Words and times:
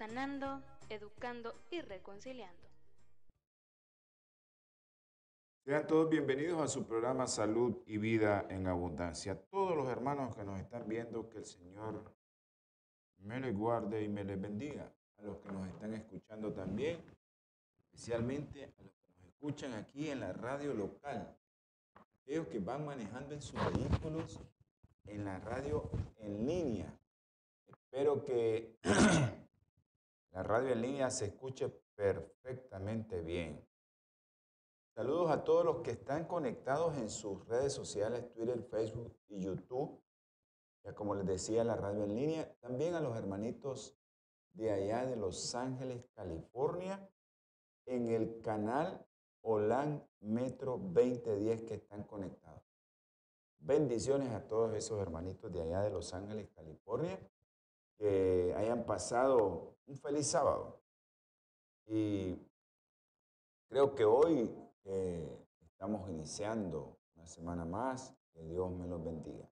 sanando, 0.00 0.62
educando 0.88 1.54
y 1.70 1.82
reconciliando. 1.82 2.70
Sean 5.62 5.86
todos 5.86 6.08
bienvenidos 6.08 6.58
a 6.58 6.68
su 6.68 6.86
programa 6.86 7.26
Salud 7.26 7.82
y 7.84 7.98
Vida 7.98 8.46
en 8.48 8.66
Abundancia. 8.66 9.38
Todos 9.50 9.76
los 9.76 9.88
hermanos 9.88 10.34
que 10.34 10.42
nos 10.42 10.58
están 10.58 10.88
viendo, 10.88 11.28
que 11.28 11.36
el 11.36 11.44
Señor 11.44 12.14
me 13.18 13.40
les 13.40 13.54
guarde 13.54 14.02
y 14.02 14.08
me 14.08 14.24
les 14.24 14.40
bendiga. 14.40 14.90
A 15.18 15.22
los 15.22 15.36
que 15.36 15.52
nos 15.52 15.68
están 15.68 15.92
escuchando 15.92 16.50
también, 16.54 16.98
especialmente 17.84 18.64
a 18.64 18.82
los 18.82 18.94
que 18.94 19.06
nos 19.12 19.24
escuchan 19.26 19.74
aquí 19.74 20.08
en 20.08 20.20
la 20.20 20.32
radio 20.32 20.72
local. 20.72 21.36
Aquellos 22.22 22.46
que 22.46 22.58
van 22.58 22.86
manejando 22.86 23.34
en 23.34 23.42
sus 23.42 23.60
vehículos 23.74 24.40
en 25.04 25.26
la 25.26 25.40
radio 25.40 25.90
en 26.16 26.46
línea. 26.46 26.98
Espero 27.68 28.24
que 28.24 28.78
la 30.32 30.42
radio 30.42 30.72
en 30.72 30.82
línea 30.82 31.10
se 31.10 31.26
escuche 31.26 31.68
perfectamente 31.94 33.20
bien. 33.20 33.66
Saludos 34.94 35.30
a 35.30 35.44
todos 35.44 35.64
los 35.64 35.82
que 35.82 35.92
están 35.92 36.26
conectados 36.26 36.96
en 36.98 37.08
sus 37.08 37.46
redes 37.46 37.72
sociales, 37.72 38.30
Twitter, 38.32 38.62
Facebook 38.62 39.16
y 39.28 39.40
YouTube. 39.40 40.00
Ya 40.84 40.94
como 40.94 41.14
les 41.14 41.26
decía, 41.26 41.64
la 41.64 41.76
radio 41.76 42.04
en 42.04 42.14
línea. 42.14 42.54
También 42.60 42.94
a 42.94 43.00
los 43.00 43.16
hermanitos 43.16 43.96
de 44.52 44.70
allá 44.72 45.06
de 45.06 45.16
Los 45.16 45.54
Ángeles, 45.54 46.04
California, 46.14 47.08
en 47.86 48.08
el 48.08 48.40
canal 48.40 49.06
OLAN 49.42 50.06
Metro 50.20 50.78
2010 50.78 51.62
que 51.62 51.74
están 51.74 52.04
conectados. 52.04 52.62
Bendiciones 53.58 54.30
a 54.30 54.46
todos 54.46 54.74
esos 54.74 55.00
hermanitos 55.00 55.52
de 55.52 55.62
allá 55.62 55.82
de 55.82 55.90
Los 55.90 56.14
Ángeles, 56.14 56.48
California, 56.54 57.18
que 57.98 58.54
hayan 58.56 58.84
pasado 58.84 59.76
un 59.90 59.98
feliz 59.98 60.28
sábado. 60.28 60.80
Y 61.86 62.38
creo 63.68 63.94
que 63.94 64.04
hoy 64.04 64.54
eh, 64.84 65.46
estamos 65.62 66.08
iniciando 66.08 66.98
una 67.16 67.26
semana 67.26 67.64
más. 67.64 68.14
Que 68.32 68.44
Dios 68.44 68.70
me 68.70 68.86
los 68.86 69.02
bendiga. 69.02 69.50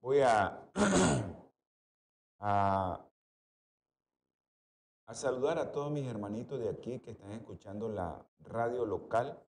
Voy 0.00 0.20
a, 0.20 0.70
a, 2.38 3.04
saludar 5.12 5.58
a 5.58 5.72
todos 5.72 5.90
mis 5.90 6.06
hermanitos 6.06 6.60
de 6.60 6.68
aquí 6.68 7.00
que 7.00 7.10
están 7.10 7.32
escuchando 7.32 7.88
la 7.88 8.24
radio 8.38 8.86
local, 8.86 9.44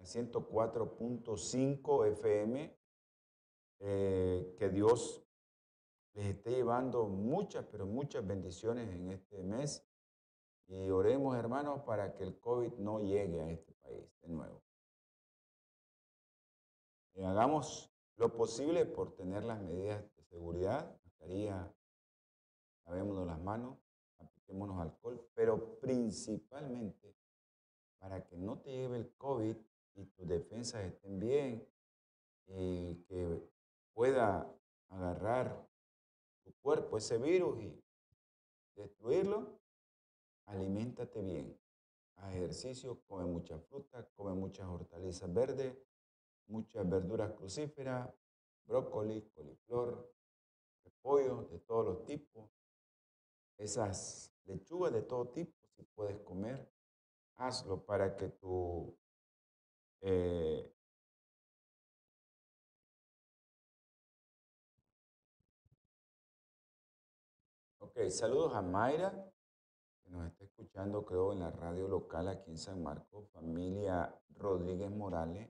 en 0.00 0.06
104.5 0.06 2.08
FM. 2.08 2.76
Eh, 3.84 4.54
que 4.58 4.68
Dios 4.68 5.24
les 6.14 6.26
esté 6.26 6.50
llevando 6.50 7.06
muchas, 7.06 7.64
pero 7.70 7.86
muchas 7.86 8.26
bendiciones 8.26 8.90
en 8.90 9.10
este 9.10 9.42
mes 9.42 9.86
y 10.68 10.90
oremos, 10.90 11.36
hermanos, 11.36 11.82
para 11.82 12.14
que 12.14 12.24
el 12.24 12.38
COVID 12.38 12.74
no 12.78 13.00
llegue 13.00 13.40
a 13.40 13.50
este 13.50 13.72
país 13.74 14.08
de 14.22 14.28
nuevo. 14.28 14.62
Y 17.14 17.22
hagamos 17.22 17.90
lo 18.16 18.34
posible 18.34 18.86
por 18.86 19.14
tener 19.14 19.44
las 19.44 19.60
medidas 19.60 20.02
de 20.16 20.22
seguridad, 20.24 20.98
mascarilla, 21.04 21.74
lavémonos 22.86 23.26
las 23.26 23.40
manos, 23.40 23.78
apliquémonos 24.18 24.80
alcohol, 24.80 25.28
pero 25.34 25.78
principalmente 25.78 27.14
para 27.98 28.26
que 28.26 28.36
no 28.36 28.58
te 28.58 28.70
lleve 28.70 28.96
el 28.96 29.14
COVID 29.16 29.56
y 29.94 30.04
tus 30.06 30.26
defensas 30.26 30.84
estén 30.84 31.20
bien 31.20 31.68
y 32.46 32.96
que 33.04 33.48
pueda 33.92 34.50
agarrar 34.88 35.68
tu 36.44 36.52
cuerpo 36.60 36.96
ese 36.96 37.18
virus 37.18 37.60
y 37.60 37.82
destruirlo, 38.76 39.60
aliméntate 40.46 41.22
bien. 41.22 41.58
Haz 42.16 42.34
ejercicio, 42.34 43.02
come 43.06 43.24
mucha 43.24 43.58
fruta, 43.58 44.08
come 44.14 44.34
muchas 44.34 44.66
hortalizas 44.68 45.32
verdes, 45.32 45.76
muchas 46.46 46.88
verduras 46.88 47.32
crucíferas, 47.32 48.08
brócoli, 48.64 49.28
coliflor, 49.30 50.12
repollo 50.84 51.48
de 51.50 51.58
todos 51.60 51.84
los 51.84 52.04
tipos, 52.04 52.50
esas 53.58 54.32
lechugas 54.44 54.92
de 54.92 55.02
todo 55.02 55.28
tipo, 55.30 55.66
si 55.76 55.82
puedes 55.94 56.18
comer, 56.20 56.70
hazlo 57.36 57.84
para 57.84 58.16
que 58.16 58.28
tu 58.28 58.96
eh, 60.00 60.71
Saludos 68.10 68.54
a 68.54 68.62
Mayra, 68.62 69.12
que 70.02 70.10
nos 70.10 70.26
está 70.26 70.44
escuchando, 70.44 71.04
creo, 71.04 71.32
en 71.32 71.38
la 71.38 71.52
radio 71.52 71.86
local 71.86 72.26
aquí 72.28 72.50
en 72.50 72.58
San 72.58 72.82
Marcos, 72.82 73.28
familia 73.30 74.12
Rodríguez 74.30 74.90
Morales, 74.90 75.48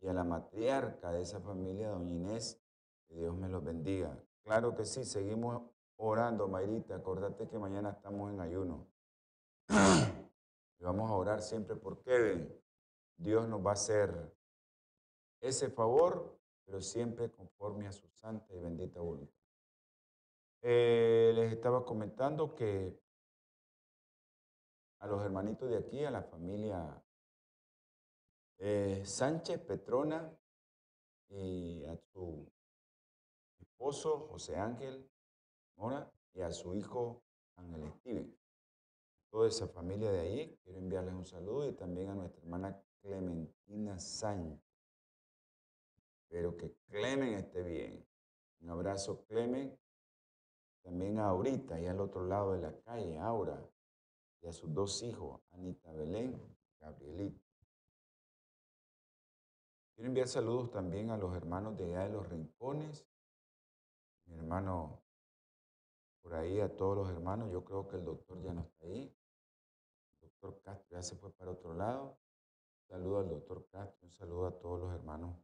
y 0.00 0.08
a 0.08 0.12
la 0.12 0.24
matriarca 0.24 1.12
de 1.12 1.22
esa 1.22 1.40
familia, 1.40 1.90
doña 1.90 2.12
Inés, 2.12 2.60
que 3.06 3.14
Dios 3.14 3.34
me 3.36 3.48
los 3.48 3.62
bendiga. 3.62 4.18
Claro 4.42 4.74
que 4.74 4.84
sí, 4.84 5.04
seguimos 5.04 5.62
orando, 5.96 6.48
Mayrita, 6.48 6.96
acordate 6.96 7.48
que 7.48 7.58
mañana 7.58 7.90
estamos 7.90 8.32
en 8.32 8.40
ayuno. 8.40 8.88
y 9.68 10.84
vamos 10.84 11.10
a 11.10 11.14
orar 11.14 11.42
siempre 11.42 11.76
porque 11.76 12.60
Dios 13.16 13.48
nos 13.48 13.64
va 13.64 13.70
a 13.70 13.74
hacer 13.74 14.34
ese 15.40 15.70
favor, 15.70 16.38
pero 16.64 16.80
siempre 16.80 17.30
conforme 17.30 17.86
a 17.86 17.92
su 17.92 18.08
santa 18.08 18.52
y 18.52 18.58
bendita 18.58 19.00
voluntad. 19.00 19.37
Eh, 20.62 21.32
les 21.34 21.52
estaba 21.52 21.84
comentando 21.84 22.54
que 22.54 22.98
a 24.98 25.06
los 25.06 25.22
hermanitos 25.24 25.70
de 25.70 25.78
aquí, 25.78 26.04
a 26.04 26.10
la 26.10 26.22
familia 26.22 27.00
eh, 28.58 29.02
Sánchez 29.04 29.60
Petrona 29.60 30.36
y 31.28 31.84
a 31.84 31.96
su 31.96 32.50
esposo 33.60 34.26
José 34.30 34.56
Ángel 34.56 35.08
Mora 35.76 36.10
y 36.34 36.40
a 36.40 36.50
su 36.50 36.74
hijo 36.74 37.22
Ángel 37.54 37.88
Steven. 38.00 38.36
Toda 39.30 39.46
esa 39.46 39.68
familia 39.68 40.10
de 40.10 40.20
ahí, 40.20 40.58
quiero 40.64 40.78
enviarles 40.78 41.14
un 41.14 41.26
saludo 41.26 41.68
y 41.68 41.72
también 41.72 42.10
a 42.10 42.14
nuestra 42.14 42.42
hermana 42.42 42.82
Clementina 43.00 43.98
Sánchez. 43.98 44.60
Espero 46.22 46.56
que 46.56 46.74
Clemen 46.88 47.34
esté 47.34 47.62
bien. 47.62 48.04
Un 48.60 48.70
abrazo, 48.70 49.24
Clemen. 49.26 49.78
También 50.88 51.18
a 51.18 51.28
Aurita, 51.28 51.78
y 51.78 51.86
al 51.86 52.00
otro 52.00 52.24
lado 52.24 52.54
de 52.54 52.62
la 52.62 52.74
calle, 52.80 53.18
Aura, 53.18 53.62
y 54.40 54.46
a 54.46 54.52
sus 54.54 54.72
dos 54.72 55.02
hijos, 55.02 55.38
Anita 55.50 55.92
Belén, 55.92 56.40
Gabrielito. 56.80 57.44
Quiero 59.94 60.08
enviar 60.08 60.28
saludos 60.28 60.70
también 60.70 61.10
a 61.10 61.18
los 61.18 61.36
hermanos 61.36 61.76
de 61.76 61.84
allá 61.84 62.04
de 62.04 62.12
los 62.14 62.26
rincones, 62.30 63.06
mi 64.24 64.36
hermano 64.36 65.02
por 66.22 66.32
ahí, 66.32 66.58
a 66.58 66.74
todos 66.74 66.96
los 66.96 67.10
hermanos. 67.10 67.52
Yo 67.52 67.62
creo 67.62 67.86
que 67.86 67.96
el 67.96 68.06
doctor 68.06 68.40
ya 68.40 68.54
no 68.54 68.62
está 68.62 68.86
ahí. 68.86 69.14
El 70.22 70.30
doctor 70.30 70.58
Castro 70.62 70.96
ya 70.96 71.02
se 71.02 71.16
fue 71.16 71.30
para 71.34 71.50
otro 71.50 71.74
lado. 71.74 72.18
Un 72.80 72.88
saludo 72.88 73.18
al 73.18 73.28
doctor 73.28 73.68
Castro, 73.68 74.06
un 74.06 74.12
saludo 74.12 74.46
a 74.46 74.58
todos 74.58 74.80
los 74.80 74.94
hermanos 74.94 75.36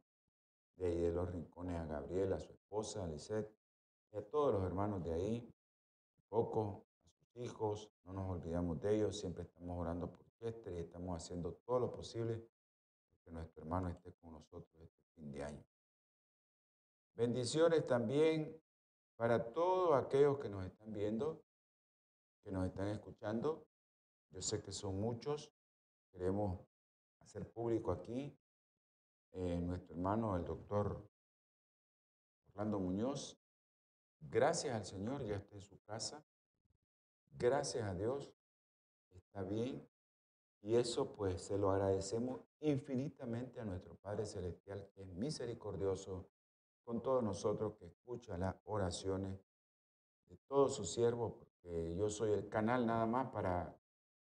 de 0.77 0.87
ahí 0.87 0.99
de 1.01 1.11
los 1.11 1.29
rincones, 1.29 1.77
a 1.77 1.85
Gabriel, 1.85 2.33
a 2.33 2.39
su 2.39 2.51
esposa, 2.51 3.03
a 3.03 3.07
Lisette, 3.07 3.55
y 4.15 4.17
a 4.17 4.29
todos 4.29 4.53
los 4.53 4.63
hermanos 4.63 5.03
de 5.03 5.13
ahí, 5.13 5.53
Coco, 6.29 6.85
a 7.03 7.09
sus 7.09 7.35
hijos, 7.35 7.91
no 8.05 8.13
nos 8.13 8.29
olvidamos 8.29 8.79
de 8.79 8.95
ellos, 8.95 9.19
siempre 9.19 9.43
estamos 9.43 9.77
orando 9.77 10.09
por 10.09 10.25
Chester 10.39 10.73
y 10.73 10.77
estamos 10.77 11.21
haciendo 11.21 11.53
todo 11.65 11.79
lo 11.81 11.91
posible 11.91 12.47
que 13.23 13.31
nuestro 13.31 13.63
hermano 13.63 13.89
esté 13.89 14.13
con 14.13 14.31
nosotros 14.31 14.73
este 14.79 15.03
fin 15.15 15.31
de 15.31 15.43
año. 15.43 15.63
Bendiciones 17.15 17.85
también 17.85 18.57
para 19.17 19.51
todos 19.51 20.01
aquellos 20.01 20.39
que 20.39 20.47
nos 20.47 20.65
están 20.65 20.93
viendo, 20.93 21.43
que 22.41 22.51
nos 22.51 22.65
están 22.67 22.87
escuchando. 22.87 23.67
Yo 24.29 24.41
sé 24.41 24.61
que 24.61 24.71
son 24.71 24.99
muchos. 24.99 25.51
Queremos 26.11 26.65
hacer 27.19 27.49
público 27.51 27.91
aquí 27.91 28.37
eh, 29.33 29.59
nuestro 29.59 29.93
hermano, 29.93 30.37
el 30.37 30.45
doctor 30.45 31.05
Orlando 32.53 32.79
Muñoz. 32.79 33.44
Gracias 34.19 34.75
al 34.75 34.85
Señor, 34.85 35.23
ya 35.23 35.35
está 35.35 35.55
en 35.55 35.61
su 35.61 35.81
casa. 35.83 36.23
gracias 37.37 37.83
a 37.83 37.93
Dios, 37.93 38.33
está 39.11 39.43
bien. 39.43 39.87
Y 40.61 40.75
eso 40.75 41.13
pues 41.13 41.41
se 41.41 41.57
lo 41.57 41.69
agradecemos 41.69 42.41
infinitamente 42.59 43.59
a 43.59 43.65
nuestro 43.65 43.95
Padre 43.95 44.25
Celestial, 44.25 44.89
que 44.95 45.03
es 45.03 45.07
misericordioso 45.07 46.27
con 46.83 47.01
todos 47.01 47.23
nosotros, 47.23 47.75
que 47.75 47.85
escucha 47.85 48.37
las 48.37 48.55
oraciones 48.65 49.39
de 50.27 50.37
todos 50.47 50.75
sus 50.75 50.91
siervos, 50.91 51.33
porque 51.33 51.95
yo 51.95 52.09
soy 52.09 52.31
el 52.31 52.49
canal 52.49 52.85
nada 52.85 53.05
más 53.05 53.29
para 53.31 53.77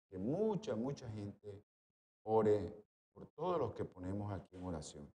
que 0.08 0.18
mucha, 0.18 0.76
mucha 0.76 1.08
gente 1.10 1.64
ore 2.22 2.84
por 3.12 3.26
todos 3.26 3.58
los 3.58 3.74
que 3.74 3.84
ponemos 3.84 4.32
aquí 4.32 4.56
en 4.56 4.64
oración. 4.64 5.12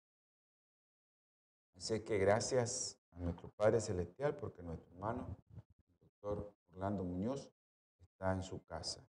Así 1.76 2.00
que 2.00 2.18
gracias 2.18 2.98
a 3.14 3.18
nuestro 3.18 3.48
Padre 3.50 3.80
Celestial, 3.80 4.36
porque 4.36 4.62
nuestro 4.62 4.90
hermano, 4.92 5.36
el 5.54 6.08
doctor 6.08 6.52
Orlando 6.72 7.04
Muñoz, 7.04 7.50
está 8.00 8.32
en 8.32 8.42
su 8.42 8.64
casa. 8.64 9.06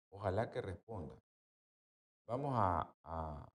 Ojalá 0.10 0.50
que 0.50 0.62
responda. 0.62 1.16
Vamos 2.26 2.54
a, 2.56 2.96
a, 3.04 3.52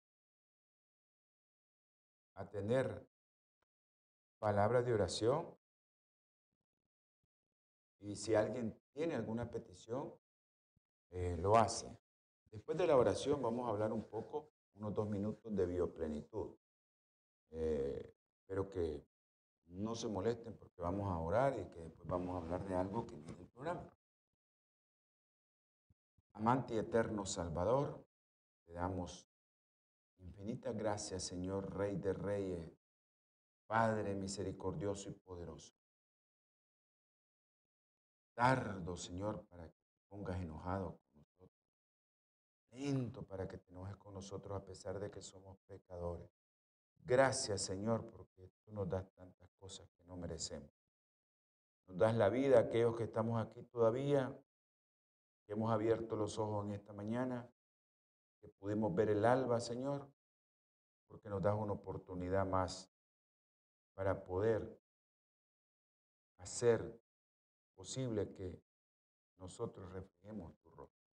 a 2.36 2.50
tener 2.50 3.08
palabras 4.40 4.86
de 4.86 4.94
oración 4.94 5.56
y 8.00 8.16
si 8.16 8.36
alguien 8.36 8.78
tiene 8.92 9.16
alguna 9.16 9.50
petición, 9.50 10.14
eh, 11.12 11.38
lo 11.40 11.56
hace. 11.56 11.88
Después 12.52 12.78
de 12.78 12.88
la 12.88 12.98
oración 12.98 13.42
vamos 13.42 13.68
a 13.68 13.72
hablar 13.72 13.94
un 13.94 14.04
poco, 14.04 14.52
unos 14.76 14.94
dos 14.94 15.08
minutos 15.08 15.56
de 15.56 15.66
bioplenitud. 15.66 16.56
Eh, 17.52 18.14
que 18.70 19.04
no 19.68 19.96
se 19.96 20.08
molesten 20.08 20.54
porque 20.56 20.82
vamos 20.82 21.12
a 21.12 21.18
orar 21.18 21.58
y 21.60 21.66
que 21.74 21.80
después 21.80 22.08
vamos 22.08 22.36
a 22.36 22.38
hablar 22.38 22.68
de 22.68 22.76
algo 22.76 23.06
que 23.06 23.16
viene 23.16 23.40
el 23.40 23.48
programa. 23.48 23.92
Amante 26.34 26.76
y 26.76 26.78
eterno 26.78 27.26
Salvador, 27.26 28.06
te 28.66 28.74
damos 28.74 29.28
infinitas 30.24 30.76
gracias, 30.76 31.24
Señor, 31.24 31.76
Rey 31.76 31.98
de 31.98 32.14
Reyes, 32.14 32.72
Padre 33.66 34.14
misericordioso 34.14 35.10
y 35.10 35.14
poderoso. 35.14 35.74
Tardo, 38.34 38.98
Señor, 38.98 39.46
para 39.46 39.70
que 39.70 39.80
te 39.80 40.00
pongas 40.10 40.42
enojado 40.42 40.98
con 40.98 41.22
nosotros. 41.22 41.60
Lento 42.72 43.24
para 43.24 43.48
que 43.48 43.58
te 43.58 43.72
enojes 43.72 43.96
con 43.98 44.14
nosotros 44.14 44.60
a 44.60 44.66
pesar 44.66 45.00
de 45.00 45.12
que 45.12 45.22
somos 45.22 45.58
pecadores. 45.68 46.30
Gracias, 46.98 47.62
Señor, 47.62 48.10
porque 48.10 48.50
tú 48.64 48.72
nos 48.72 48.90
das 48.90 49.10
tantas 49.14 49.50
cosas 49.60 49.88
que 49.90 50.04
no 50.06 50.16
merecemos. 50.16 50.72
Nos 51.88 51.98
das 51.98 52.16
la 52.16 52.30
vida 52.30 52.58
a 52.58 52.62
aquellos 52.62 52.96
que 52.96 53.04
estamos 53.04 53.42
aquí 53.42 53.62
todavía, 53.64 54.36
que 55.46 55.54
hemos 55.54 55.72
abierto 55.72 56.16
los 56.16 56.40
ojos 56.40 56.66
en 56.66 56.72
esta 56.72 56.94
mañana, 56.94 57.48
que 58.44 58.50
pudimos 58.50 58.94
ver 58.94 59.10
el 59.10 59.24
alba, 59.24 59.62
Señor, 59.62 60.12
porque 61.08 61.30
nos 61.30 61.42
das 61.42 61.56
una 61.56 61.72
oportunidad 61.72 62.46
más 62.46 62.92
para 63.94 64.26
poder 64.26 64.78
hacer 66.40 67.02
posible 67.74 68.34
que 68.34 68.62
nosotros 69.38 69.90
reflejemos 69.94 70.54
tu 70.60 70.72
rostro. 70.72 71.08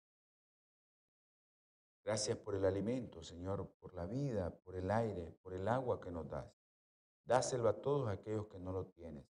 Gracias 2.03 2.39
por 2.39 2.55
el 2.55 2.65
alimento, 2.65 3.23
Señor, 3.23 3.69
por 3.79 3.95
la 3.95 4.07
vida, 4.07 4.51
por 4.61 4.75
el 4.75 4.91
aire, 4.91 5.31
por 5.43 5.53
el 5.53 5.69
agua 5.69 6.01
que 6.01 6.11
nos 6.11 6.27
das. 6.31 6.51
Dáselo 7.27 7.69
a 7.69 7.79
todos 7.79 8.09
aquellos 8.09 8.47
que 8.47 8.59
no 8.59 8.73
lo 8.73 8.87
tienen. 8.87 9.29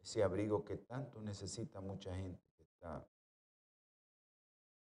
Ese 0.00 0.24
abrigo 0.24 0.64
que 0.64 0.78
tanto 0.78 1.20
necesita 1.20 1.80
mucha 1.80 2.12
gente 2.16 2.42
que 2.56 2.64
está 2.64 3.08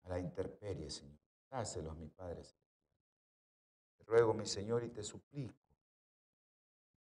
a 0.02 0.08
la 0.08 0.20
intemperie, 0.20 0.88
Señor. 0.88 1.25
Dáselo 1.50 1.90
a 1.90 1.94
mi 1.94 2.08
Padre 2.08 2.42
Te 3.96 4.04
ruego, 4.04 4.34
mi 4.34 4.46
Señor, 4.46 4.84
y 4.84 4.90
te 4.90 5.02
suplico 5.02 5.54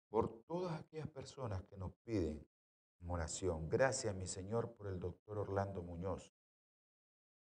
por 0.08 0.44
todas 0.44 0.78
aquellas 0.78 1.08
personas 1.08 1.62
que 1.64 1.76
nos 1.76 1.92
piden 2.04 2.46
oración. 3.12 3.68
Gracias, 3.68 4.14
mi 4.14 4.26
Señor, 4.26 4.72
por 4.74 4.86
el 4.86 4.98
doctor 4.98 5.38
Orlando 5.38 5.82
Muñoz. 5.82 6.32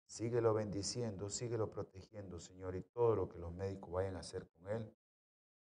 Síguelo 0.06 0.54
bendiciendo, 0.54 1.30
síguelo 1.30 1.70
protegiendo, 1.70 2.40
Señor, 2.40 2.76
y 2.76 2.82
todo 2.82 3.16
lo 3.16 3.30
que 3.30 3.38
los 3.38 3.54
médicos 3.54 3.92
vayan 3.92 4.16
a 4.16 4.20
hacer 4.20 4.48
con 4.48 4.68
él, 4.68 4.94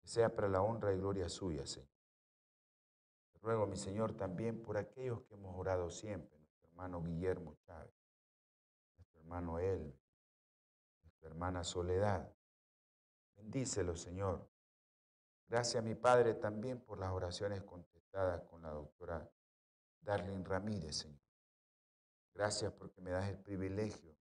que 0.01 0.07
sea 0.07 0.33
para 0.33 0.47
la 0.47 0.61
honra 0.61 0.93
y 0.93 0.97
gloria 0.97 1.27
suya, 1.27 1.65
Señor. 1.65 1.89
Te 3.33 3.39
ruego, 3.39 3.67
mi 3.67 3.75
Señor, 3.75 4.13
también 4.13 4.61
por 4.61 4.77
aquellos 4.77 5.21
que 5.23 5.33
hemos 5.33 5.57
orado 5.57 5.89
siempre, 5.89 6.39
nuestro 6.39 6.69
hermano 6.69 7.03
Guillermo 7.03 7.55
Chávez, 7.65 7.93
nuestro 8.95 9.19
hermano 9.19 9.59
nuestra 9.59 10.08
hermana 11.27 11.63
Soledad. 11.63 12.33
Bendícelo, 13.35 13.95
Señor. 13.95 14.49
Gracias, 15.47 15.83
mi 15.83 15.95
Padre, 15.95 16.35
también 16.35 16.79
por 16.79 16.99
las 16.99 17.11
oraciones 17.11 17.63
contestadas 17.63 18.43
con 18.43 18.61
la 18.61 18.69
doctora 18.69 19.29
Darlene 20.01 20.43
Ramírez, 20.43 20.97
Señor. 20.97 21.21
Gracias 22.33 22.71
porque 22.73 23.01
me 23.01 23.11
das 23.11 23.29
el 23.29 23.39
privilegio 23.39 24.15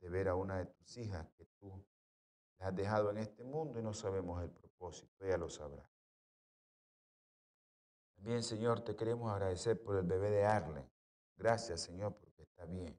de 0.00 0.08
ver 0.08 0.28
a 0.28 0.34
una 0.34 0.58
de 0.58 0.66
tus 0.66 0.96
hijas 0.96 1.28
que 1.36 1.44
tú 1.58 1.84
la 2.58 2.68
has 2.68 2.74
dejado 2.74 3.10
en 3.10 3.18
este 3.18 3.44
mundo 3.44 3.78
y 3.78 3.82
no 3.82 3.92
sabemos 3.92 4.42
el 4.42 4.50
propósito, 4.50 5.24
ella 5.24 5.36
lo 5.36 5.48
sabrá. 5.48 5.88
También, 8.16 8.42
Señor, 8.42 8.80
te 8.80 8.96
queremos 8.96 9.30
agradecer 9.30 9.80
por 9.80 9.96
el 9.96 10.04
bebé 10.04 10.30
de 10.30 10.44
Arlen. 10.44 10.90
Gracias, 11.36 11.82
Señor, 11.82 12.16
porque 12.16 12.42
está 12.42 12.64
bien 12.64 12.98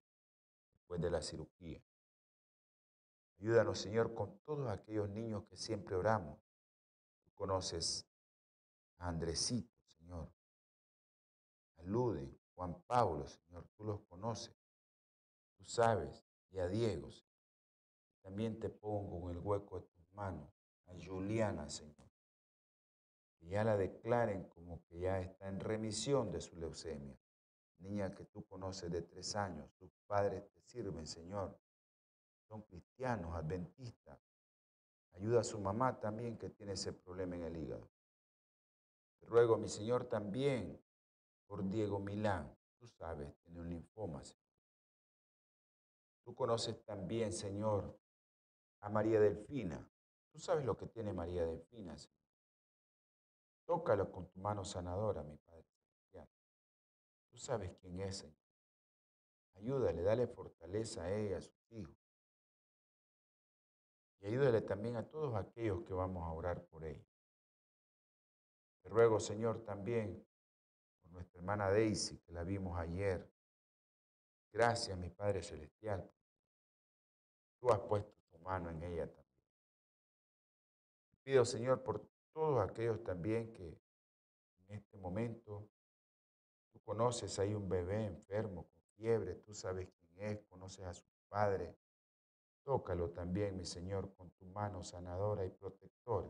después 0.71 1.01
de 1.01 1.09
la 1.09 1.21
cirugía. 1.21 1.83
Ayúdanos, 3.39 3.79
Señor, 3.79 4.13
con 4.13 4.37
todos 4.39 4.69
aquellos 4.69 5.09
niños 5.09 5.45
que 5.45 5.55
siempre 5.55 5.95
oramos. 5.95 6.37
Tú 7.23 7.31
conoces 7.33 8.05
a 8.97 9.07
Andresito, 9.07 9.73
Señor. 9.85 10.29
Saluden, 11.77 12.37
Juan 12.53 12.81
Pablo, 12.85 13.25
Señor, 13.25 13.65
tú 13.77 13.85
los 13.85 14.01
conoces, 14.01 14.53
tú 15.55 15.63
sabes, 15.63 16.25
y 16.51 16.59
a 16.59 16.67
Diego, 16.67 17.09
Señor. 17.09 17.29
También 18.21 18.59
te 18.59 18.69
pongo 18.69 19.29
en 19.29 19.37
el 19.37 19.41
hueco 19.41 19.79
de 19.79 19.87
tus 19.87 20.11
manos 20.11 20.51
a 20.87 20.93
Juliana, 21.01 21.69
Señor. 21.69 21.95
Que 23.39 23.47
ya 23.47 23.63
la 23.63 23.77
declaren 23.77 24.49
como 24.49 24.83
que 24.83 24.99
ya 24.99 25.21
está 25.21 25.47
en 25.47 25.61
remisión 25.61 26.29
de 26.29 26.41
su 26.41 26.57
leucemia. 26.57 27.17
Niña 27.77 28.13
que 28.13 28.25
tú 28.25 28.45
conoces 28.45 28.91
de 28.91 29.01
tres 29.01 29.37
años, 29.37 29.71
tus 29.77 29.89
padres 30.05 30.43
te 30.51 30.61
sirven, 30.61 31.07
Señor. 31.07 31.57
Son 32.49 32.63
cristianos, 32.63 33.35
adventistas. 33.35 34.19
Ayuda 35.13 35.41
a 35.41 35.43
su 35.43 35.59
mamá 35.59 35.99
también 35.99 36.35
que 36.35 36.49
tiene 36.49 36.71
ese 36.71 36.91
problema 36.91 37.35
en 37.35 37.43
el 37.43 37.57
hígado. 37.57 37.87
Te 39.19 39.27
ruego, 39.27 39.55
mi 39.57 39.69
Señor, 39.69 40.05
también 40.05 40.81
por 41.45 41.63
Diego 41.69 41.99
Milán. 41.99 42.51
Tú 42.79 42.87
sabes, 42.87 43.31
tiene 43.43 43.59
un 43.59 43.69
linfoma, 43.69 44.23
Señor. 44.23 44.41
Tú 46.23 46.33
conoces 46.33 46.83
también, 46.85 47.31
Señor, 47.31 47.99
a 48.79 48.89
María 48.89 49.19
Delfina. 49.19 49.87
Tú 50.31 50.39
sabes 50.39 50.65
lo 50.65 50.75
que 50.75 50.87
tiene 50.87 51.13
María 51.13 51.45
Delfina, 51.45 51.95
Señor. 51.97 52.17
Tócalo 53.65 54.11
con 54.11 54.27
tu 54.27 54.39
mano 54.39 54.65
sanadora, 54.65 55.21
mi 55.21 55.37
Padre 55.37 55.67
Celestial. 55.69 56.27
Tú 57.29 57.37
sabes 57.37 57.71
quién 57.79 57.99
es, 57.99 58.17
Señor. 58.17 58.35
Ayúdale, 59.53 60.01
dale 60.01 60.25
fortaleza 60.25 61.03
a 61.03 61.13
ella, 61.13 61.37
a 61.37 61.41
sus 61.41 61.71
hijos. 61.71 61.98
Y 64.21 64.27
ayúdale 64.27 64.61
también 64.61 64.97
a 64.97 65.07
todos 65.07 65.35
aquellos 65.35 65.83
que 65.83 65.93
vamos 65.93 66.23
a 66.23 66.31
orar 66.31 66.63
por 66.65 66.83
ella. 66.83 67.05
Te 68.81 68.89
ruego, 68.89 69.19
Señor, 69.19 69.63
también 69.63 70.25
por 71.01 71.11
nuestra 71.11 71.39
hermana 71.39 71.69
Daisy, 71.69 72.17
que 72.19 72.31
la 72.31 72.43
vimos 72.43 72.77
ayer. 72.77 73.29
Gracias, 74.51 74.97
mi 74.97 75.09
Padre 75.09 75.43
Celestial. 75.43 76.09
Tú 77.59 77.71
has 77.71 77.79
puesto 77.79 78.13
tu 78.31 78.39
mano 78.39 78.69
en 78.69 78.81
ella 78.83 79.07
también. 79.07 79.29
Pido, 81.23 81.45
Señor, 81.45 81.83
por 81.83 82.09
todos 82.33 82.67
aquellos 82.67 83.03
también 83.03 83.53
que 83.53 83.67
en 84.67 84.75
este 84.75 84.97
momento 84.97 85.69
tú 86.71 86.81
conoces 86.81 87.37
ahí 87.39 87.53
un 87.53 87.69
bebé 87.69 88.05
enfermo 88.05 88.67
con 88.67 88.81
fiebre, 88.95 89.35
tú 89.35 89.53
sabes 89.53 89.89
quién 89.99 90.31
es, 90.31 90.39
conoces 90.49 90.85
a 90.85 90.93
su 90.93 91.05
padre. 91.27 91.75
Tócalo 92.63 93.09
también, 93.11 93.57
mi 93.57 93.65
Señor, 93.65 94.13
con 94.15 94.29
tu 94.31 94.45
mano 94.45 94.83
sanadora 94.83 95.45
y 95.45 95.49
protectora. 95.49 96.29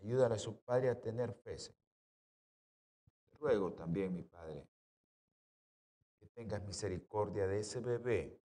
Ayúdale 0.00 0.34
a 0.34 0.38
su 0.38 0.60
padre 0.64 0.90
a 0.90 1.00
tener 1.00 1.32
fe, 1.32 1.58
Señor. 1.58 1.80
Te 3.30 3.36
ruego 3.38 3.72
también, 3.72 4.12
mi 4.12 4.24
Padre, 4.24 4.66
que 6.18 6.26
tengas 6.26 6.62
misericordia 6.64 7.46
de 7.46 7.60
ese 7.60 7.80
bebé 7.80 8.40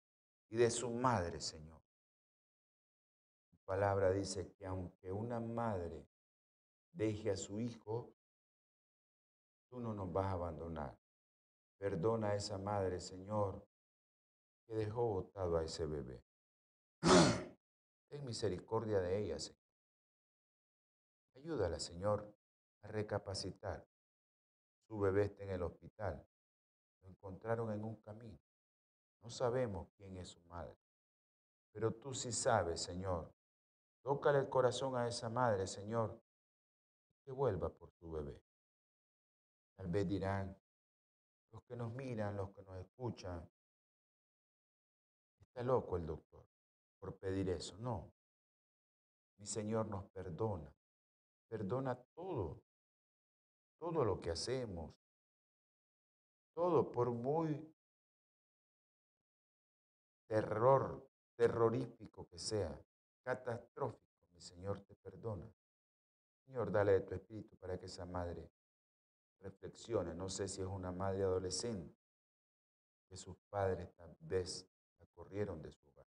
y 0.51 0.57
de 0.57 0.71
su 0.71 0.91
madre, 0.91 1.41
Señor. 1.41 1.81
Tu 3.51 3.57
palabra 3.65 4.11
dice 4.11 4.53
que 4.53 4.67
aunque 4.67 5.13
una 5.13 5.39
madre 5.39 6.07
deje 6.93 7.31
a 7.31 7.37
su 7.37 7.61
hijo, 7.61 8.13
tú 9.69 9.79
no 9.79 9.95
nos 9.95 10.13
vas 10.13 10.27
a 10.27 10.33
abandonar. 10.33 10.99
Perdona 11.79 12.31
a 12.31 12.35
esa 12.35 12.59
madre, 12.59 12.99
Señor, 13.01 13.65
que 14.67 14.75
dejó 14.75 15.09
botado 15.09 15.57
a 15.57 15.65
ese 15.65 15.87
bebé. 15.87 16.23
Ten 18.09 18.25
misericordia 18.25 19.01
de 19.01 19.19
ella, 19.19 19.39
Señor. 19.39 19.61
Ayúdala, 21.37 21.79
Señor, 21.79 22.35
a 22.83 22.89
recapacitar. 22.89 23.87
Su 24.87 24.99
bebé 24.99 25.25
está 25.25 25.45
en 25.45 25.51
el 25.51 25.63
hospital. 25.63 26.27
Lo 27.03 27.09
encontraron 27.09 27.73
en 27.73 27.85
un 27.85 27.97
camino. 27.97 28.39
No 29.23 29.31
sabemos 29.31 29.89
quién 29.97 30.17
es 30.19 30.29
su 30.29 30.41
madre, 30.43 30.77
pero 31.73 31.93
tú 31.93 32.13
sí 32.15 32.31
sabes, 32.31 32.83
Señor. 32.83 33.33
Tócale 34.03 34.39
el 34.39 34.51
corazón 34.51 34.97
a 34.97 35.09
esa 35.09 35.31
madre, 35.31 35.67
Señor, 35.67 36.21
que 37.25 37.33
vuelva 37.33 37.71
por 37.71 37.91
su 37.93 38.11
bebé. 38.11 38.39
Tal 39.77 39.89
vez 39.89 40.07
dirán, 40.07 40.57
los 41.53 41.63
que 41.65 41.75
nos 41.75 41.93
miran, 41.95 42.37
los 42.37 42.51
que 42.51 42.63
nos 42.63 42.77
escuchan, 42.77 43.49
está 45.55 45.63
loco 45.63 45.97
el 45.97 46.05
doctor 46.05 46.45
por 46.99 47.17
pedir 47.17 47.49
eso. 47.49 47.77
No, 47.79 48.13
mi 49.39 49.47
Señor 49.47 49.87
nos 49.87 50.05
perdona, 50.07 50.75
perdona 51.49 51.95
todo, 52.13 52.61
todo 53.79 54.05
lo 54.05 54.21
que 54.21 54.33
hacemos, 54.33 54.93
todo 56.55 56.91
por 56.91 57.13
muy 57.13 57.73
terror, 60.27 61.09
terrorífico 61.37 62.27
que 62.27 62.39
sea, 62.41 62.77
catastrófico, 63.23 64.27
mi 64.33 64.41
Señor 64.41 64.81
te 64.81 64.97
perdona. 64.97 65.49
Señor, 66.47 66.73
dale 66.73 66.93
de 66.95 67.01
tu 67.03 67.15
espíritu 67.15 67.57
para 67.59 67.79
que 67.79 67.87
esa 67.87 68.05
madre 68.05 68.51
reflexione. 69.39 70.15
No 70.15 70.29
sé 70.29 70.49
si 70.49 70.63
es 70.63 70.67
una 70.67 70.91
madre 70.91 71.23
adolescente, 71.23 71.97
que 73.09 73.17
sus 73.17 73.37
padres 73.49 73.95
tal 73.95 74.17
vez 74.19 74.69
corrieron 75.15 75.63
de 75.63 75.71
su 75.71 75.89
hogar. 75.89 76.07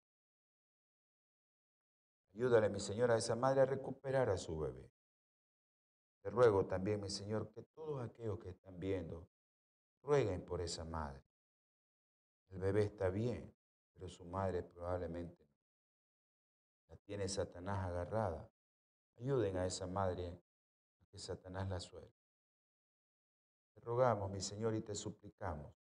Ayúdale, 2.33 2.69
mi 2.69 2.79
Señor, 2.79 3.11
a 3.11 3.17
esa 3.17 3.35
madre 3.35 3.61
a 3.61 3.65
recuperar 3.65 4.29
a 4.29 4.37
su 4.37 4.57
bebé. 4.59 4.91
Te 6.21 6.29
ruego 6.29 6.65
también, 6.65 7.01
mi 7.01 7.09
Señor, 7.09 7.49
que 7.49 7.63
todos 7.63 8.01
aquellos 8.03 8.37
que 8.39 8.49
están 8.49 8.79
viendo 8.79 9.27
rueguen 10.03 10.43
por 10.45 10.61
esa 10.61 10.83
madre. 10.83 11.23
El 12.49 12.59
bebé 12.59 12.83
está 12.83 13.09
bien, 13.09 13.53
pero 13.93 14.07
su 14.07 14.25
madre 14.25 14.63
probablemente 14.63 15.43
no. 15.43 15.57
La 16.89 16.97
tiene 16.97 17.27
Satanás 17.27 17.85
agarrada. 17.85 18.49
Ayuden 19.17 19.57
a 19.57 19.65
esa 19.65 19.87
madre 19.87 20.39
a 21.01 21.05
que 21.05 21.17
Satanás 21.17 21.67
la 21.69 21.79
suelte. 21.79 22.13
Te 23.73 23.81
rogamos, 23.81 24.29
mi 24.29 24.41
Señor, 24.41 24.75
y 24.75 24.81
te 24.81 24.95
suplicamos 24.95 25.73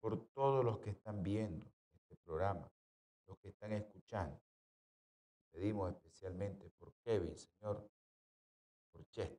por 0.00 0.18
todos 0.32 0.64
los 0.64 0.78
que 0.80 0.90
están 0.90 1.22
viendo 1.22 1.64
este 2.12 2.24
programa, 2.24 2.70
los 3.26 3.38
que 3.38 3.48
están 3.48 3.72
escuchando. 3.72 4.40
Pedimos 5.50 5.90
especialmente 5.90 6.70
por 6.70 6.92
Kevin, 7.04 7.36
Señor, 7.36 7.88
por 8.90 9.06
Chester. 9.08 9.38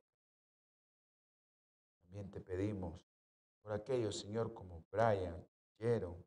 También 2.00 2.30
te 2.30 2.40
pedimos 2.40 3.00
por 3.62 3.72
aquellos, 3.72 4.18
Señor, 4.18 4.52
como 4.52 4.84
Brian, 4.90 5.46
Jeron, 5.78 6.24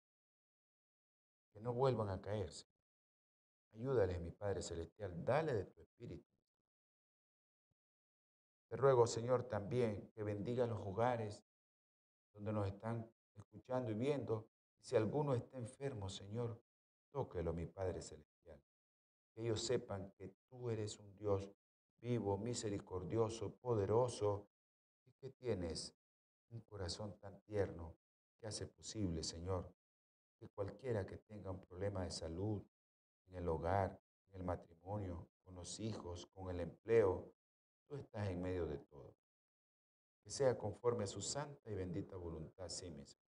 que 1.52 1.60
no 1.60 1.74
vuelvan 1.74 2.10
a 2.10 2.22
caerse. 2.22 2.66
Ayúdales, 3.74 4.20
mi 4.20 4.32
Padre 4.32 4.62
Celestial, 4.62 5.24
dale 5.24 5.54
de 5.54 5.66
tu 5.66 5.82
espíritu. 5.82 6.30
Te 8.68 8.76
ruego, 8.76 9.08
Señor, 9.08 9.44
también 9.44 10.10
que 10.12 10.24
bendiga 10.24 10.66
los 10.66 10.80
hogares 10.80 11.44
donde 12.34 12.52
nos 12.52 12.68
están 12.68 13.10
escuchando 13.36 13.92
y 13.92 13.96
viendo. 13.96 14.50
Si 14.88 14.96
alguno 14.96 15.34
está 15.34 15.58
enfermo, 15.58 16.08
Señor, 16.08 16.62
tóquelo, 17.12 17.52
mi 17.52 17.66
Padre 17.66 18.02
Celestial. 18.02 18.58
Que 19.34 19.42
ellos 19.42 19.62
sepan 19.62 20.14
que 20.14 20.30
tú 20.48 20.70
eres 20.70 20.98
un 20.98 21.14
Dios 21.18 21.52
vivo, 22.00 22.38
misericordioso, 22.38 23.54
poderoso 23.58 24.48
y 25.04 25.12
que 25.16 25.32
tienes 25.32 25.94
un 26.52 26.62
corazón 26.62 27.20
tan 27.20 27.38
tierno 27.42 27.98
que 28.40 28.48
hace 28.48 28.66
posible, 28.66 29.24
Señor, 29.24 29.70
que 30.40 30.48
cualquiera 30.48 31.06
que 31.06 31.18
tenga 31.18 31.52
un 31.52 31.60
problema 31.66 32.06
de 32.06 32.12
salud 32.12 32.64
en 33.26 33.36
el 33.36 33.50
hogar, 33.50 34.00
en 34.30 34.40
el 34.40 34.46
matrimonio, 34.46 35.28
con 35.44 35.56
los 35.56 35.82
hijos, 35.82 36.28
con 36.28 36.50
el 36.50 36.62
empleo, 36.62 37.34
tú 37.90 37.98
estás 37.98 38.30
en 38.30 38.42
medio 38.42 38.66
de 38.66 38.78
todo. 38.78 39.14
Que 40.24 40.30
sea 40.30 40.58
conforme 40.58 41.04
a 41.04 41.08
su 41.08 41.22
santa 41.22 41.70
y 41.70 41.74
bendita 41.76 42.16
voluntad, 42.16 42.70
sí, 42.70 42.90
mi 42.90 43.06
Señor. 43.06 43.27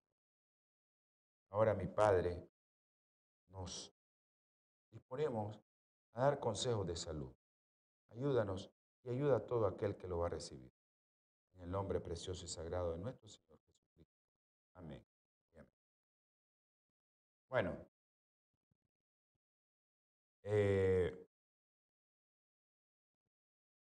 Ahora, 1.49 1.73
mi 1.73 1.87
Padre, 1.87 2.47
nos 3.49 3.93
disponemos 4.91 5.59
a 6.13 6.23
dar 6.23 6.39
consejos 6.39 6.85
de 6.85 6.95
salud. 6.95 7.33
Ayúdanos 8.09 8.71
y 9.03 9.09
ayuda 9.09 9.37
a 9.37 9.45
todo 9.45 9.65
aquel 9.65 9.95
que 9.95 10.07
lo 10.07 10.19
va 10.19 10.27
a 10.27 10.29
recibir. 10.29 10.71
En 11.55 11.61
el 11.61 11.71
nombre 11.71 11.99
precioso 11.99 12.45
y 12.45 12.47
sagrado 12.47 12.93
de 12.93 12.99
nuestro 12.99 13.27
Señor 13.27 13.59
Jesucristo. 13.59 14.23
Amén. 14.75 15.05
Bueno, 17.49 17.75
eh, 20.43 21.27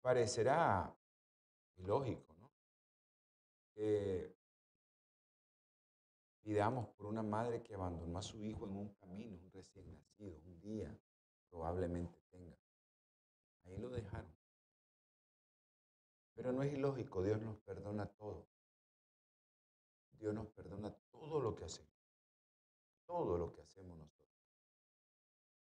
parecerá 0.01 0.93
ilógico, 1.77 2.35
¿no? 2.35 2.51
Pidamos 6.43 6.89
por 6.89 7.05
una 7.05 7.23
madre 7.23 7.63
que 7.63 7.73
abandonó 7.73 8.19
a 8.19 8.21
su 8.21 8.43
hijo 8.43 8.65
en 8.65 8.75
un 8.75 8.93
camino, 8.95 9.37
un 9.37 9.51
recién 9.51 9.89
nacido, 9.95 10.37
un 10.45 10.59
día, 10.59 10.95
probablemente 11.49 12.19
tenga. 12.29 12.57
Ahí 13.63 13.77
lo 13.77 13.89
dejaron. 13.89 14.35
Pero 16.35 16.51
no 16.51 16.63
es 16.63 16.73
ilógico, 16.73 17.23
Dios 17.23 17.41
nos 17.41 17.57
perdona 17.59 18.05
todo. 18.07 18.47
Dios 20.11 20.33
nos 20.33 20.47
perdona 20.47 20.93
todo 21.11 21.39
lo 21.39 21.55
que 21.55 21.65
hacemos. 21.65 21.93
Todo 23.05 23.37
lo 23.37 23.53
que 23.53 23.61
hacemos 23.61 23.97
nosotros. 23.97 24.13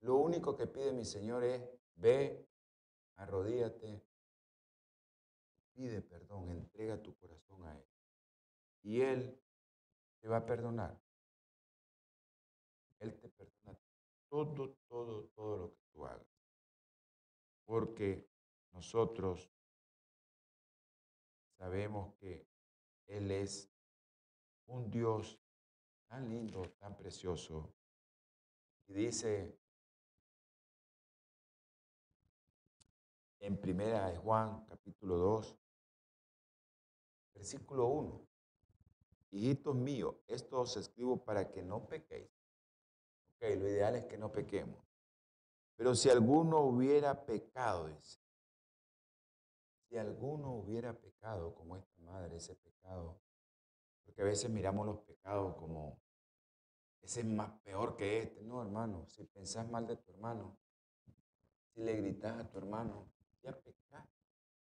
Lo 0.01 0.15
único 0.17 0.55
que 0.55 0.67
pide 0.67 0.91
mi 0.91 1.05
Señor 1.05 1.43
es, 1.43 1.61
ve, 1.95 2.45
arrodíate, 3.15 4.03
pide 5.73 6.01
perdón, 6.01 6.51
entrega 6.51 7.01
tu 7.01 7.15
corazón 7.15 7.63
a 7.65 7.77
Él. 7.77 7.85
Y 8.83 9.01
Él 9.01 9.39
te 10.27 10.31
va 10.31 10.37
a 10.39 10.45
perdonar. 10.45 11.01
Él 12.99 13.17
te 13.17 13.29
perdona 13.29 13.79
todo, 14.27 14.75
todo, 14.89 15.23
todo 15.29 15.57
lo 15.57 15.69
que 15.71 15.81
tú 15.93 16.05
hagas. 16.05 16.27
Porque 17.65 18.29
nosotros 18.73 19.49
sabemos 21.57 22.13
que 22.15 22.45
Él 23.05 23.31
es 23.31 23.71
un 24.65 24.91
Dios 24.91 25.39
tan 26.09 26.29
lindo, 26.29 26.61
tan 26.77 26.97
precioso. 26.97 27.73
Y 28.87 28.95
dice 28.95 29.57
en 33.39 33.57
primera 33.57 34.09
de 34.09 34.17
Juan, 34.17 34.65
capítulo 34.65 35.15
2, 35.15 35.57
versículo 37.33 37.87
1. 37.87 38.26
Hijitos 39.31 39.75
míos, 39.75 40.15
esto 40.27 40.61
os 40.61 40.77
escribo 40.77 41.23
para 41.23 41.51
que 41.51 41.61
no 41.61 41.87
pequéis. 41.87 42.29
Ok, 43.35 43.43
lo 43.57 43.67
ideal 43.67 43.95
es 43.95 44.05
que 44.05 44.17
no 44.17 44.31
pequemos. 44.31 44.83
Pero 45.75 45.93
si 45.95 46.09
alguno 46.09 46.61
hubiera 46.61 47.25
pecado, 47.25 47.87
dice, 47.87 48.19
si 49.87 49.97
alguno 49.97 50.53
hubiera 50.53 50.93
pecado 50.93 51.53
como 51.53 51.77
esta 51.77 51.97
madre, 51.99 52.37
ese 52.37 52.55
pecado, 52.55 53.19
porque 54.05 54.21
a 54.21 54.25
veces 54.25 54.49
miramos 54.49 54.85
los 54.85 54.99
pecados 54.99 55.55
como, 55.55 56.01
ese 57.01 57.19
es 57.19 57.25
más 57.25 57.51
peor 57.61 57.95
que 57.95 58.19
este. 58.19 58.41
No, 58.41 58.61
hermano, 58.61 59.05
si 59.07 59.23
pensás 59.25 59.69
mal 59.69 59.85
de 59.85 59.97
tu 59.97 60.11
hermano, 60.11 60.57
si 61.73 61.81
le 61.81 61.95
gritas 61.95 62.39
a 62.39 62.49
tu 62.49 62.57
hermano, 62.57 63.09
ya 63.43 63.57
pecas. 63.57 64.05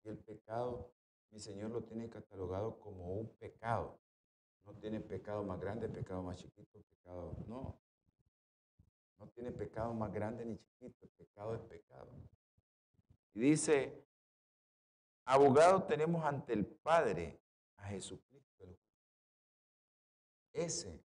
Y 0.05 0.09
el 0.09 0.19
pecado, 0.19 0.93
mi 1.31 1.40
Señor 1.40 1.71
lo 1.71 1.83
tiene 1.83 2.09
catalogado 2.09 2.79
como 2.79 3.12
un 3.14 3.29
pecado. 3.37 3.99
No 4.64 4.75
tiene 4.75 5.00
pecado 5.00 5.43
más 5.43 5.61
grande, 5.61 5.88
pecado 5.88 6.23
más 6.23 6.38
chiquito, 6.38 6.83
pecado. 6.83 7.37
No. 7.47 7.81
No 9.19 9.29
tiene 9.29 9.52
pecado 9.52 9.93
más 9.95 10.12
grande 10.12 10.45
ni 10.45 10.59
chiquito. 10.59 11.05
El 11.05 11.11
pecado 11.11 11.55
es 11.55 11.61
pecado. 11.62 12.11
Y 13.35 13.40
dice, 13.40 14.05
abogado 15.25 15.85
tenemos 15.85 16.25
ante 16.25 16.52
el 16.52 16.67
Padre 16.67 17.40
a 17.76 17.88
Jesucristo. 17.88 18.79
Ese 20.53 21.03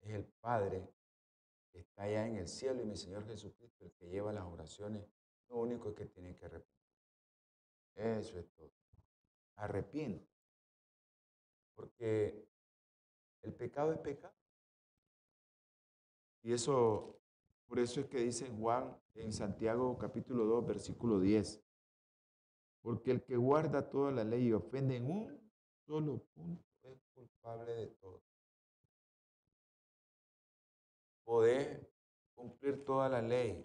es 0.00 0.10
el 0.14 0.24
Padre 0.40 0.88
que 1.70 1.80
está 1.80 2.02
allá 2.02 2.26
en 2.26 2.36
el 2.36 2.48
cielo 2.48 2.82
y 2.82 2.86
mi 2.86 2.96
Señor 2.96 3.26
Jesucristo, 3.26 3.84
el 3.84 3.92
que 3.92 4.08
lleva 4.08 4.32
las 4.32 4.44
oraciones, 4.44 5.04
lo 5.48 5.56
único 5.56 5.90
es 5.90 5.94
que 5.94 6.06
tiene 6.06 6.36
que 6.36 6.46
arrepentir. 6.46 6.72
Eso 7.94 8.38
es 8.38 8.50
todo. 8.54 8.72
Arrepiente. 9.56 10.26
Porque 11.74 12.48
pecado 13.62 13.92
es 13.92 13.98
pecado. 14.00 14.34
Y 16.42 16.52
eso, 16.52 17.16
por 17.68 17.78
eso 17.78 18.00
es 18.00 18.06
que 18.06 18.18
dice 18.18 18.50
Juan 18.58 19.00
en 19.14 19.32
Santiago 19.32 19.96
capítulo 19.96 20.46
2, 20.46 20.66
versículo 20.66 21.20
10. 21.20 21.62
Porque 22.80 23.12
el 23.12 23.22
que 23.22 23.36
guarda 23.36 23.88
toda 23.88 24.10
la 24.10 24.24
ley 24.24 24.48
y 24.48 24.52
ofende 24.52 24.96
en 24.96 25.08
un 25.08 25.50
solo 25.86 26.18
punto 26.34 26.64
es 26.82 26.98
culpable 27.14 27.72
de 27.72 27.86
todo. 27.86 28.20
Poder 31.22 31.88
cumplir 32.34 32.84
toda 32.84 33.08
la 33.08 33.22
ley. 33.22 33.64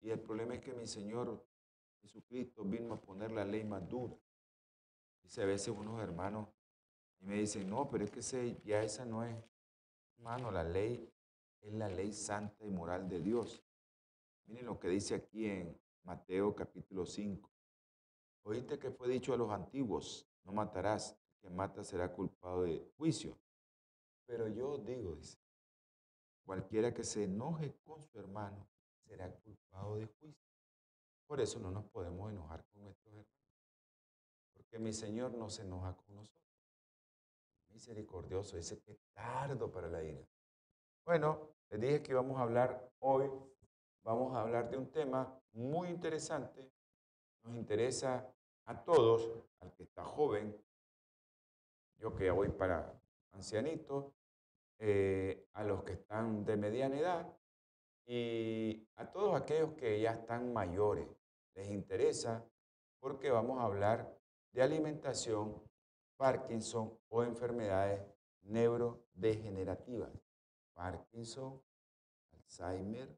Y 0.00 0.08
el 0.08 0.20
problema 0.20 0.54
es 0.54 0.62
que 0.62 0.72
mi 0.72 0.86
Señor 0.86 1.44
Jesucristo 2.00 2.64
vino 2.64 2.94
a 2.94 3.00
poner 3.02 3.32
la 3.32 3.44
ley 3.44 3.64
más 3.64 3.86
dura. 3.86 4.16
Dice 5.22 5.42
a 5.42 5.46
veces 5.46 5.68
unos 5.68 6.00
hermanos 6.00 6.48
y 7.20 7.26
me 7.26 7.36
dicen, 7.36 7.68
no, 7.68 7.88
pero 7.88 8.04
es 8.04 8.10
que 8.10 8.60
ya 8.64 8.82
esa 8.82 9.04
no 9.04 9.24
es, 9.24 9.36
hermano, 10.16 10.50
la 10.50 10.64
ley 10.64 11.12
es 11.60 11.72
la 11.72 11.88
ley 11.88 12.12
santa 12.12 12.64
y 12.64 12.70
moral 12.70 13.08
de 13.08 13.20
Dios. 13.20 13.62
Miren 14.46 14.66
lo 14.66 14.78
que 14.78 14.88
dice 14.88 15.14
aquí 15.14 15.46
en 15.46 15.78
Mateo 16.04 16.54
capítulo 16.54 17.04
5. 17.04 17.50
Oíste 18.44 18.78
que 18.78 18.92
fue 18.92 19.08
dicho 19.08 19.34
a 19.34 19.36
los 19.36 19.50
antiguos, 19.50 20.28
no 20.44 20.52
matarás, 20.52 21.18
el 21.32 21.40
que 21.40 21.50
mata 21.50 21.82
será 21.82 22.12
culpado 22.12 22.62
de 22.62 22.92
juicio. 22.96 23.36
Pero 24.24 24.46
yo 24.46 24.78
digo, 24.78 25.16
dice, 25.16 25.38
cualquiera 26.44 26.94
que 26.94 27.02
se 27.02 27.24
enoje 27.24 27.74
con 27.84 28.00
su 28.02 28.18
hermano 28.20 28.68
será 29.04 29.28
culpado 29.32 29.96
de 29.96 30.06
juicio. 30.06 30.46
Por 31.26 31.40
eso 31.40 31.58
no 31.58 31.72
nos 31.72 31.86
podemos 31.86 32.30
enojar 32.30 32.64
con 32.66 32.82
nuestros 32.82 33.12
hermanos. 33.12 33.26
Porque 34.54 34.78
mi 34.78 34.92
Señor 34.92 35.34
no 35.34 35.50
se 35.50 35.62
enoja 35.62 35.96
con 35.96 36.14
nosotros. 36.14 36.45
Misericordioso, 37.70 38.56
dice 38.56 38.80
que 38.80 38.98
tardo 39.12 39.70
para 39.70 39.88
la 39.88 40.02
ira. 40.02 40.26
Bueno, 41.04 41.50
les 41.70 41.80
dije 41.80 42.02
que 42.02 42.12
íbamos 42.12 42.38
a 42.38 42.42
hablar 42.42 42.90
hoy, 43.00 43.30
vamos 44.02 44.34
a 44.34 44.40
hablar 44.40 44.70
de 44.70 44.76
un 44.76 44.90
tema 44.90 45.38
muy 45.52 45.88
interesante. 45.88 46.70
Nos 47.42 47.54
interesa 47.54 48.32
a 48.64 48.82
todos, 48.82 49.30
al 49.60 49.72
que 49.74 49.84
está 49.84 50.04
joven, 50.04 50.56
yo 51.98 52.14
que 52.14 52.30
voy 52.30 52.48
para 52.48 52.92
ancianito, 53.32 54.14
eh, 54.78 55.48
a 55.54 55.64
los 55.64 55.82
que 55.84 55.94
están 55.94 56.44
de 56.44 56.56
mediana 56.56 56.98
edad 56.98 57.38
y 58.04 58.86
a 58.96 59.10
todos 59.10 59.34
aquellos 59.34 59.72
que 59.72 60.00
ya 60.00 60.12
están 60.12 60.52
mayores 60.52 61.08
les 61.56 61.70
interesa 61.70 62.46
porque 63.00 63.30
vamos 63.30 63.58
a 63.58 63.64
hablar 63.64 64.14
de 64.52 64.62
alimentación, 64.62 65.62
Parkinson 66.16 66.98
o 67.08 67.22
enfermedades 67.22 68.00
neurodegenerativas. 68.42 70.12
Parkinson, 70.74 71.62
Alzheimer, 72.32 73.16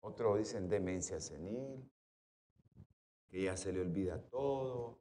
otros 0.00 0.38
dicen 0.38 0.68
demencia 0.68 1.20
senil, 1.20 1.90
que 3.28 3.42
ya 3.42 3.56
se 3.56 3.72
le 3.72 3.80
olvida 3.80 4.20
todo. 4.28 5.00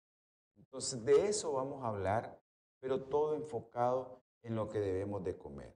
Entonces 0.58 1.04
de 1.04 1.28
eso 1.28 1.54
vamos 1.54 1.84
a 1.84 1.88
hablar, 1.88 2.42
pero 2.80 3.04
todo 3.04 3.36
enfocado 3.36 4.22
en 4.42 4.56
lo 4.56 4.70
que 4.70 4.80
debemos 4.80 5.24
de 5.24 5.38
comer. 5.38 5.76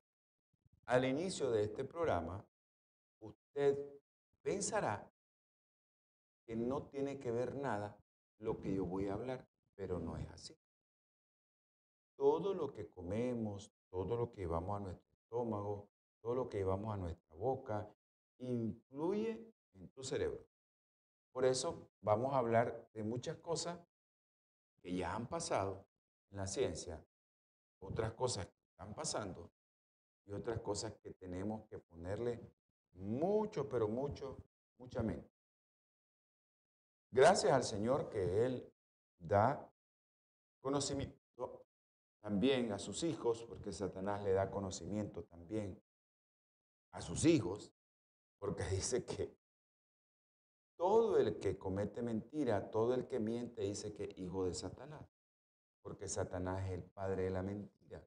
Al 0.86 1.06
inicio 1.06 1.52
de 1.52 1.64
este 1.64 1.84
programa 1.84 2.46
usted 3.20 3.78
pensará 4.42 5.12
que 6.46 6.56
no 6.56 6.84
tiene 6.84 7.20
que 7.20 7.32
ver 7.32 7.56
nada 7.56 7.98
lo 8.40 8.60
que 8.60 8.74
yo 8.74 8.86
voy 8.86 9.08
a 9.08 9.14
hablar, 9.14 9.48
pero 9.76 10.00
no 10.00 10.18
es 10.18 10.30
así. 10.30 10.56
Todo 12.16 12.54
lo 12.54 12.72
que 12.72 12.88
comemos, 12.90 13.72
todo 13.90 14.16
lo 14.16 14.32
que 14.32 14.42
llevamos 14.42 14.78
a 14.78 14.84
nuestro 14.84 15.16
estómago, 15.16 15.90
todo 16.22 16.36
lo 16.36 16.50
que 16.50 16.58
llevamos 16.58 16.94
a 16.94 16.98
nuestra 16.98 17.36
boca, 17.36 17.90
influye 18.40 19.54
en 19.74 19.90
tu 19.90 20.04
cerebro. 20.04 20.46
Por 21.32 21.46
eso 21.46 21.90
vamos 22.02 22.34
a 22.34 22.38
hablar 22.38 22.90
de 22.94 23.04
muchas 23.04 23.38
cosas 23.38 23.80
que 24.82 24.96
ya 24.96 25.14
han 25.14 25.28
pasado 25.28 25.86
en 26.32 26.38
la 26.38 26.48
ciencia, 26.48 27.04
otras 27.80 28.14
cosas 28.14 28.46
que 28.46 28.62
están 28.72 28.94
pasando 28.94 29.52
y 30.26 30.32
otras 30.32 30.60
cosas 30.62 30.94
que 30.96 31.12
tenemos 31.14 31.66
que 31.68 31.80
ponerle 31.80 32.40
mucho, 32.94 33.68
pero 33.68 33.88
mucho, 33.88 34.38
mucha 34.78 35.04
mente. 35.04 35.30
Gracias 37.12 37.52
al 37.52 37.64
Señor 37.64 38.10
que 38.10 38.46
Él 38.46 38.74
da 39.20 39.72
conocimiento 40.62 41.25
también 42.26 42.72
a 42.72 42.80
sus 42.80 43.04
hijos, 43.04 43.44
porque 43.44 43.72
Satanás 43.72 44.24
le 44.24 44.32
da 44.34 44.50
conocimiento 44.50 45.26
también 45.26 45.80
a 46.90 47.00
sus 47.00 47.24
hijos, 47.24 47.72
porque 48.40 48.64
dice 48.72 49.06
que 49.06 49.38
todo 50.76 51.20
el 51.20 51.38
que 51.38 51.56
comete 51.56 52.02
mentira, 52.02 52.72
todo 52.72 52.96
el 52.96 53.06
que 53.06 53.20
miente, 53.20 53.62
dice 53.62 53.94
que 53.94 54.12
hijo 54.18 54.44
de 54.46 54.56
Satanás, 54.56 55.08
porque 55.84 56.08
Satanás 56.08 56.66
es 56.66 56.72
el 56.72 56.84
padre 56.86 57.26
de 57.26 57.30
la 57.30 57.44
mentira. 57.44 58.04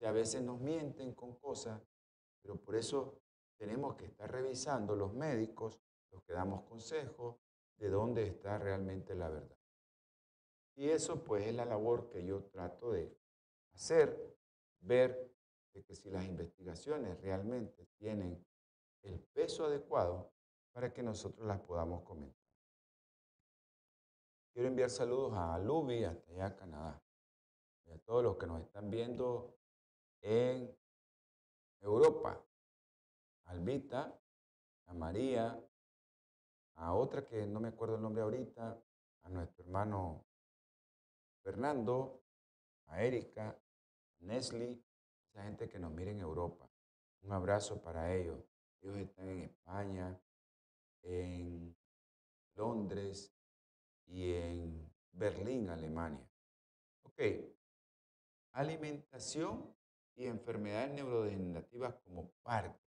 Y 0.00 0.06
a 0.06 0.10
veces 0.10 0.42
nos 0.42 0.60
mienten 0.60 1.14
con 1.14 1.36
cosas, 1.36 1.80
pero 2.42 2.56
por 2.56 2.74
eso 2.74 3.22
tenemos 3.56 3.94
que 3.94 4.06
estar 4.06 4.28
revisando 4.28 4.96
los 4.96 5.14
médicos, 5.14 5.80
los 6.10 6.20
que 6.24 6.32
damos 6.32 6.64
consejos, 6.64 7.36
de 7.76 7.90
dónde 7.90 8.26
está 8.26 8.58
realmente 8.58 9.14
la 9.14 9.28
verdad. 9.28 9.56
Y 10.74 10.88
eso 10.88 11.22
pues 11.22 11.46
es 11.46 11.54
la 11.54 11.64
labor 11.64 12.08
que 12.08 12.24
yo 12.24 12.42
trato 12.46 12.90
de 12.90 13.21
hacer, 13.74 14.36
ver 14.80 15.32
de 15.72 15.82
que 15.84 15.94
si 15.94 16.10
las 16.10 16.24
investigaciones 16.26 17.20
realmente 17.20 17.86
tienen 17.98 18.44
el 19.02 19.20
peso 19.20 19.64
adecuado 19.64 20.32
para 20.72 20.92
que 20.92 21.02
nosotros 21.02 21.46
las 21.46 21.60
podamos 21.60 22.02
comentar. 22.02 22.42
Quiero 24.52 24.68
enviar 24.68 24.90
saludos 24.90 25.32
a 25.34 25.58
Luby, 25.58 26.04
hasta 26.04 26.30
allá 26.32 26.56
Canadá, 26.56 27.02
y 27.86 27.92
a 27.92 27.98
todos 27.98 28.22
los 28.22 28.36
que 28.36 28.46
nos 28.46 28.60
están 28.60 28.90
viendo 28.90 29.56
en 30.20 30.76
Europa. 31.80 32.44
Albita, 33.44 34.18
a 34.86 34.94
María, 34.94 35.58
a 36.74 36.94
otra 36.94 37.26
que 37.26 37.46
no 37.46 37.60
me 37.60 37.68
acuerdo 37.68 37.96
el 37.96 38.02
nombre 38.02 38.22
ahorita, 38.22 38.82
a 39.22 39.28
nuestro 39.28 39.64
hermano 39.64 40.26
Fernando, 41.42 42.22
a 42.86 43.02
Erika, 43.02 43.58
a 44.22 44.26
Nestle, 44.26 44.80
esa 45.28 45.42
gente 45.42 45.68
que 45.68 45.78
nos 45.78 45.92
mira 45.92 46.10
en 46.10 46.20
Europa. 46.20 46.68
Un 47.22 47.32
abrazo 47.32 47.80
para 47.82 48.14
ellos. 48.14 48.38
Ellos 48.80 48.96
están 48.96 49.28
en 49.28 49.40
España, 49.40 50.20
en 51.02 51.76
Londres 52.54 53.32
y 54.06 54.32
en 54.32 54.92
Berlín, 55.12 55.70
Alemania. 55.70 56.28
Ok. 57.04 57.20
Alimentación 58.52 59.74
y 60.14 60.26
enfermedades 60.26 60.92
neurodegenerativas 60.92 61.94
como 62.04 62.30
Parkinson. 62.42 62.82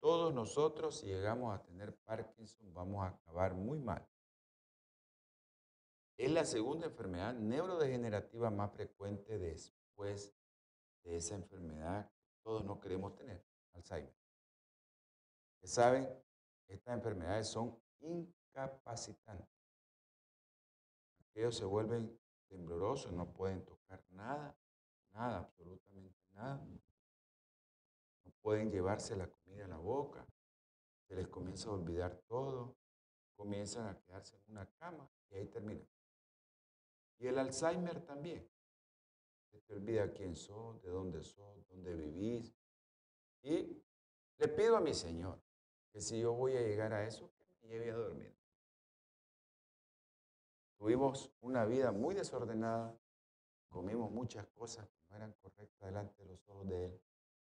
Todos 0.00 0.32
nosotros, 0.32 0.98
si 0.98 1.06
llegamos 1.06 1.54
a 1.54 1.62
tener 1.62 1.94
Parkinson, 1.98 2.72
vamos 2.72 3.04
a 3.04 3.08
acabar 3.08 3.54
muy 3.54 3.78
mal. 3.78 4.09
Es 6.20 6.30
la 6.30 6.44
segunda 6.44 6.84
enfermedad 6.84 7.32
neurodegenerativa 7.32 8.50
más 8.50 8.70
frecuente 8.72 9.38
después 9.38 10.34
de 11.02 11.16
esa 11.16 11.34
enfermedad 11.34 12.10
que 12.10 12.36
todos 12.42 12.62
no 12.62 12.78
queremos 12.78 13.16
tener, 13.16 13.42
Alzheimer. 13.72 14.14
Que 15.58 15.66
saben, 15.66 16.06
estas 16.68 16.94
enfermedades 16.94 17.48
son 17.48 17.74
incapacitantes. 18.00 19.48
Ellos 21.32 21.56
se 21.56 21.64
vuelven 21.64 22.20
temblorosos, 22.48 23.12
no 23.12 23.32
pueden 23.32 23.64
tocar 23.64 24.04
nada, 24.10 24.54
nada, 25.12 25.38
absolutamente 25.38 26.20
nada. 26.32 26.62
No 28.24 28.30
pueden 28.42 28.70
llevarse 28.70 29.16
la 29.16 29.26
comida 29.26 29.64
a 29.64 29.68
la 29.68 29.78
boca. 29.78 30.26
Se 31.08 31.14
les 31.14 31.28
comienza 31.28 31.70
a 31.70 31.72
olvidar 31.72 32.14
todo. 32.28 32.76
Comienzan 33.36 33.86
a 33.86 33.98
quedarse 33.98 34.36
en 34.36 34.42
una 34.50 34.66
cama 34.72 35.10
y 35.30 35.36
ahí 35.36 35.46
termina. 35.46 35.80
Y 37.20 37.28
el 37.28 37.38
Alzheimer 37.38 38.00
también. 38.00 38.48
Se 39.50 39.60
te 39.60 39.74
olvida 39.74 40.10
quién 40.12 40.34
sos, 40.34 40.82
de 40.82 40.90
dónde 40.90 41.22
sos, 41.22 41.68
dónde 41.68 41.94
vivís. 41.94 42.54
Y 43.42 43.82
le 44.38 44.48
pido 44.48 44.76
a 44.76 44.80
mi 44.80 44.94
Señor 44.94 45.38
que 45.92 46.00
si 46.00 46.18
yo 46.18 46.32
voy 46.32 46.56
a 46.56 46.62
llegar 46.62 46.94
a 46.94 47.06
eso, 47.06 47.30
que 47.30 47.44
me 47.66 47.68
lleve 47.68 47.90
a 47.90 47.96
dormir. 47.96 48.34
Tuvimos 50.78 51.30
una 51.42 51.66
vida 51.66 51.92
muy 51.92 52.14
desordenada, 52.14 52.98
comimos 53.68 54.10
muchas 54.10 54.46
cosas 54.46 54.88
que 54.88 55.02
no 55.10 55.16
eran 55.16 55.32
correctas 55.42 55.88
delante 55.88 56.22
de 56.22 56.28
los 56.30 56.48
ojos 56.48 56.68
de 56.68 56.86
Él, 56.86 57.00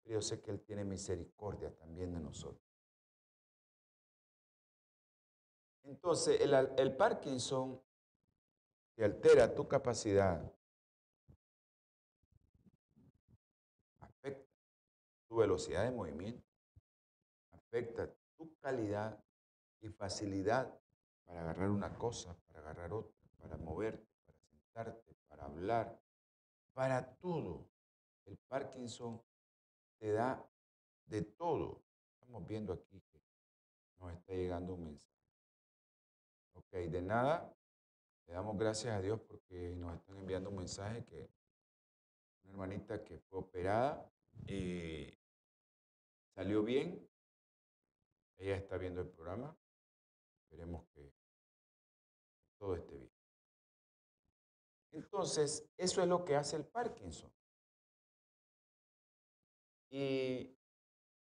pero 0.02 0.14
yo 0.14 0.22
sé 0.22 0.40
que 0.40 0.50
Él 0.50 0.60
tiene 0.62 0.82
misericordia 0.82 1.74
también 1.76 2.12
de 2.14 2.20
nosotros. 2.20 2.64
Entonces, 5.82 6.40
el, 6.40 6.54
el 6.54 6.96
Parkinson 6.96 7.82
te 8.98 9.04
altera 9.04 9.54
tu 9.54 9.68
capacidad, 9.68 10.42
afecta 14.00 14.50
tu 15.28 15.36
velocidad 15.36 15.84
de 15.84 15.92
movimiento, 15.92 16.44
afecta 17.52 18.12
tu 18.36 18.52
calidad 18.56 19.16
y 19.80 19.88
facilidad 19.90 20.76
para 21.24 21.42
agarrar 21.42 21.70
una 21.70 21.96
cosa, 21.96 22.36
para 22.48 22.58
agarrar 22.58 22.92
otra 22.92 23.14
para 23.38 23.56
moverte, 23.56 24.04
para 24.26 24.38
sentarte, 24.50 25.14
para 25.28 25.44
hablar, 25.44 26.02
para 26.72 27.14
todo. 27.18 27.70
El 28.24 28.36
Parkinson 28.48 29.22
te 30.00 30.10
da 30.10 30.44
de 31.06 31.22
todo. 31.22 31.84
Estamos 32.14 32.44
viendo 32.48 32.72
aquí 32.72 33.00
que 33.12 33.22
nos 34.00 34.12
está 34.12 34.32
llegando 34.32 34.74
un 34.74 34.86
mensaje. 34.86 35.08
Ok, 36.54 36.72
de 36.90 37.00
nada, 37.00 37.54
le 38.28 38.34
damos 38.34 38.58
gracias 38.58 38.94
a 38.94 39.00
Dios 39.00 39.18
porque 39.22 39.74
nos 39.74 39.96
están 39.96 40.18
enviando 40.18 40.50
un 40.50 40.56
mensaje 40.56 41.04
que 41.06 41.30
una 42.42 42.52
hermanita 42.52 43.02
que 43.02 43.18
fue 43.18 43.40
operada 43.40 44.10
y 44.46 45.18
salió 46.34 46.62
bien. 46.62 47.08
Ella 48.36 48.56
está 48.56 48.76
viendo 48.76 49.00
el 49.00 49.08
programa. 49.08 49.56
Esperemos 50.42 50.86
que 50.94 51.12
todo 52.58 52.76
esté 52.76 52.96
bien. 52.96 53.12
Entonces, 54.92 55.66
eso 55.76 56.02
es 56.02 56.08
lo 56.08 56.24
que 56.24 56.36
hace 56.36 56.56
el 56.56 56.66
Parkinson. 56.66 57.32
Y 59.90 60.54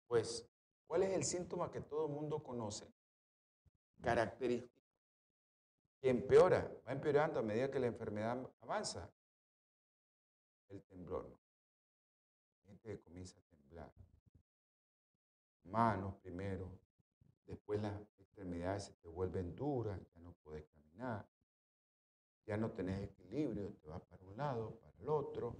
pues, 0.06 0.46
¿cuál 0.86 1.04
es 1.04 1.14
el 1.14 1.24
síntoma 1.24 1.70
que 1.70 1.80
todo 1.80 2.06
el 2.06 2.12
mundo 2.12 2.42
conoce? 2.42 2.92
Característico. 4.02 4.79
Que 6.00 6.10
empeora, 6.10 6.70
va 6.86 6.92
empeorando 6.92 7.40
a 7.40 7.42
medida 7.42 7.70
que 7.70 7.78
la 7.78 7.86
enfermedad 7.86 8.38
avanza. 8.60 9.10
El 10.68 10.82
temblor. 10.84 11.36
La 12.64 12.72
gente 12.72 13.00
comienza 13.00 13.38
a 13.38 13.42
temblar. 13.42 13.92
Manos 15.64 16.14
primero, 16.22 16.70
después 17.46 17.80
las 17.82 18.00
extremidades 18.18 18.84
se 18.84 18.92
te 18.94 19.08
vuelven 19.08 19.54
duras, 19.54 20.00
ya 20.14 20.20
no 20.20 20.32
puedes 20.42 20.64
caminar 20.66 21.28
ya 22.50 22.56
no 22.56 22.72
tenés 22.72 23.02
equilibrio, 23.02 23.74
te 23.80 23.88
vas 23.88 24.02
para 24.02 24.24
un 24.24 24.36
lado, 24.36 24.74
para 24.80 24.96
el 24.98 25.08
otro, 25.08 25.56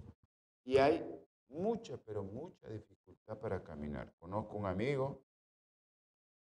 y 0.65 0.77
hay 0.77 1.25
mucha, 1.47 1.95
pero 1.97 2.21
mucha 2.21 2.67
dificultad 2.67 3.39
para 3.39 3.63
caminar. 3.63 4.13
Conozco 4.19 4.57
un 4.57 4.65
amigo 4.65 5.23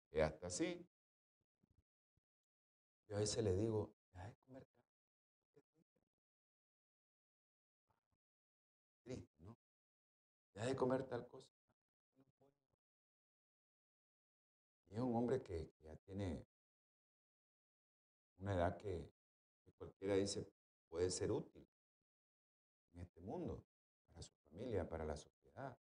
que 0.10 0.24
hasta 0.24 0.48
así, 0.48 0.88
yo 3.10 3.16
a 3.16 3.20
veces 3.20 3.44
le 3.44 3.56
digo, 3.56 3.92
de 4.14 4.34
comer 4.46 4.68
Triste, 9.04 9.44
¿no? 9.44 9.58
Deja 10.54 10.68
de 10.68 10.76
comer 10.76 11.04
tal 11.08 11.28
cosa. 11.28 11.50
Y 14.90 14.96
es 14.96 15.00
un 15.00 15.16
hombre 15.16 15.42
que 15.42 15.74
ya 15.82 15.96
tiene 15.98 16.46
una 18.38 18.54
edad 18.54 18.78
que 18.78 19.12
cualquiera 19.78 20.16
dice 20.16 20.52
puede 20.88 21.10
ser 21.10 21.32
útil 21.32 21.68
en 22.94 23.02
este 23.02 23.22
mundo, 23.22 23.64
para 24.08 24.22
su 24.22 24.34
familia, 24.50 24.88
para 24.88 25.06
la 25.06 25.16
sociedad. 25.16 25.78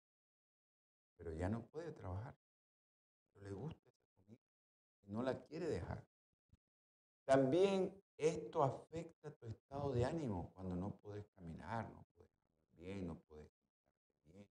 Pero 1.16 1.34
ya 1.34 1.48
no 1.48 1.66
puede 1.68 1.94
trabajar. 1.94 2.36
Pero 3.32 3.46
le 3.46 3.54
gusta 3.54 3.90
esa 3.90 4.06
comida 4.16 4.42
y 5.04 5.12
no 5.12 5.24
la 5.24 5.42
quiere 5.42 5.70
dejar. 5.70 6.06
También 7.34 8.00
esto 8.16 8.62
afecta 8.62 9.32
tu 9.32 9.48
estado 9.48 9.92
de 9.92 10.06
ánimo 10.06 10.52
cuando 10.54 10.76
no 10.76 10.92
puedes 10.98 11.26
caminar, 11.30 11.90
no 11.90 12.06
puedes 12.14 12.32
hablar 12.32 12.68
bien, 12.78 13.08
no 13.08 13.16
puedes 13.22 13.52
bien. 14.26 14.48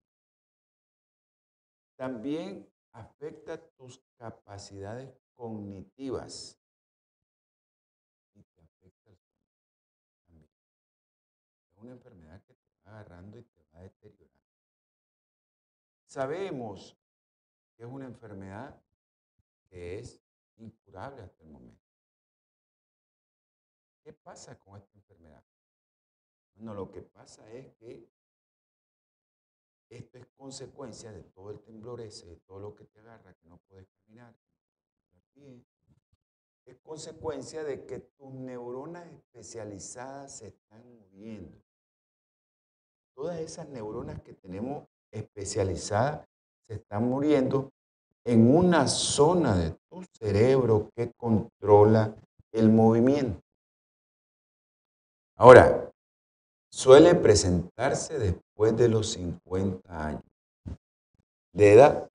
También 1.95 2.69
afecta 2.91 3.57
tus 3.57 4.03
capacidades 4.17 5.15
cognitivas. 5.33 6.59
una 11.77 11.91
enfermedad 11.91 12.41
que 12.43 12.53
te 12.53 12.67
va 12.85 12.99
agarrando 12.99 13.37
y 13.37 13.43
te 13.43 13.61
va 13.73 13.81
deteriorando. 13.81 14.39
Sabemos 16.05 16.97
que 17.75 17.83
es 17.83 17.89
una 17.89 18.05
enfermedad 18.05 18.81
que 19.69 19.99
es 19.99 20.21
incurable 20.57 21.23
hasta 21.23 21.43
el 21.43 21.49
momento. 21.49 21.82
¿Qué 24.03 24.13
pasa 24.13 24.57
con 24.59 24.77
esta 24.77 24.97
enfermedad? 24.97 25.43
Bueno, 26.55 26.73
lo 26.73 26.91
que 26.91 27.01
pasa 27.01 27.49
es 27.51 27.73
que 27.75 28.09
esto 29.89 30.17
es 30.17 30.25
consecuencia 30.37 31.11
de 31.11 31.23
todo 31.23 31.51
el 31.51 31.59
temblor 31.61 32.01
ese, 32.01 32.25
de 32.27 32.37
todo 32.37 32.59
lo 32.59 32.75
que 32.75 32.85
te 32.85 32.99
agarra, 32.99 33.33
que 33.35 33.47
no 33.47 33.59
puedes 33.69 33.87
caminar. 33.87 34.35
Es 36.65 36.77
consecuencia 36.81 37.63
de 37.63 37.85
que 37.85 37.99
tus 37.99 38.33
neuronas 38.33 39.07
especializadas 39.11 40.37
se 40.37 40.47
están 40.47 40.83
muriendo 40.97 41.63
todas 43.13 43.39
esas 43.39 43.69
neuronas 43.69 44.21
que 44.21 44.33
tenemos 44.33 44.85
especializadas 45.11 46.27
se 46.67 46.75
están 46.75 47.07
muriendo 47.07 47.71
en 48.25 48.55
una 48.55 48.87
zona 48.87 49.55
de 49.55 49.71
tu 49.89 50.03
cerebro 50.17 50.89
que 50.95 51.11
controla 51.11 52.15
el 52.51 52.69
movimiento. 52.69 53.42
Ahora, 55.35 55.91
suele 56.71 57.15
presentarse 57.15 58.19
después 58.19 58.77
de 58.77 58.87
los 58.87 59.11
50 59.13 60.07
años 60.07 60.23
de 61.53 61.73
edad. 61.73 62.09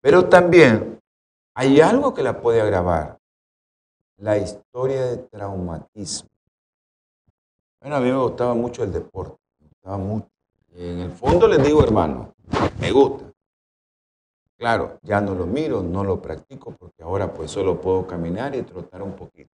Pero 0.00 0.28
también 0.28 1.00
hay 1.54 1.80
algo 1.80 2.14
que 2.14 2.22
la 2.22 2.40
puede 2.40 2.60
agravar, 2.60 3.18
la 4.16 4.38
historia 4.38 5.04
de 5.06 5.16
traumatismo. 5.18 6.28
Bueno, 7.80 7.96
a 7.96 8.00
mí 8.00 8.10
me 8.10 8.18
gustaba 8.18 8.54
mucho 8.54 8.84
el 8.84 8.92
deporte, 8.92 9.36
me 9.60 9.68
gustaba 9.68 9.98
mucho 9.98 10.28
En 10.74 11.00
el 11.00 11.10
fondo 11.12 11.46
les 11.48 11.62
digo, 11.64 11.82
hermano, 11.82 12.32
me 12.80 12.90
gusta. 12.90 13.30
Claro, 14.56 14.98
ya 15.02 15.20
no 15.20 15.34
lo 15.34 15.44
miro, 15.44 15.82
no 15.82 16.04
lo 16.04 16.22
practico 16.22 16.70
porque 16.72 17.02
ahora 17.02 17.32
pues 17.32 17.50
solo 17.50 17.80
puedo 17.80 18.06
caminar 18.06 18.54
y 18.54 18.62
trotar 18.62 19.02
un 19.02 19.14
poquito. 19.14 19.50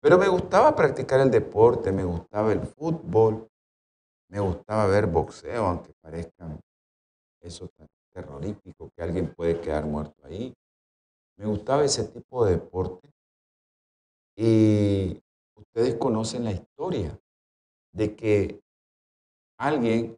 Pero 0.00 0.18
me 0.18 0.28
gustaba 0.28 0.74
practicar 0.74 1.20
el 1.20 1.30
deporte, 1.30 1.90
me 1.92 2.04
gustaba 2.04 2.52
el 2.52 2.60
fútbol, 2.60 3.48
me 4.28 4.40
gustaba 4.40 4.86
ver 4.86 5.06
boxeo, 5.06 5.66
aunque 5.66 5.92
parezca 6.00 6.58
eso 7.40 7.68
tan 7.76 7.86
terrorífico 8.12 8.90
que 8.94 9.02
alguien 9.02 9.34
puede 9.34 9.60
quedar 9.60 9.84
muerto 9.84 10.14
ahí. 10.24 10.54
Me 11.38 11.46
gustaba 11.46 11.84
ese 11.84 12.04
tipo 12.04 12.44
de 12.44 12.52
deporte. 12.52 13.10
Y 14.36 15.22
ustedes 15.54 15.96
conocen 15.96 16.44
la 16.44 16.52
historia 16.52 17.18
de 17.92 18.14
que 18.14 18.60
alguien 19.58 20.16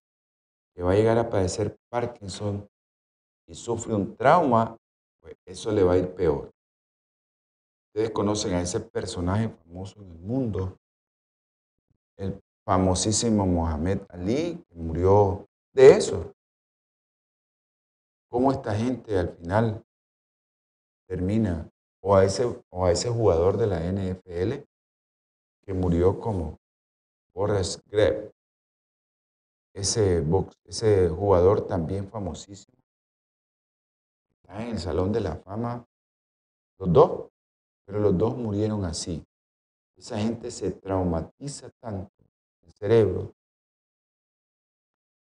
que 0.75 0.83
va 0.83 0.93
a 0.93 0.95
llegar 0.95 1.19
a 1.19 1.29
padecer 1.29 1.77
Parkinson 1.91 2.69
y 3.47 3.55
sufre 3.55 3.95
un 3.95 4.17
trauma, 4.17 4.77
pues 5.21 5.37
eso 5.47 5.73
le 5.73 5.83
va 5.83 5.95
a 5.95 5.99
ir 5.99 6.15
peor. 6.15 6.51
Ustedes 7.99 8.15
conocen 8.15 8.55
a 8.55 8.63
ese 8.63 8.79
personaje 8.79 9.49
famoso 9.49 10.01
en 10.01 10.13
el 10.13 10.19
mundo, 10.21 10.79
el 12.17 12.41
famosísimo 12.65 13.45
Mohamed 13.45 14.03
Ali, 14.11 14.65
que 14.69 14.75
murió 14.77 15.49
de 15.73 15.97
eso. 15.97 16.33
¿Cómo 18.31 18.53
esta 18.53 18.73
gente 18.77 19.19
al 19.19 19.31
final 19.31 19.85
termina? 21.09 21.69
O 22.01 22.15
a 22.15 22.25
ese, 22.25 22.45
o 22.71 22.87
a 22.87 22.93
ese 22.93 23.11
jugador 23.11 23.57
de 23.57 23.67
la 23.67 23.81
NFL 23.81 24.65
que 25.65 25.75
murió 25.75 26.21
como 26.21 26.57
Boris 27.35 27.83
Greb, 27.87 28.33
ese, 29.75 30.25
ese 30.67 31.09
jugador 31.09 31.67
también 31.67 32.09
famosísimo. 32.09 32.79
Está 34.31 34.63
en 34.63 34.71
el 34.71 34.79
Salón 34.79 35.11
de 35.11 35.19
la 35.19 35.35
Fama, 35.35 35.85
los 36.79 36.93
dos, 36.93 37.31
pero 37.89 38.01
los 38.01 38.19
dos 38.19 38.37
murieron 38.37 38.85
así. 38.85 39.25
Esa 39.97 40.19
gente 40.19 40.51
se 40.51 40.73
traumatiza 40.73 41.71
tanto 41.81 42.13
el 42.67 42.73
cerebro. 42.75 43.35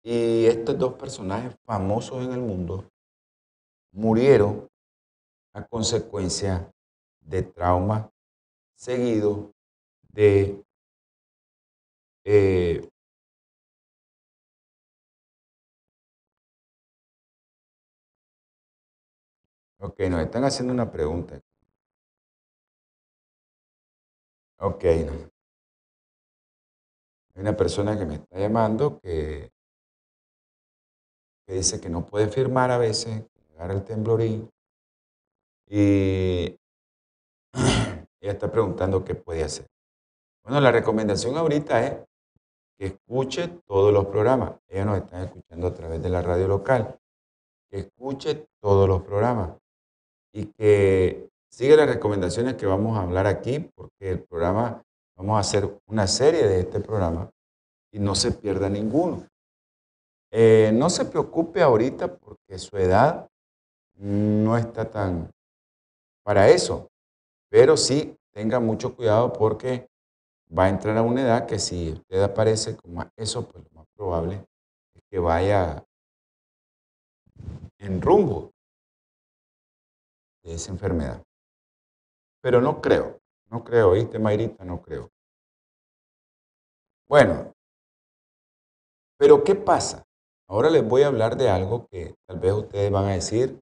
Y 0.04 0.46
estos 0.46 0.76
dos 0.80 0.96
personajes 0.96 1.56
famosos 1.64 2.26
en 2.26 2.34
el 2.34 2.40
mundo 2.40 2.90
murieron 3.92 4.68
a 5.54 5.64
consecuencia 5.64 6.74
de 7.22 7.44
trauma 7.44 8.10
seguido 8.76 9.52
de 10.12 10.66
eh, 12.24 12.90
ok, 19.78 20.00
nos 20.10 20.22
están 20.22 20.46
haciendo 20.46 20.74
una 20.74 20.92
pregunta. 20.92 21.40
Ok. 24.62 24.84
Hay 24.84 25.32
una 27.36 27.56
persona 27.56 27.98
que 27.98 28.06
me 28.06 28.16
está 28.16 28.38
llamando 28.38 29.00
que, 29.00 29.54
que 31.48 31.54
dice 31.54 31.80
que 31.80 31.90
no 31.90 32.06
puede 32.06 32.28
firmar 32.28 32.70
a 32.70 32.78
veces, 32.78 33.24
llegar 33.50 33.72
el 33.72 33.86
temblorín. 33.86 34.52
Y 35.70 36.60
ella 38.20 38.34
está 38.34 38.52
preguntando 38.52 39.06
qué 39.06 39.16
puede 39.16 39.46
hacer. 39.46 39.66
Bueno, 40.44 40.60
la 40.60 40.72
recomendación 40.74 41.38
ahorita 41.38 41.86
es 41.86 41.94
que 42.78 42.88
escuche 42.88 43.48
todos 43.66 43.94
los 43.94 44.08
programas. 44.08 44.56
Ella 44.68 44.84
nos 44.84 44.98
está 44.98 45.24
escuchando 45.24 45.68
a 45.68 45.74
través 45.74 46.04
de 46.04 46.10
la 46.10 46.22
radio 46.22 46.50
local. 46.50 47.00
Que 47.70 47.80
escuche 47.80 48.46
todos 48.60 48.90
los 48.90 49.04
programas 49.04 49.52
y 50.34 50.48
que 50.48 51.29
siga 51.52 51.76
las 51.76 51.90
recomendaciones 51.90 52.56
que 52.56 52.66
vamos 52.66 52.98
a 52.98 53.02
hablar 53.02 53.28
aquí, 53.28 53.60
porque 53.60 54.12
el 54.12 54.24
programa, 54.24 54.82
vamos 55.18 55.38
a 55.38 55.40
hacer 55.40 55.80
una 55.88 56.08
serie 56.08 56.48
de 56.48 56.62
este 56.62 56.80
programa 56.80 57.30
y 57.92 58.00
no 58.00 58.16
se 58.16 58.32
pierda 58.32 58.70
ninguno. 58.70 59.28
Eh, 60.32 60.72
no 60.74 60.90
se 60.90 61.06
preocupe 61.06 61.62
ahorita 61.62 62.16
porque 62.18 62.60
su 62.60 62.78
edad 62.78 63.28
no 63.96 64.58
está 64.58 64.90
tan 64.90 65.32
para 66.24 66.50
eso, 66.50 66.88
pero 67.50 67.76
sí 67.76 68.16
tenga 68.32 68.60
mucho 68.60 68.96
cuidado 68.96 69.34
porque 69.34 69.90
va 70.58 70.66
a 70.66 70.70
entrar 70.70 70.96
a 70.98 71.02
una 71.02 71.22
edad 71.22 71.48
que 71.48 71.58
si 71.58 71.92
usted 71.92 72.22
aparece 72.22 72.78
como 72.78 73.04
eso, 73.18 73.48
pues 73.50 73.64
lo 73.64 73.80
más 73.80 73.88
probable 73.96 74.46
es 74.94 75.04
que 75.10 75.20
vaya 75.20 75.84
en 77.80 78.02
rumbo 78.02 78.52
de 80.44 80.54
esa 80.54 80.72
enfermedad. 80.72 81.24
Pero 82.42 82.62
no 82.62 82.82
creo, 82.82 83.20
no 83.50 83.64
creo, 83.64 83.92
¿viste, 83.92 84.20
Mayrita? 84.20 84.64
No 84.64 84.82
creo. 84.82 85.10
Bueno, 87.08 87.54
pero 89.18 89.44
¿qué 89.44 89.56
pasa? 89.56 90.06
Ahora 90.48 90.70
les 90.70 90.88
voy 90.88 91.04
a 91.04 91.08
hablar 91.08 91.38
de 91.38 91.50
algo 91.50 91.88
que 91.88 92.16
tal 92.28 92.40
vez 92.40 92.54
ustedes 92.54 92.92
van 92.92 93.06
a 93.06 93.14
decir, 93.14 93.60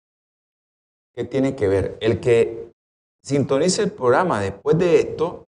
¿qué 1.13 1.23
tiene 1.23 1.55
que 1.55 1.67
ver? 1.67 1.97
El 1.99 2.19
que 2.19 2.71
sintonice 3.23 3.83
el 3.83 3.91
programa 3.91 4.39
después 4.39 4.77
de 4.77 4.99
esto 4.99 5.47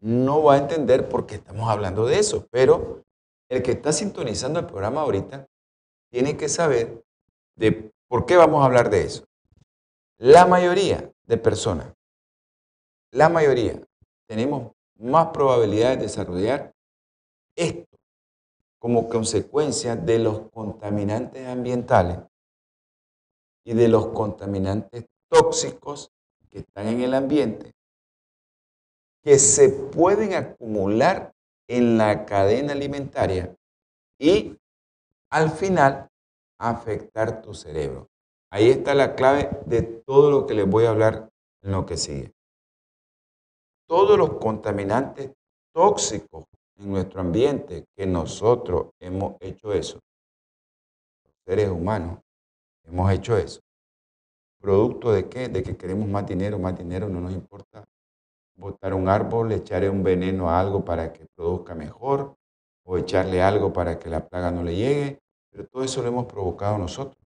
no 0.00 0.42
va 0.42 0.54
a 0.54 0.58
entender 0.58 1.08
por 1.08 1.26
qué 1.26 1.36
estamos 1.36 1.68
hablando 1.68 2.06
de 2.06 2.18
eso, 2.18 2.46
pero 2.50 3.02
el 3.48 3.62
que 3.62 3.72
está 3.72 3.92
sintonizando 3.92 4.60
el 4.60 4.66
programa 4.66 5.02
ahorita 5.02 5.46
tiene 6.10 6.36
que 6.36 6.48
saber 6.48 7.02
de 7.56 7.92
por 8.08 8.26
qué 8.26 8.36
vamos 8.36 8.62
a 8.62 8.66
hablar 8.66 8.90
de 8.90 9.02
eso. 9.02 9.24
La 10.18 10.46
mayoría 10.46 11.10
de 11.26 11.36
personas, 11.36 11.92
la 13.14 13.28
mayoría, 13.28 13.80
tenemos 14.26 14.72
más 14.98 15.28
probabilidades 15.28 15.98
de 15.98 16.04
desarrollar 16.04 16.74
esto 17.56 17.96
como 18.80 19.08
consecuencia 19.08 19.94
de 19.94 20.18
los 20.18 20.50
contaminantes 20.50 21.46
ambientales 21.46 22.18
y 23.64 23.72
de 23.74 23.88
los 23.88 24.08
contaminantes 24.08 25.06
tóxicos 25.28 26.10
que 26.50 26.58
están 26.58 26.88
en 26.88 27.00
el 27.02 27.14
ambiente 27.14 27.72
que 29.22 29.38
se 29.38 29.70
pueden 29.70 30.34
acumular 30.34 31.32
en 31.68 31.96
la 31.96 32.26
cadena 32.26 32.72
alimentaria 32.72 33.56
y 34.18 34.58
al 35.30 35.50
final 35.50 36.08
afectar 36.58 37.40
tu 37.40 37.54
cerebro. 37.54 38.08
Ahí 38.50 38.70
está 38.70 38.94
la 38.94 39.14
clave 39.14 39.50
de 39.66 39.82
todo 39.82 40.30
lo 40.30 40.46
que 40.46 40.54
les 40.54 40.68
voy 40.68 40.84
a 40.84 40.90
hablar 40.90 41.30
en 41.62 41.72
lo 41.72 41.86
que 41.86 41.96
sigue. 41.96 42.33
Todos 43.86 44.18
los 44.18 44.34
contaminantes 44.38 45.32
tóxicos 45.72 46.44
en 46.76 46.90
nuestro 46.90 47.20
ambiente 47.20 47.86
que 47.94 48.06
nosotros 48.06 48.90
hemos 48.98 49.36
hecho 49.40 49.72
eso, 49.72 50.00
los 51.24 51.34
seres 51.46 51.68
humanos 51.68 52.18
hemos 52.84 53.10
hecho 53.12 53.36
eso. 53.36 53.60
¿Producto 54.58 55.12
de 55.12 55.28
qué? 55.28 55.48
De 55.48 55.62
que 55.62 55.76
queremos 55.76 56.08
más 56.08 56.26
dinero, 56.26 56.58
más 56.58 56.76
dinero, 56.76 57.08
no 57.08 57.20
nos 57.20 57.32
importa 57.32 57.84
botar 58.56 58.94
un 58.94 59.08
árbol, 59.08 59.52
echarle 59.52 59.90
un 59.90 60.02
veneno 60.02 60.48
a 60.48 60.58
algo 60.58 60.84
para 60.84 61.12
que 61.12 61.26
produzca 61.34 61.74
mejor, 61.74 62.36
o 62.84 62.98
echarle 62.98 63.42
algo 63.42 63.72
para 63.72 63.98
que 63.98 64.08
la 64.08 64.26
plaga 64.26 64.50
no 64.50 64.62
le 64.62 64.76
llegue, 64.76 65.20
pero 65.50 65.66
todo 65.66 65.84
eso 65.84 66.02
lo 66.02 66.08
hemos 66.08 66.26
provocado 66.26 66.78
nosotros. 66.78 67.22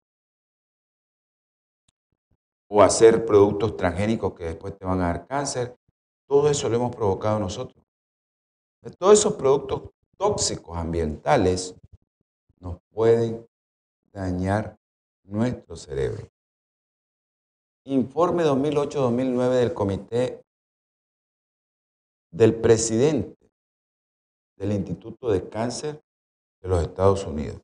O 2.68 2.82
hacer 2.82 3.24
productos 3.24 3.76
transgénicos 3.76 4.34
que 4.34 4.44
después 4.44 4.76
te 4.76 4.84
van 4.84 5.00
a 5.00 5.08
dar 5.08 5.26
cáncer, 5.26 5.76
todo 6.28 6.48
eso 6.50 6.68
lo 6.68 6.76
hemos 6.76 6.94
provocado 6.94 7.40
nosotros. 7.40 7.82
Todos 8.98 9.18
esos 9.18 9.34
productos 9.34 9.90
tóxicos 10.16 10.76
ambientales 10.76 11.74
nos 12.60 12.78
pueden 12.90 13.46
dañar 14.12 14.78
nuestro 15.24 15.74
cerebro. 15.74 16.28
Informe 17.84 18.44
2008-2009 18.44 19.50
del 19.50 19.74
Comité 19.74 20.44
del 22.30 22.60
presidente 22.60 23.50
del 24.56 24.72
Instituto 24.72 25.30
de 25.30 25.48
Cáncer 25.48 26.02
de 26.60 26.68
los 26.68 26.82
Estados 26.82 27.24
Unidos. 27.24 27.62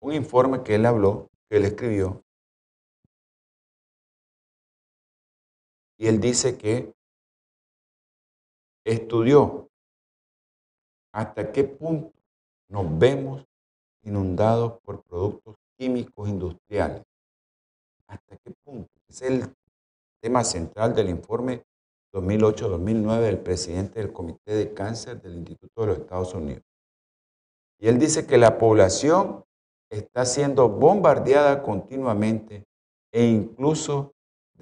Un 0.00 0.14
informe 0.14 0.62
que 0.62 0.76
él 0.76 0.86
habló, 0.86 1.28
que 1.48 1.56
él 1.56 1.64
escribió, 1.64 2.22
y 6.02 6.08
él 6.08 6.20
dice 6.20 6.58
que 6.58 6.92
estudió 8.84 9.70
hasta 11.14 11.52
qué 11.52 11.62
punto 11.62 12.12
nos 12.68 12.98
vemos 12.98 13.46
inundados 14.02 14.80
por 14.80 15.04
productos 15.04 15.54
químicos 15.78 16.28
industriales. 16.28 17.04
¿Hasta 18.08 18.36
qué 18.36 18.52
punto? 18.64 18.90
Es 19.06 19.22
el 19.22 19.44
tema 20.20 20.42
central 20.42 20.92
del 20.92 21.08
informe 21.08 21.62
2008-2009 22.12 23.20
del 23.20 23.38
presidente 23.38 24.00
del 24.00 24.12
Comité 24.12 24.54
de 24.54 24.74
Cáncer 24.74 25.22
del 25.22 25.36
Instituto 25.36 25.82
de 25.82 25.86
los 25.86 25.98
Estados 25.98 26.34
Unidos. 26.34 26.64
Y 27.78 27.86
él 27.86 28.00
dice 28.00 28.26
que 28.26 28.38
la 28.38 28.58
población 28.58 29.44
está 29.88 30.24
siendo 30.24 30.68
bombardeada 30.68 31.62
continuamente 31.62 32.64
e 33.12 33.24
incluso 33.24 34.12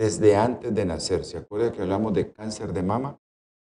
desde 0.01 0.35
antes 0.35 0.75
de 0.75 0.87
nacer. 0.87 1.27
¿Se 1.27 1.37
acuerda 1.37 1.71
que 1.71 1.83
hablamos 1.83 2.15
de 2.15 2.33
cáncer 2.33 2.73
de 2.73 2.83
mama? 2.83 3.21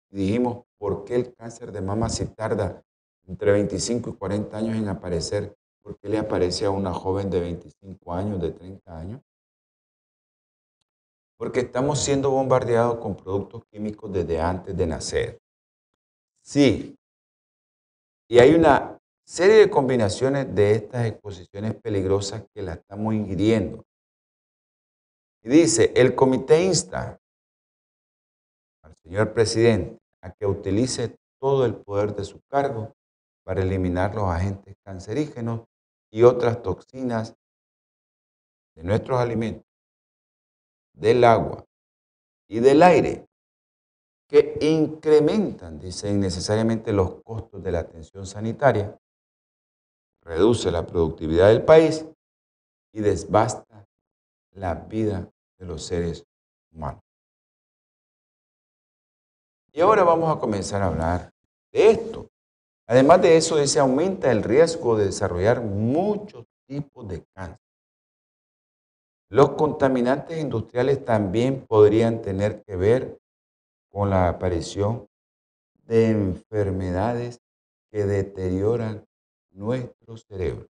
dijimos, 0.10 0.64
¿por 0.78 1.04
qué 1.04 1.16
el 1.16 1.34
cáncer 1.36 1.74
de 1.74 1.82
mama 1.82 2.08
si 2.08 2.26
tarda 2.26 2.82
entre 3.28 3.52
25 3.52 4.12
y 4.12 4.14
40 4.14 4.58
años 4.58 4.78
en 4.78 4.88
aparecer? 4.88 5.58
¿Por 5.82 5.98
qué 6.00 6.08
le 6.08 6.18
aparece 6.18 6.64
a 6.66 6.70
una 6.70 6.94
joven 6.94 7.30
de 7.30 7.42
25 7.42 8.14
años, 8.14 8.42
de 8.42 8.52
30 8.52 8.98
años? 8.98 9.22
Porque 11.36 11.60
estamos 11.60 12.00
siendo 12.00 12.32
bombardeados 12.32 13.00
con 13.00 13.18
productos 13.18 13.66
químicos 13.66 14.14
desde 14.14 14.40
antes 14.40 14.78
de 14.78 14.88
nacer. 14.88 15.42
Sí. 16.42 16.96
Y 18.30 18.40
hay 18.40 18.56
una 18.56 18.98
serie 19.26 19.56
de 19.58 19.70
combinaciones 19.70 20.56
de 20.56 20.76
estas 20.76 21.08
exposiciones 21.08 21.76
peligrosas 21.76 22.46
que 22.54 22.62
la 22.62 22.76
estamos 22.76 23.14
ingiriendo. 23.14 23.84
Y 25.44 25.50
dice, 25.50 25.92
el 25.96 26.16
comité 26.16 26.64
insta 26.64 27.20
al 28.84 28.96
señor 28.96 29.34
presidente 29.34 30.00
a 30.22 30.32
que 30.32 30.46
utilice 30.46 31.18
todo 31.40 31.66
el 31.66 31.76
poder 31.76 32.16
de 32.16 32.24
su 32.24 32.40
cargo 32.48 32.94
para 33.44 33.64
eliminar 33.64 34.14
los 34.14 34.26
agentes 34.26 34.76
cancerígenos 34.84 35.62
y 36.12 36.24
otras 36.24 36.62
toxinas 36.62 37.36
de 38.76 38.84
nuestros 38.84 39.20
alimentos, 39.20 39.66
del 40.94 41.24
agua 41.24 41.66
y 42.48 42.60
del 42.60 42.84
aire 42.84 43.28
que 44.28 44.58
incrementan, 44.62 45.80
dice, 45.80 46.10
innecesariamente 46.10 46.94
los 46.94 47.22
costos 47.24 47.62
de 47.64 47.72
la 47.72 47.80
atención 47.80 48.26
sanitaria, 48.26 48.98
reduce 50.22 50.72
la 50.72 50.86
productividad 50.86 51.50
del 51.50 51.66
país 51.66 52.06
y 52.94 53.02
desbasta 53.02 53.88
la 54.54 54.76
vida 54.76 55.30
de 55.58 55.66
los 55.66 55.86
seres 55.86 56.26
humanos. 56.72 57.02
Y 59.74 59.82
ahora 59.82 60.04
vamos 60.04 60.36
a 60.36 60.40
comenzar 60.40 60.82
a 60.82 60.88
hablar 60.88 61.34
de 61.72 61.92
esto. 61.92 62.30
Además 62.88 63.22
de 63.22 63.38
eso, 63.38 63.58
dice, 63.58 63.80
aumenta 63.80 64.32
el 64.32 64.44
riesgo 64.44 64.98
de 64.98 65.06
desarrollar 65.06 65.62
muchos 65.62 66.46
tipos 66.68 67.08
de 67.08 67.24
cáncer. 67.34 67.58
Los 69.30 69.52
contaminantes 69.52 70.38
industriales 70.40 71.06
también 71.06 71.66
podrían 71.66 72.22
tener 72.22 72.64
que 72.64 72.76
ver 72.76 73.18
con 73.90 74.10
la 74.10 74.28
aparición 74.28 75.08
de 75.86 76.10
enfermedades 76.10 77.40
que 77.92 78.06
deterioran 78.06 79.06
nuestro 79.52 80.18
cerebro. 80.18 80.68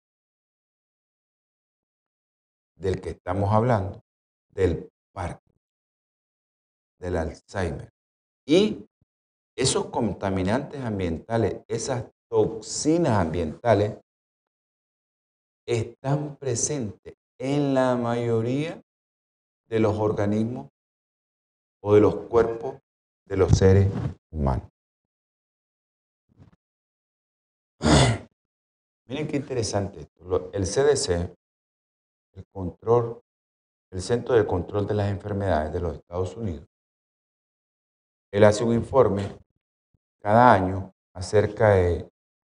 Del 2.78 3.00
que 3.00 3.10
estamos 3.10 3.52
hablando, 3.52 4.02
del 4.50 4.88
Parkinson, 5.12 5.62
del 7.00 7.16
Alzheimer. 7.16 7.90
Y 8.46 8.86
esos 9.56 9.86
contaminantes 9.86 10.80
ambientales, 10.80 11.60
esas 11.66 12.04
toxinas 12.30 13.18
ambientales, 13.18 13.98
están 15.66 16.36
presentes 16.36 17.14
en 17.38 17.74
la 17.74 17.96
mayoría 17.96 18.80
de 19.68 19.80
los 19.80 19.98
organismos 19.98 20.70
o 21.82 21.94
de 21.94 22.00
los 22.00 22.14
cuerpos 22.26 22.80
de 23.26 23.36
los 23.36 23.52
seres 23.52 23.88
humanos. 24.30 24.68
Miren 29.06 29.28
qué 29.28 29.36
interesante 29.36 30.00
esto. 30.00 30.50
El 30.52 30.64
CDC, 30.64 31.36
el 32.38 32.46
control, 32.52 33.20
el 33.90 34.00
Centro 34.00 34.34
de 34.34 34.46
Control 34.46 34.86
de 34.86 34.94
las 34.94 35.10
Enfermedades 35.10 35.72
de 35.72 35.80
los 35.80 35.94
Estados 35.94 36.36
Unidos, 36.36 36.66
él 38.30 38.44
hace 38.44 38.64
un 38.64 38.74
informe 38.74 39.36
cada 40.20 40.52
año 40.52 40.92
acerca 41.14 41.70
de 41.70 42.08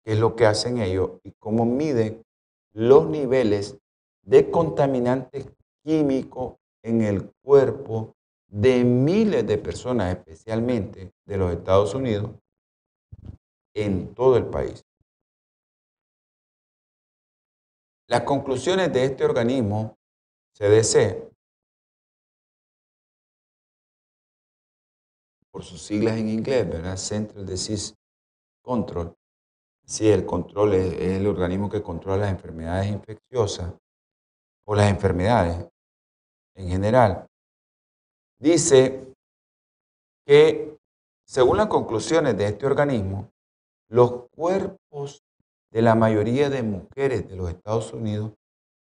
qué 0.05 0.13
es 0.13 0.19
lo 0.19 0.37
que 0.37 0.47
hacen 0.47 0.79
ellos 0.79 1.11
y 1.23 1.33
cómo 1.33 1.65
miden 1.65 2.25
los 2.73 3.07
niveles 3.07 3.79
de 4.23 4.51
contaminantes 4.51 5.49
químicos 5.83 6.55
en 6.83 7.03
el 7.03 7.31
cuerpo 7.43 8.15
de 8.49 8.85
miles 8.85 9.47
de 9.47 9.59
personas, 9.59 10.17
especialmente 10.17 11.13
de 11.27 11.37
los 11.37 11.53
Estados 11.53 11.95
Unidos, 11.95 12.31
en 13.75 14.15
todo 14.15 14.37
el 14.37 14.47
país. 14.47 14.85
Las 18.07 18.23
conclusiones 18.23 18.93
de 18.93 19.05
este 19.05 19.25
organismo, 19.25 19.97
CDC, 20.53 21.31
por 25.51 25.65
sus 25.65 25.81
siglas 25.81 26.19
en 26.19 26.29
inglés, 26.29 26.69
¿verdad? 26.69 26.97
Central 26.97 27.47
Disease 27.47 27.95
Control. 28.63 29.15
Sí, 29.87 30.11
el 30.11 30.27
control 30.27 30.75
es, 30.75 30.95
el 30.95 31.27
organismo 31.27 31.71
que 31.71 31.83
controla 31.83 32.23
las 32.25 32.31
enfermedades 32.31 32.91
infecciosas 32.91 33.73
o 34.67 34.75
las 34.75 34.91
enfermedades 34.91 35.69
en 36.57 36.69
general. 36.69 37.27
Dice 38.39 39.15
que, 40.27 40.77
según 41.27 41.59
las 41.59 41.69
conclusiones 41.69 42.37
de 42.37 42.47
este 42.47 42.67
organismo, 42.67 43.31
los 43.89 44.29
cuerpos 44.31 45.23
de 45.75 45.83
la 45.83 45.97
mayoría 45.97 46.49
de 46.51 46.63
mujeres 46.63 47.29
de 47.29 47.35
los 47.35 47.51
Estados 47.51 47.93
Unidos 47.93 48.33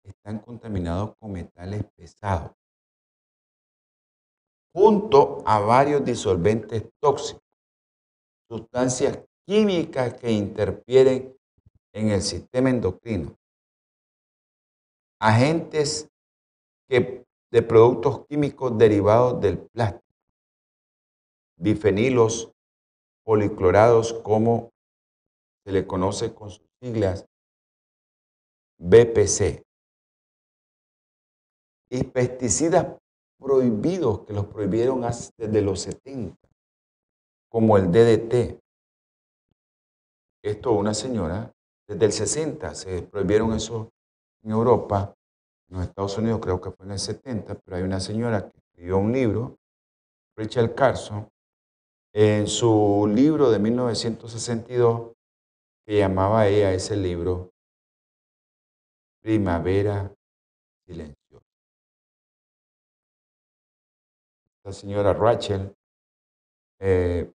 están 0.04 0.38
contaminados 0.38 1.16
con 1.18 1.32
metales 1.32 1.84
pesados 1.96 2.52
junto 4.72 5.42
a 5.48 5.60
varios 5.60 6.06
disolventes 6.06 6.84
tóxicos, 7.02 7.42
sustancias 8.48 9.20
químicas 9.48 10.14
que 10.14 10.32
interfieren 10.32 11.36
en 11.92 12.10
el 12.10 12.22
sistema 12.22 12.70
endocrino, 12.70 13.36
agentes 15.20 16.08
de 16.88 17.62
productos 17.68 18.28
químicos 18.28 18.78
derivados 18.78 19.42
del 19.42 19.58
plástico, 19.58 20.04
bifenilos 21.58 22.52
policlorados 23.24 24.14
como 24.14 24.70
se 25.66 25.72
le 25.72 25.88
conoce 25.88 26.36
con 26.36 26.52
sus 26.52 26.66
siglas 26.86 27.26
BPC, 28.78 29.64
y 31.90 32.04
pesticidas 32.04 32.98
prohibidos 33.40 34.26
que 34.26 34.34
los 34.34 34.46
prohibieron 34.46 35.02
desde 35.02 35.62
los 35.62 35.80
70, 35.82 36.38
como 37.50 37.78
el 37.78 37.92
DDT. 37.92 38.60
Esto 40.44 40.74
una 40.74 40.94
señora, 40.94 41.52
desde 41.88 42.06
el 42.06 42.12
60 42.12 42.76
se 42.76 43.02
prohibieron 43.02 43.54
eso 43.54 43.90
en 44.44 44.52
Europa, 44.52 45.16
en 45.70 45.78
los 45.78 45.88
Estados 45.88 46.18
Unidos 46.20 46.40
creo 46.40 46.62
que 46.62 46.70
fue 46.70 46.86
en 46.86 46.92
el 46.92 47.00
70, 47.00 47.56
pero 47.56 47.78
hay 47.78 47.84
una 47.84 48.00
señora 48.00 48.52
que 48.52 48.60
escribió 48.60 49.00
un 49.00 49.12
libro, 49.12 49.58
Rachel 50.38 50.76
Carson, 50.76 51.28
en 52.14 52.46
su 52.46 53.10
libro 53.12 53.50
de 53.50 53.58
1962, 53.58 55.15
que 55.86 55.98
llamaba 55.98 56.48
ella 56.48 56.74
ese 56.74 56.96
libro 56.96 57.52
Primavera 59.22 60.14
Silencio. 60.86 61.44
la 64.66 64.72
señora 64.72 65.14
Rachel 65.14 65.76
eh, 66.80 67.32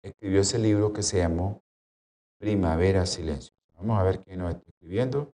escribió 0.00 0.40
ese 0.40 0.58
libro 0.58 0.92
que 0.92 1.02
se 1.02 1.18
llamó 1.18 1.60
Primavera 2.38 3.04
Silencio. 3.04 3.52
Vamos 3.74 3.98
a 3.98 4.04
ver 4.04 4.20
quién 4.20 4.38
nos 4.38 4.54
está 4.54 4.70
escribiendo. 4.70 5.32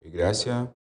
gracias. 0.00 0.75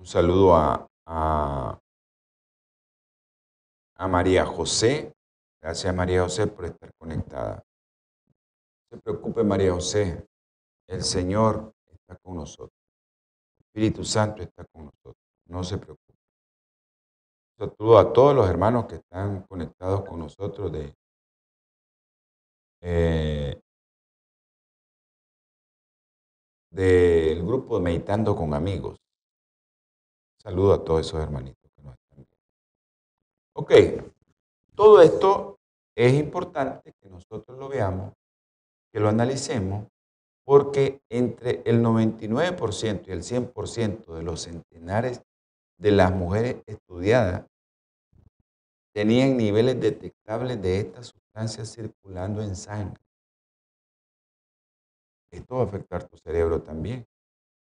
Un 0.00 0.06
saludo 0.06 0.54
a, 0.54 0.88
a, 1.04 1.78
María 4.08 4.46
José 4.46 5.12
Gracias 5.62 5.94
María 5.94 6.22
José 6.22 6.46
por 6.46 6.64
estar 6.64 6.90
conectada. 6.98 7.62
No 8.90 8.96
se 8.96 9.02
preocupe 9.02 9.44
María 9.44 9.74
José, 9.74 10.26
el 10.88 11.02
Señor 11.02 11.74
está 11.86 12.16
con 12.16 12.36
nosotros. 12.36 12.72
El 13.58 13.66
Espíritu 13.66 14.02
Santo 14.02 14.42
está 14.42 14.64
con 14.72 14.86
nosotros. 14.86 15.22
No 15.48 15.62
se 15.62 15.76
preocupe. 15.76 16.14
Saludo 17.58 17.98
a 17.98 18.10
todos 18.10 18.34
los 18.34 18.48
hermanos 18.48 18.86
que 18.86 18.94
están 18.94 19.42
conectados 19.42 20.02
con 20.06 20.20
nosotros 20.20 20.72
de, 20.72 20.94
eh, 22.80 23.60
del 26.70 27.44
grupo 27.44 27.78
Meditando 27.80 28.34
con 28.34 28.54
Amigos. 28.54 28.96
Saludo 30.42 30.72
a 30.72 30.82
todos 30.82 31.06
esos 31.06 31.20
hermanitos 31.20 31.70
que 31.76 31.82
nos 31.82 31.94
están 31.94 32.16
viendo. 32.16 32.36
Ok, 33.54 33.72
todo 34.74 35.02
esto 35.02 35.58
es 35.94 36.14
importante 36.14 36.94
que 36.98 37.10
nosotros 37.10 37.58
lo 37.58 37.68
veamos, 37.68 38.14
que 38.90 39.00
lo 39.00 39.10
analicemos, 39.10 39.86
porque 40.46 41.02
entre 41.10 41.62
el 41.66 41.82
99% 41.82 43.08
y 43.08 43.12
el 43.12 43.22
100% 43.22 44.14
de 44.14 44.22
los 44.22 44.40
centenares 44.40 45.22
de 45.78 45.90
las 45.90 46.10
mujeres 46.10 46.62
estudiadas 46.66 47.46
tenían 48.94 49.36
niveles 49.36 49.78
detectables 49.78 50.60
de 50.62 50.80
estas 50.80 51.08
sustancias 51.08 51.70
circulando 51.70 52.42
en 52.42 52.56
sangre. 52.56 53.02
Esto 55.30 55.56
va 55.56 55.62
a 55.62 55.66
afectar 55.66 56.08
tu 56.08 56.16
cerebro 56.16 56.62
también. 56.62 57.06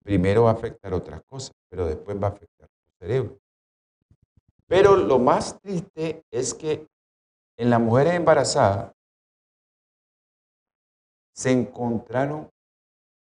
Primero 0.05 0.45
va 0.45 0.51
a 0.51 0.55
afectar 0.55 0.93
otras 0.93 1.23
cosas, 1.25 1.57
pero 1.71 1.87
después 1.87 2.23
va 2.23 2.27
a 2.29 2.31
afectar 2.31 2.69
tu 2.69 2.91
cerebro. 2.99 3.39
Pero 4.67 4.97
lo 4.97 5.19
más 5.19 5.59
triste 5.61 6.23
es 6.31 6.53
que 6.53 6.87
en 7.57 7.71
las 7.71 7.81
mujeres 7.81 8.13
embarazadas 8.13 8.93
se 11.35 11.51
encontraron 11.51 12.51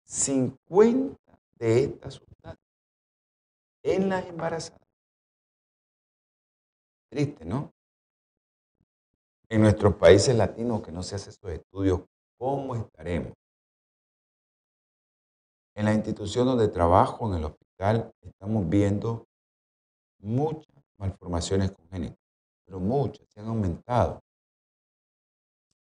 50 0.06 1.18
de 1.58 1.84
estas 1.84 2.16
sustancias 2.16 2.66
en 3.84 4.10
las 4.10 4.26
embarazadas. 4.26 4.82
Triste, 7.12 7.46
¿no? 7.46 7.72
En 9.50 9.62
nuestros 9.62 9.96
países 9.96 10.36
latinos 10.36 10.82
que 10.82 10.92
no 10.92 11.04
se 11.04 11.16
hacen 11.16 11.30
estos 11.30 11.52
estudios, 11.52 12.02
¿cómo 12.38 12.76
estaremos? 12.76 13.34
En 15.76 15.86
la 15.86 15.94
institución 15.94 16.48
donde 16.48 16.70
trabajo, 16.70 17.28
en 17.28 17.40
el 17.40 17.46
hospital, 17.46 18.12
estamos 18.22 18.68
viendo 18.70 19.28
muchas 20.20 20.74
malformaciones 20.98 21.72
congénitas, 21.72 22.18
pero 22.66 22.80
muchas, 22.80 23.28
se 23.30 23.42
han 23.42 23.48
aumentado. 23.48 24.22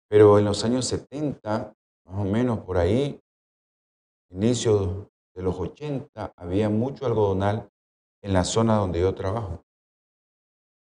Pero 0.09 0.39
en 0.39 0.45
los 0.45 0.63
años 0.65 0.85
70, 0.87 1.73
más 2.05 2.19
o 2.19 2.25
menos 2.25 2.59
por 2.61 2.77
ahí, 2.77 3.19
inicio 4.31 5.11
de 5.35 5.43
los 5.43 5.59
80, 5.59 6.35
había 6.37 6.69
mucho 6.69 7.07
algodonal 7.07 7.71
en 8.23 8.33
la 8.35 8.45
zona 8.45 8.77
donde 8.77 9.01
yo 9.01 9.15
trabajo. 9.15 9.65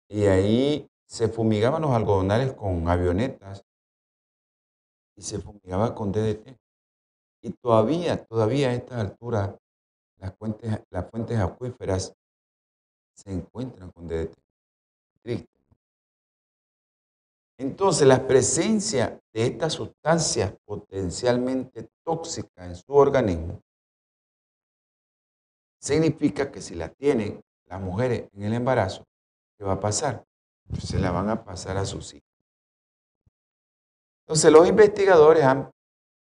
Y 0.10 0.26
ahí 0.26 0.90
se 1.08 1.30
fumigaban 1.30 1.84
los 1.84 1.92
algodonales 1.92 2.54
con 2.54 2.88
avionetas 2.90 3.64
y 5.16 5.22
se 5.22 5.40
fumigaba 5.40 5.96
con 5.96 6.12
DDT. 6.12 6.63
Y 7.44 7.52
todavía, 7.52 8.24
todavía 8.24 8.70
a 8.70 8.74
esta 8.74 9.02
altura, 9.02 9.60
las 10.18 10.34
fuentes, 10.38 10.80
las 10.90 11.10
fuentes 11.10 11.38
acuíferas 11.38 12.16
se 13.14 13.32
encuentran 13.34 13.92
con 13.92 14.08
DDT. 14.08 14.40
Entonces, 17.58 18.08
la 18.08 18.26
presencia 18.26 19.20
de 19.34 19.46
estas 19.46 19.74
sustancias 19.74 20.54
potencialmente 20.66 21.90
tóxicas 22.04 22.68
en 22.68 22.76
su 22.76 22.94
organismo 22.94 23.62
significa 25.80 26.50
que 26.50 26.62
si 26.62 26.76
la 26.76 26.90
tienen 26.90 27.42
las 27.66 27.82
mujeres 27.82 28.30
en 28.34 28.44
el 28.44 28.54
embarazo, 28.54 29.04
¿qué 29.58 29.66
va 29.66 29.74
a 29.74 29.80
pasar? 29.80 30.26
Se 30.80 30.98
la 30.98 31.12
van 31.12 31.30
a 31.30 31.44
pasar 31.44 31.76
a 31.76 31.86
sus 31.86 32.14
hijos. 32.14 32.28
Entonces, 34.26 34.50
los 34.52 34.68
investigadores 34.68 35.44
han 35.44 35.70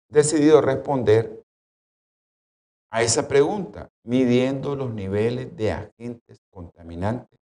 decidido 0.09 0.61
responder 0.61 1.45
a 2.91 3.03
esa 3.03 3.29
pregunta, 3.29 3.91
midiendo 4.05 4.77
los 4.77 4.93
niveles 4.93 5.55
de 5.57 5.73
agentes 5.73 6.41
contaminantes 6.51 7.39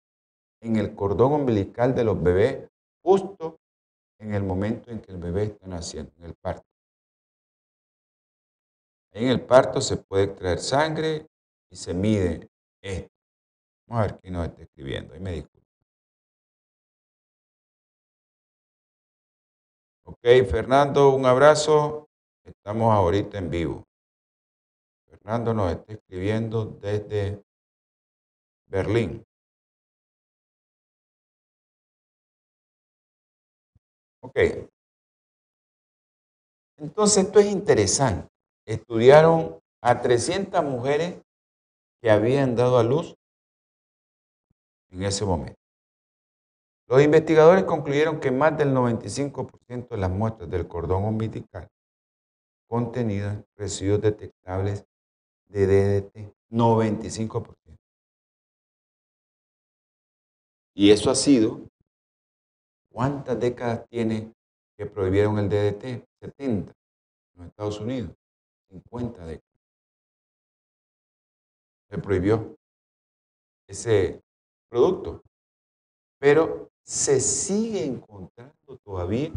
en 0.61 0.75
el 0.75 0.95
cordón 0.95 1.33
umbilical 1.33 1.95
de 1.95 2.03
los 2.03 2.21
bebés 2.21 2.69
justo 3.01 3.59
en 4.19 4.33
el 4.33 4.43
momento 4.43 4.91
en 4.91 5.01
que 5.01 5.11
el 5.11 5.17
bebé 5.17 5.43
está 5.43 5.67
naciendo, 5.67 6.11
en 6.17 6.25
el 6.25 6.35
parto. 6.35 6.65
En 9.11 9.29
el 9.29 9.41
parto 9.41 9.81
se 9.81 9.97
puede 9.97 10.25
extraer 10.25 10.59
sangre 10.59 11.27
y 11.71 11.75
se 11.75 11.93
mide 11.93 12.49
esto. 12.81 13.09
Vamos 13.87 14.03
a 14.03 14.07
ver 14.07 14.19
quién 14.19 14.33
nos 14.33 14.47
está 14.47 14.61
escribiendo. 14.61 15.13
Ahí 15.13 15.19
me 15.19 15.31
disculpo. 15.31 15.59
Ok, 20.03 20.19
Fernando, 20.49 21.11
un 21.15 21.25
abrazo. 21.25 22.08
Estamos 22.49 22.93
ahorita 22.93 23.37
en 23.37 23.49
vivo. 23.49 23.87
Fernando 25.07 25.53
nos 25.53 25.71
está 25.71 25.93
escribiendo 25.93 26.65
desde 26.65 27.43
Berlín. 28.67 29.23
Ok. 34.21 34.37
Entonces 36.77 37.25
esto 37.25 37.39
es 37.39 37.47
interesante. 37.47 38.27
Estudiaron 38.65 39.59
a 39.81 40.01
300 40.01 40.63
mujeres 40.63 41.21
que 42.01 42.09
habían 42.09 42.55
dado 42.55 42.79
a 42.79 42.83
luz 42.83 43.15
en 44.91 45.03
ese 45.03 45.23
momento. 45.25 45.59
Los 46.87 47.01
investigadores 47.03 47.65
concluyeron 47.65 48.19
que 48.19 48.31
más 48.31 48.57
del 48.57 48.73
95% 48.73 49.89
de 49.89 49.97
las 49.97 50.09
muestras 50.09 50.49
del 50.49 50.67
cordón 50.67 51.03
umbilical 51.05 51.69
contenían 52.69 53.45
residuos 53.57 54.01
detectables 54.01 54.85
de 55.47 55.67
DDT, 55.67 56.33
95%. 56.51 57.55
Y 60.75 60.91
eso 60.91 61.11
ha 61.11 61.15
sido 61.15 61.69
¿Cuántas 62.91 63.39
décadas 63.39 63.87
tiene 63.87 64.33
que 64.75 64.85
prohibieron 64.85 65.37
el 65.39 65.47
DDT? 65.47 66.05
70 66.19 66.71
en 66.71 67.37
los 67.37 67.47
Estados 67.47 67.79
Unidos, 67.79 68.11
50 68.69 69.25
décadas. 69.25 69.61
Se 71.89 71.97
prohibió 71.97 72.57
ese 73.67 74.21
producto, 74.69 75.23
pero 76.19 76.69
se 76.83 77.21
sigue 77.21 77.85
encontrando 77.85 78.77
todavía 78.83 79.31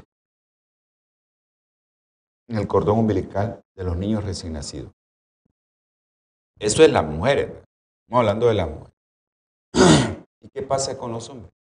en 2.49 2.59
el 2.59 2.67
cordón 2.67 2.99
umbilical 2.99 3.63
de 3.75 3.85
los 3.85 3.97
niños 3.97 4.25
recién 4.25 4.53
nacidos. 4.55 4.93
Eso 6.59 6.83
es 6.83 6.91
las 6.91 7.05
mujeres. 7.05 7.47
Estamos 7.47 8.21
hablando 8.21 8.47
de 8.47 8.55
las 8.55 8.69
mujeres. 8.69 8.95
¿Y 10.41 10.49
qué 10.51 10.63
pasa 10.63 10.97
con 10.99 11.13
los 11.13 11.29
hombres? 11.31 11.53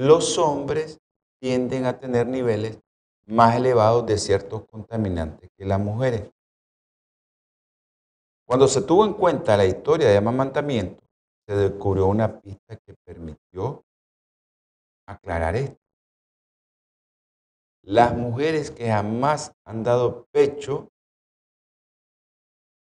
los 0.00 0.38
hombres 0.38 0.98
tienden 1.40 1.84
a 1.84 1.98
tener 1.98 2.26
niveles 2.26 2.78
más 3.26 3.56
elevados 3.56 4.06
de 4.06 4.16
ciertos 4.18 4.66
contaminantes 4.66 5.50
que 5.56 5.64
las 5.64 5.78
mujeres. 5.78 6.30
Cuando 8.46 8.66
se 8.66 8.82
tuvo 8.82 9.04
en 9.04 9.14
cuenta 9.14 9.56
la 9.56 9.66
historia 9.66 10.08
de 10.08 10.16
amamantamiento, 10.16 11.02
se 11.46 11.54
descubrió 11.54 12.06
una 12.06 12.40
pista 12.40 12.76
que 12.76 12.94
permitió 13.04 13.84
aclarar 15.06 15.56
esto. 15.56 15.78
Las 17.82 18.16
mujeres 18.16 18.70
que 18.70 18.88
jamás 18.88 19.52
han 19.64 19.82
dado 19.82 20.26
pecho 20.32 20.88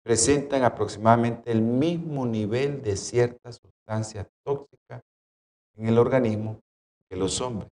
presentan 0.03 0.63
aproximadamente 0.63 1.51
el 1.51 1.61
mismo 1.61 2.25
nivel 2.25 2.81
de 2.81 2.95
ciertas 2.95 3.57
sustancias 3.57 4.27
tóxicas 4.43 5.03
en 5.75 5.87
el 5.87 5.97
organismo 5.97 6.61
que 7.09 7.15
los 7.15 7.39
hombres. 7.41 7.69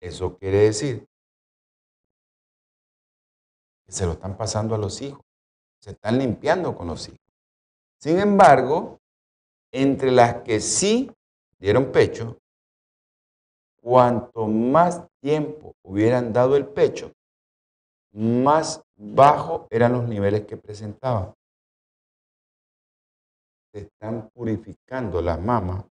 Eso 0.00 0.36
quiere 0.36 0.58
decir 0.58 1.06
que 3.86 3.92
se 3.92 4.06
lo 4.06 4.12
están 4.12 4.36
pasando 4.36 4.74
a 4.74 4.78
los 4.78 5.00
hijos, 5.02 5.22
se 5.80 5.90
están 5.90 6.18
limpiando 6.18 6.74
con 6.74 6.88
los 6.88 7.06
hijos. 7.08 7.20
Sin 8.00 8.18
embargo, 8.18 9.00
entre 9.72 10.10
las 10.10 10.42
que 10.42 10.60
sí 10.60 11.10
dieron 11.58 11.92
pecho, 11.92 12.38
cuanto 13.80 14.46
más 14.46 15.02
tiempo 15.24 15.74
hubieran 15.82 16.34
dado 16.34 16.54
el 16.54 16.66
pecho, 16.66 17.10
más 18.12 18.82
bajo 18.94 19.66
eran 19.70 19.94
los 19.94 20.06
niveles 20.06 20.44
que 20.44 20.58
presentaban. 20.58 21.34
Se 23.72 23.80
están 23.80 24.28
purificando 24.34 25.22
las 25.22 25.40
mamas 25.40 25.86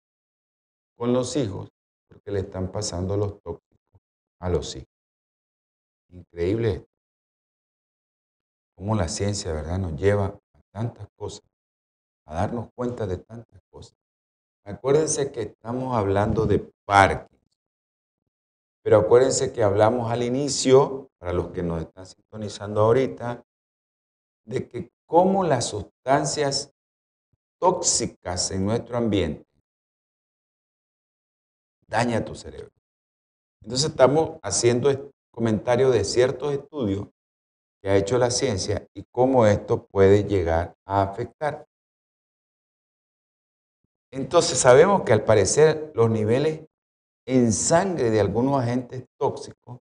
con 0.98 1.14
los 1.14 1.38
hijos 1.38 1.70
porque 2.10 2.30
le 2.32 2.42
están 2.42 2.74
pasando 2.74 3.16
los 3.16 3.42
tóxicos 3.42 4.02
a 4.42 4.50
los 4.50 4.76
hijos. 4.76 4.90
Increíble 6.10 6.86
cómo 8.76 8.96
la 8.96 9.08
ciencia, 9.08 9.54
¿verdad?, 9.54 9.80
nos 9.80 9.96
lleva 9.96 10.26
a 10.26 10.62
tantas 10.74 11.08
cosas, 11.16 11.46
a 12.28 12.36
darnos 12.36 12.68
cuenta 12.76 13.08
de 13.08 13.18
tantas 13.18 13.62
cosas. 13.72 13.96
Acuérdense 14.66 15.32
que 15.32 15.44
estamos 15.44 15.96
hablando 15.96 16.46
de 16.46 16.70
Parkinson. 16.86 17.41
Pero 18.84 18.98
acuérdense 18.98 19.54
que 19.54 19.64
hablamos 19.64 20.12
al 20.12 20.24
inicio, 20.24 21.10
para 21.20 21.34
los 21.34 21.52
que 21.52 21.62
nos 21.62 21.82
están 21.82 22.06
sintonizando 22.06 22.82
ahorita, 22.82 23.46
de 24.46 24.68
que 24.68 24.92
cómo 25.06 25.44
las 25.44 25.66
sustancias 25.66 26.74
tóxicas 27.60 28.50
en 28.52 28.66
nuestro 28.66 28.98
ambiente 28.98 29.46
daña 31.88 32.26
tu 32.26 32.34
cerebro. 32.34 32.72
Entonces 33.62 33.92
estamos 33.92 34.40
haciendo 34.42 35.12
comentarios 35.32 35.94
de 35.94 36.04
ciertos 36.04 36.54
estudios 36.54 37.08
que 37.82 37.90
ha 37.90 37.98
hecho 37.98 38.18
la 38.18 38.32
ciencia 38.32 38.88
y 38.94 39.04
cómo 39.12 39.46
esto 39.46 39.86
puede 39.86 40.24
llegar 40.24 40.76
a 40.86 41.04
afectar. 41.04 41.68
Entonces 44.12 44.58
sabemos 44.58 45.04
que 45.04 45.14
al 45.14 45.24
parecer 45.24 45.92
los 45.94 46.10
niveles 46.10 46.68
en 47.26 47.53
sangre 47.53 48.09
de 48.09 48.19
algunos 48.19 48.61
agentes 48.61 49.05
tóxicos 49.17 49.80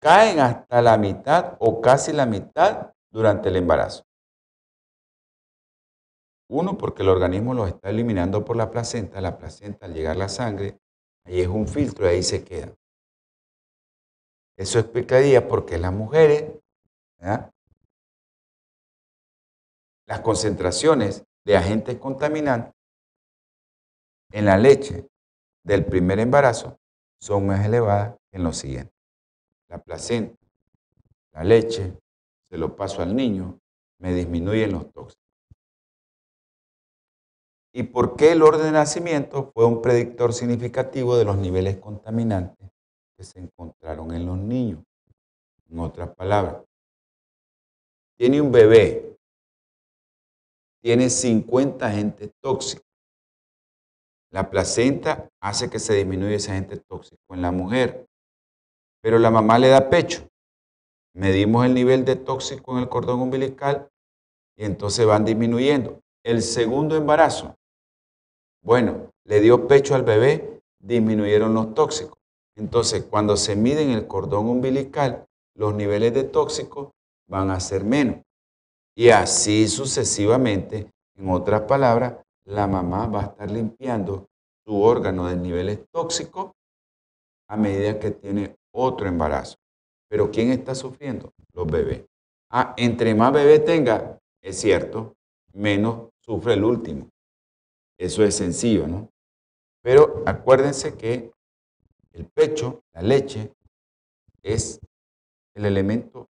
caen 0.00 0.40
hasta 0.40 0.80
la 0.82 0.96
mitad 0.96 1.56
o 1.60 1.80
casi 1.80 2.12
la 2.12 2.26
mitad 2.26 2.92
durante 3.10 3.48
el 3.48 3.56
embarazo. 3.56 4.04
Uno, 6.50 6.78
porque 6.78 7.02
el 7.02 7.10
organismo 7.10 7.52
los 7.52 7.68
está 7.68 7.90
eliminando 7.90 8.44
por 8.44 8.56
la 8.56 8.70
placenta. 8.70 9.20
La 9.20 9.36
placenta, 9.36 9.86
al 9.86 9.92
llegar 9.92 10.16
la 10.16 10.28
sangre, 10.28 10.78
ahí 11.24 11.40
es 11.40 11.48
un 11.48 11.68
filtro 11.68 12.06
y 12.06 12.08
ahí 12.08 12.22
se 12.22 12.42
queda. 12.42 12.74
Eso 14.56 14.78
explicaría 14.78 15.46
por 15.46 15.66
qué 15.66 15.78
las 15.78 15.92
mujeres, 15.92 16.58
las 20.06 20.20
concentraciones 20.22 21.24
de 21.44 21.56
agentes 21.56 21.98
contaminantes 21.98 22.74
en 24.32 24.46
la 24.46 24.56
leche 24.56 25.06
del 25.68 25.84
primer 25.84 26.18
embarazo 26.18 26.80
son 27.20 27.46
más 27.46 27.64
elevadas 27.64 28.16
que 28.30 28.38
en 28.38 28.42
los 28.42 28.56
siguientes. 28.56 28.94
La 29.68 29.78
placenta, 29.78 30.34
la 31.32 31.44
leche, 31.44 31.92
se 32.48 32.56
lo 32.56 32.74
paso 32.74 33.02
al 33.02 33.14
niño, 33.14 33.60
me 33.98 34.14
disminuyen 34.14 34.72
los 34.72 34.90
tóxicos. 34.90 35.22
¿Y 37.74 37.82
por 37.82 38.16
qué 38.16 38.32
el 38.32 38.42
orden 38.42 38.64
de 38.64 38.72
nacimiento 38.72 39.52
fue 39.52 39.66
un 39.66 39.82
predictor 39.82 40.32
significativo 40.32 41.18
de 41.18 41.26
los 41.26 41.36
niveles 41.36 41.76
contaminantes 41.76 42.70
que 43.14 43.24
se 43.24 43.38
encontraron 43.38 44.14
en 44.14 44.24
los 44.24 44.38
niños? 44.38 44.82
En 45.68 45.80
otras 45.80 46.08
palabras, 46.14 46.62
tiene 48.16 48.40
un 48.40 48.50
bebé, 48.50 49.18
tiene 50.80 51.10
50 51.10 51.86
agentes 51.86 52.30
tóxicos. 52.40 52.87
La 54.30 54.50
placenta 54.50 55.28
hace 55.40 55.70
que 55.70 55.78
se 55.78 55.94
disminuya 55.94 56.36
ese 56.36 56.52
agente 56.52 56.76
tóxico 56.76 57.34
en 57.34 57.42
la 57.42 57.50
mujer, 57.50 58.06
pero 59.02 59.18
la 59.18 59.30
mamá 59.30 59.58
le 59.58 59.68
da 59.68 59.88
pecho. 59.88 60.28
Medimos 61.14 61.64
el 61.64 61.74
nivel 61.74 62.04
de 62.04 62.16
tóxico 62.16 62.72
en 62.72 62.82
el 62.82 62.88
cordón 62.88 63.20
umbilical 63.20 63.88
y 64.56 64.64
entonces 64.64 65.06
van 65.06 65.24
disminuyendo. 65.24 66.00
El 66.22 66.42
segundo 66.42 66.96
embarazo, 66.96 67.54
bueno, 68.62 69.10
le 69.24 69.40
dio 69.40 69.66
pecho 69.66 69.94
al 69.94 70.02
bebé, 70.02 70.60
disminuyeron 70.78 71.54
los 71.54 71.74
tóxicos. 71.74 72.18
Entonces, 72.56 73.04
cuando 73.04 73.36
se 73.36 73.56
mide 73.56 73.82
en 73.82 73.90
el 73.90 74.06
cordón 74.06 74.48
umbilical, 74.48 75.26
los 75.54 75.74
niveles 75.74 76.12
de 76.12 76.24
tóxicos 76.24 76.90
van 77.28 77.50
a 77.50 77.60
ser 77.60 77.84
menos. 77.84 78.16
Y 78.96 79.10
así 79.10 79.68
sucesivamente, 79.68 80.90
en 81.16 81.30
otras 81.30 81.62
palabras, 81.62 82.14
la 82.48 82.66
mamá 82.66 83.06
va 83.06 83.20
a 83.20 83.26
estar 83.26 83.50
limpiando 83.50 84.28
su 84.64 84.80
órgano 84.80 85.26
de 85.26 85.36
niveles 85.36 85.86
tóxicos 85.90 86.52
a 87.48 87.56
medida 87.56 87.98
que 87.98 88.10
tiene 88.10 88.56
otro 88.72 89.06
embarazo. 89.06 89.56
Pero 90.08 90.30
¿quién 90.30 90.50
está 90.50 90.74
sufriendo? 90.74 91.32
Los 91.52 91.66
bebés. 91.66 92.04
Ah, 92.50 92.74
entre 92.78 93.14
más 93.14 93.32
bebé 93.32 93.58
tenga, 93.58 94.18
es 94.42 94.58
cierto, 94.58 95.14
menos 95.52 96.08
sufre 96.20 96.54
el 96.54 96.64
último. 96.64 97.10
Eso 97.98 98.24
es 98.24 98.36
sencillo, 98.36 98.86
¿no? 98.86 99.10
Pero 99.82 100.22
acuérdense 100.26 100.96
que 100.96 101.30
el 102.12 102.26
pecho, 102.26 102.82
la 102.94 103.02
leche, 103.02 103.52
es 104.42 104.80
el 105.54 105.66
elemento 105.66 106.28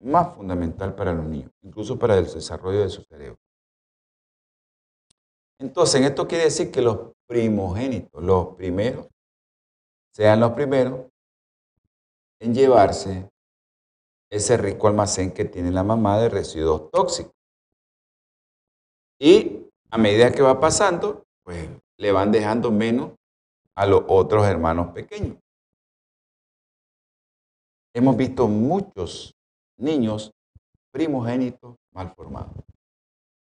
más 0.00 0.36
fundamental 0.36 0.94
para 0.94 1.12
los 1.12 1.26
niños, 1.26 1.50
incluso 1.62 1.98
para 1.98 2.16
el 2.16 2.26
desarrollo 2.26 2.80
de 2.80 2.88
su 2.88 3.02
cerebro. 3.02 3.38
Entonces, 5.60 6.02
esto 6.02 6.28
quiere 6.28 6.44
decir 6.44 6.70
que 6.70 6.82
los 6.82 7.12
primogénitos, 7.26 8.22
los 8.22 8.54
primeros, 8.54 9.08
sean 10.14 10.40
los 10.40 10.52
primeros 10.52 11.06
en 12.40 12.54
llevarse 12.54 13.28
ese 14.30 14.56
rico 14.56 14.88
almacén 14.88 15.32
que 15.32 15.44
tiene 15.44 15.70
la 15.70 15.82
mamá 15.82 16.18
de 16.18 16.28
residuos 16.28 16.90
tóxicos. 16.90 17.32
Y 19.20 19.66
a 19.90 19.98
medida 19.98 20.30
que 20.30 20.42
va 20.42 20.60
pasando, 20.60 21.24
pues 21.42 21.68
le 21.98 22.12
van 22.12 22.30
dejando 22.30 22.70
menos 22.70 23.12
a 23.74 23.86
los 23.86 24.04
otros 24.08 24.46
hermanos 24.46 24.92
pequeños. 24.92 25.38
Hemos 27.94 28.16
visto 28.16 28.46
muchos 28.46 29.34
niños 29.76 30.30
primogénitos 30.92 31.76
malformados. 31.92 32.54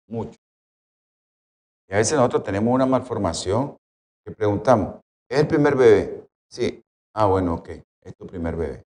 Muchos. 0.07 0.50
Y 1.91 1.93
a 1.93 1.97
veces 1.97 2.17
nosotros 2.17 2.43
tenemos 2.43 2.73
una 2.73 2.87
malformación 2.87 3.77
que 4.25 4.31
preguntamos, 4.31 5.01
¿es 5.29 5.41
el 5.41 5.47
primer 5.47 5.75
bebé? 5.75 6.25
Sí. 6.49 6.81
Ah, 7.13 7.25
bueno, 7.25 7.55
ok 7.55 7.69
es 8.03 8.15
tu 8.15 8.25
primer 8.25 8.55
bebé. 8.55 8.83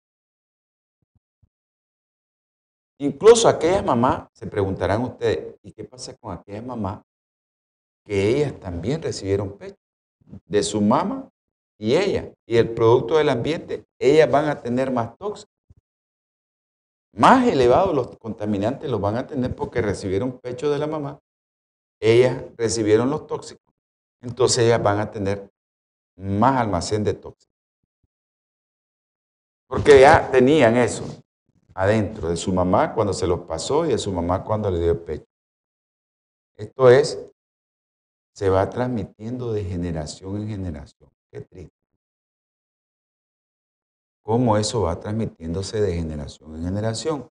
Incluso 2.99 3.49
aquellas 3.49 3.85
mamás, 3.85 4.29
se 4.35 4.47
preguntarán 4.47 5.03
ustedes, 5.03 5.57
¿y 5.63 5.73
qué 5.73 5.85
pasa 5.85 6.15
con 6.17 6.37
aquellas 6.37 6.65
mamás 6.65 7.03
que 8.05 8.29
ellas 8.29 8.59
también 8.61 9.03
recibieron 9.03 9.57
pecho? 9.57 9.77
De 10.47 10.63
su 10.63 10.81
mamá 10.81 11.29
y 11.79 11.97
ella. 11.97 12.33
Y 12.47 12.59
el 12.59 12.75
producto 12.75 13.17
del 13.17 13.31
ambiente, 13.31 13.85
ellas 13.99 14.31
van 14.31 14.49
a 14.49 14.61
tener 14.61 14.91
más 14.91 15.17
tóxicos. 15.17 15.51
Más 17.13 17.49
elevados 17.49 17.95
los 17.95 18.19
contaminantes 18.19 18.89
los 18.89 19.01
van 19.01 19.17
a 19.17 19.27
tener 19.27 19.57
porque 19.57 19.81
recibieron 19.81 20.39
pecho 20.39 20.71
de 20.71 20.79
la 20.79 20.87
mamá. 20.87 21.19
Ellas 22.01 22.43
recibieron 22.57 23.11
los 23.11 23.27
tóxicos. 23.27 23.75
Entonces 24.23 24.65
ellas 24.65 24.83
van 24.83 24.99
a 25.01 25.11
tener 25.11 25.51
más 26.17 26.59
almacén 26.59 27.05
de 27.05 27.15
tóxicos. 27.15 27.51
Porque 29.69 30.01
ya 30.01 30.31
tenían 30.31 30.77
eso 30.77 31.05
adentro 31.75 32.29
de 32.29 32.37
su 32.37 32.53
mamá 32.53 32.95
cuando 32.95 33.13
se 33.13 33.27
los 33.27 33.41
pasó 33.41 33.87
y 33.87 33.91
de 33.91 33.99
su 33.99 34.13
mamá 34.13 34.43
cuando 34.43 34.71
le 34.71 34.81
dio 34.81 34.93
el 34.93 34.99
pecho. 34.99 35.27
Esto 36.57 36.91
es, 36.91 37.19
se 38.35 38.49
va 38.49 38.69
transmitiendo 38.69 39.53
de 39.53 39.65
generación 39.65 40.37
en 40.43 40.49
generación. 40.49 41.11
Qué 41.31 41.41
triste. 41.43 41.75
¿Cómo 44.23 44.57
eso 44.57 44.83
va 44.83 44.99
transmitiéndose 44.99 45.81
de 45.81 45.95
generación 45.95 46.55
en 46.57 46.65
generación? 46.65 47.31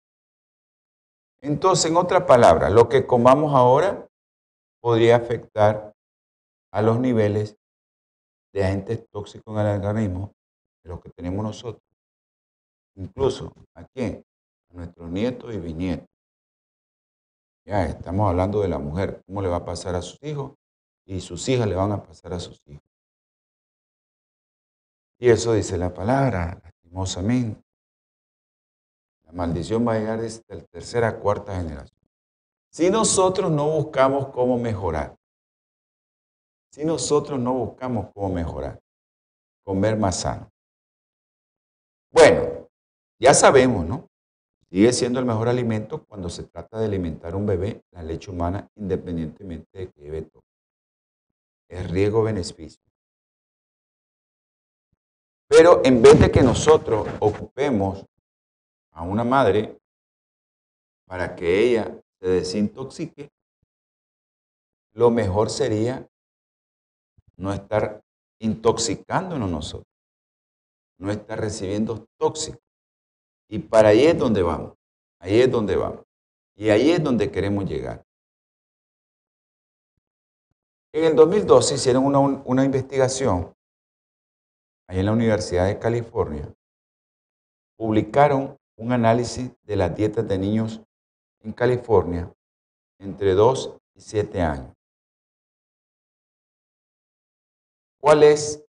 Entonces, 1.42 1.90
en 1.92 1.98
otra 1.98 2.26
palabra, 2.26 2.70
lo 2.70 2.90
que 2.90 3.06
comamos 3.06 3.54
ahora 3.54 4.09
podría 4.82 5.18
afectar 5.18 5.94
a 6.72 6.82
los 6.82 7.00
niveles 7.00 7.58
de 8.54 8.64
agentes 8.64 9.08
tóxicos 9.10 9.60
en 9.60 9.68
el 9.68 9.78
organismo 9.78 10.34
de 10.84 10.90
los 10.90 11.02
que 11.02 11.10
tenemos 11.10 11.44
nosotros 11.44 11.90
incluso 13.00 13.54
a 13.74 13.86
quién, 13.86 14.24
a 14.70 14.74
nuestros 14.74 15.10
nietos 15.10 15.54
y 15.54 15.60
bisnietos. 15.60 16.08
Ya 17.66 17.86
estamos 17.86 18.30
hablando 18.30 18.62
de 18.62 18.68
la 18.68 18.80
mujer, 18.80 19.22
cómo 19.26 19.42
le 19.42 19.48
va 19.48 19.58
a 19.58 19.66
pasar 19.66 19.96
a 19.96 20.02
sus 20.02 20.22
hijos 20.24 20.54
y 21.06 21.22
sus 21.22 21.48
hijas 21.50 21.68
le 21.68 21.76
van 21.76 21.92
a 21.92 22.04
pasar 22.04 22.34
a 22.34 22.40
sus 22.40 22.62
hijos. 22.68 22.84
Y 25.20 25.30
eso 25.30 25.54
dice 25.54 25.78
la 25.78 25.94
palabra, 25.94 26.60
lastimosamente. 26.64 27.62
La 29.24 29.34
maldición 29.34 29.88
va 29.88 29.94
a 29.94 30.00
llegar 30.00 30.22
desde 30.22 30.44
la 30.50 30.64
tercera 30.64 31.10
a 31.10 31.20
cuarta 31.20 31.56
generación. 31.56 31.99
Si 32.72 32.90
nosotros 32.90 33.52
no 33.52 33.70
buscamos 33.70 34.28
cómo 34.30 34.58
mejorar, 34.58 35.16
si 36.72 36.86
nosotros 36.86 37.40
no 37.40 37.54
buscamos 37.54 38.10
cómo 38.14 38.30
mejorar, 38.30 38.80
comer 39.64 39.98
más 39.98 40.20
sano. 40.20 40.52
Bueno, 42.12 42.70
ya 43.20 43.34
sabemos, 43.34 43.86
¿no? 43.86 44.08
Sigue 44.70 44.94
siendo 44.94 45.20
el 45.20 45.26
mejor 45.26 45.48
alimento 45.48 46.06
cuando 46.06 46.30
se 46.30 46.44
trata 46.44 46.80
de 46.80 46.86
alimentar 46.86 47.34
a 47.34 47.38
un 47.38 47.48
bebé, 47.48 47.82
la 47.92 48.04
leche 48.04 48.30
humana, 48.30 48.70
independientemente 48.76 49.80
de 49.80 49.92
que 49.92 50.02
lleve 50.02 50.22
todo. 50.22 50.44
Es 51.68 51.90
riego-beneficio. 51.90 52.82
Pero 55.48 55.82
en 55.84 56.04
vez 56.04 56.20
de 56.20 56.30
que 56.30 56.44
nosotros 56.44 57.08
ocupemos 57.20 58.06
a 58.92 59.02
una 59.02 59.24
madre 59.24 59.76
para 61.08 61.36
que 61.36 61.64
ella 61.64 61.99
se 62.20 62.28
desintoxique, 62.28 63.30
lo 64.94 65.10
mejor 65.12 65.50
sería 65.50 66.08
no 67.38 67.54
estar 67.54 68.02
intoxicándonos 68.42 69.50
nosotros. 69.50 69.86
no 71.00 71.12
está 71.12 71.38
recibiendo 71.38 72.06
tóxicos. 72.18 72.62
Y 73.50 73.60
para 73.60 73.90
ahí 73.90 74.06
es 74.06 74.18
donde 74.18 74.44
vamos. 74.44 74.76
Ahí 75.20 75.40
es 75.40 75.50
donde 75.50 75.78
vamos. 75.78 76.04
Y 76.56 76.70
ahí 76.70 76.92
es 76.92 77.02
donde 77.02 77.32
queremos 77.32 77.64
llegar. 77.66 78.04
En 80.94 81.06
el 81.06 81.16
2012 81.16 81.76
hicieron 81.76 82.06
una, 82.06 82.20
una 82.20 82.66
investigación 82.66 83.54
ahí 84.88 85.00
en 85.00 85.06
la 85.06 85.14
Universidad 85.14 85.68
de 85.68 85.80
California. 85.80 86.54
Publicaron 87.78 88.58
un 88.78 88.92
análisis 88.92 89.52
de 89.64 89.76
las 89.78 89.96
dietas 89.96 90.28
de 90.28 90.38
niños 90.38 90.82
en 91.44 91.54
California 91.54 92.32
entre 93.00 93.34
2 93.34 93.78
y 93.96 94.02
7 94.02 94.42
años. 94.42 94.74
¿Cuál 98.00 98.24
es 98.24 98.64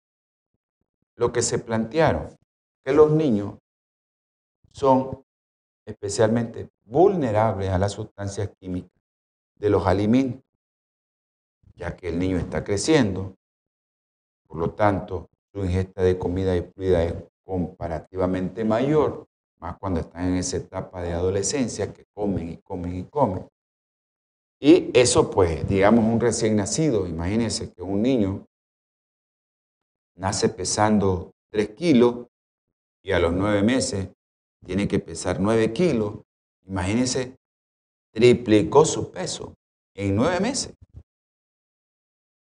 lo 1.16 1.32
que 1.32 1.42
se 1.42 1.60
plantearon? 1.60 2.36
Que 2.84 2.94
los 2.94 3.12
niños 3.12 3.60
son 4.72 5.24
especialmente 5.86 6.70
vulnerables 6.86 7.70
a 7.70 7.78
las 7.78 7.94
sustancias 7.94 8.50
químicas 8.60 8.92
de 9.56 9.70
los 9.70 9.86
alimentos, 9.86 10.44
ya 11.76 11.96
que 11.96 12.10
el 12.10 12.20
niño 12.20 12.38
está 12.38 12.64
creciendo, 12.64 13.36
por 14.48 14.58
lo 14.58 14.74
tanto, 14.74 15.30
su 15.52 15.64
ingesta 15.64 16.02
de 16.02 16.18
comida 16.18 16.56
y 16.56 16.62
fluida 16.62 17.04
es 17.04 17.14
comparativamente 17.44 18.64
mayor, 18.64 19.29
más 19.60 19.78
cuando 19.78 20.00
están 20.00 20.30
en 20.30 20.36
esa 20.36 20.58
etapa 20.58 21.02
de 21.02 21.14
adolescencia 21.14 21.94
que 21.94 22.06
comen 22.14 22.50
y 22.50 22.58
comen 22.58 22.96
y 22.96 23.04
comen. 23.04 23.48
Y 24.62 24.92
eso, 24.98 25.30
pues, 25.32 25.68
digamos, 25.68 26.04
un 26.04 26.20
recién 26.20 26.56
nacido, 26.56 27.08
imagínense 27.08 27.72
que 27.72 27.82
un 27.82 28.02
niño 28.02 28.46
nace 30.16 30.50
pesando 30.50 31.32
3 31.52 31.70
kilos 31.76 32.28
y 33.04 33.14
a 33.14 33.20
los 33.20 33.34
9 33.34 33.64
meses 33.64 34.10
tiene 34.66 34.88
que 34.88 35.00
pesar 35.00 35.40
9 35.40 35.72
kilos. 35.72 36.20
Imagínense, 36.66 37.38
triplicó 38.14 38.84
su 38.84 39.12
peso 39.12 39.56
en 39.96 40.16
9 40.16 40.40
meses. 40.42 40.74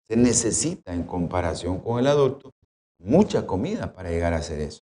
Se 0.10 0.18
necesita, 0.18 0.94
en 0.94 1.04
comparación 1.04 1.80
con 1.80 2.00
el 2.00 2.08
adulto, 2.08 2.52
mucha 3.00 3.48
comida 3.48 3.94
para 3.94 4.10
llegar 4.10 4.34
a 4.34 4.38
hacer 4.38 4.60
eso. 4.60 4.82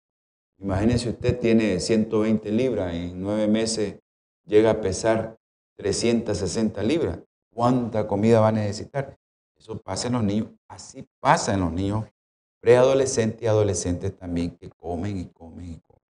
Imagínense, 0.62 1.10
usted 1.10 1.40
tiene 1.40 1.80
120 1.80 2.52
libras, 2.52 2.94
en 2.94 3.20
9 3.20 3.48
meses 3.48 4.00
llega 4.46 4.70
a 4.70 4.80
pesar 4.80 5.40
360 5.78 6.84
libras. 6.84 7.20
¿Cuánta 7.52 8.08
comida 8.08 8.40
va 8.40 8.50
a 8.50 8.52
necesitar? 8.52 9.18
Eso 9.58 9.80
pasa 9.80 10.08
en 10.08 10.14
los 10.14 10.24
niños, 10.24 10.50
así 10.68 11.08
pasa 11.20 11.56
en 11.56 11.62
los 11.62 11.74
niños 11.74 12.06
preadolescentes 12.62 13.42
y 13.42 13.48
adolescentes 13.48 14.16
también 14.16 14.56
que 14.56 14.70
comen 14.70 15.18
y 15.18 15.26
comen 15.26 15.72
y 15.72 15.80
comen. 15.80 16.04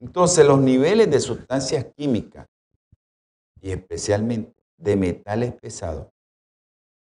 Entonces, 0.00 0.46
los 0.46 0.60
niveles 0.60 1.10
de 1.10 1.18
sustancias 1.18 1.86
químicas 1.96 2.46
y 3.60 3.72
especialmente 3.72 4.54
de 4.76 4.94
metales 4.94 5.52
pesados 5.54 6.06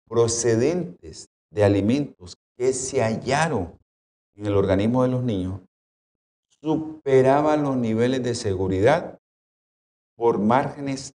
procedentes 0.09 1.29
de 1.51 1.63
alimentos 1.63 2.37
que 2.57 2.73
se 2.73 3.01
hallaron 3.01 3.79
en 4.35 4.47
el 4.47 4.57
organismo 4.57 5.05
de 5.05 5.09
los 5.11 5.23
niños 5.23 5.61
superaban 6.61 7.63
los 7.63 7.77
niveles 7.77 8.23
de 8.23 8.35
seguridad 8.35 9.19
por 10.17 10.39
márgenes 10.39 11.15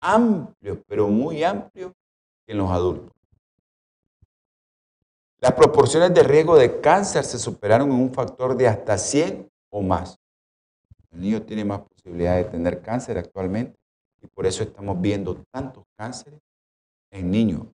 amplios, 0.00 0.78
pero 0.86 1.08
muy 1.08 1.42
amplios, 1.42 1.92
en 2.46 2.58
los 2.58 2.70
adultos. 2.70 3.12
Las 5.38 5.52
proporciones 5.52 6.12
de 6.14 6.22
riesgo 6.22 6.56
de 6.56 6.80
cáncer 6.80 7.24
se 7.24 7.38
superaron 7.38 7.90
en 7.90 7.96
un 7.96 8.12
factor 8.12 8.56
de 8.56 8.68
hasta 8.68 8.98
100 8.98 9.50
o 9.70 9.82
más. 9.82 10.18
El 11.10 11.20
niño 11.20 11.42
tiene 11.42 11.64
más 11.64 11.80
posibilidad 11.80 12.36
de 12.36 12.44
tener 12.44 12.80
cáncer 12.82 13.18
actualmente 13.18 13.78
y 14.22 14.26
por 14.26 14.46
eso 14.46 14.62
estamos 14.62 15.00
viendo 15.00 15.36
tantos 15.50 15.84
cánceres 15.96 16.40
en 17.10 17.30
niños. 17.30 17.66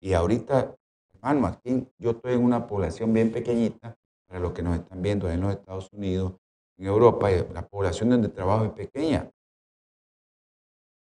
Y 0.00 0.12
ahorita, 0.12 0.74
hermano, 1.14 1.46
aquí 1.46 1.86
yo 1.98 2.10
estoy 2.10 2.34
en 2.34 2.44
una 2.44 2.66
población 2.66 3.12
bien 3.12 3.32
pequeñita, 3.32 3.96
para 4.26 4.40
los 4.40 4.52
que 4.52 4.62
nos 4.62 4.78
están 4.78 5.00
viendo 5.02 5.30
en 5.30 5.40
los 5.40 5.52
Estados 5.52 5.88
Unidos, 5.92 6.34
en 6.78 6.86
Europa, 6.86 7.28
la 7.52 7.66
población 7.66 8.10
donde 8.10 8.28
trabajo 8.28 8.64
es 8.64 8.72
pequeña. 8.72 9.30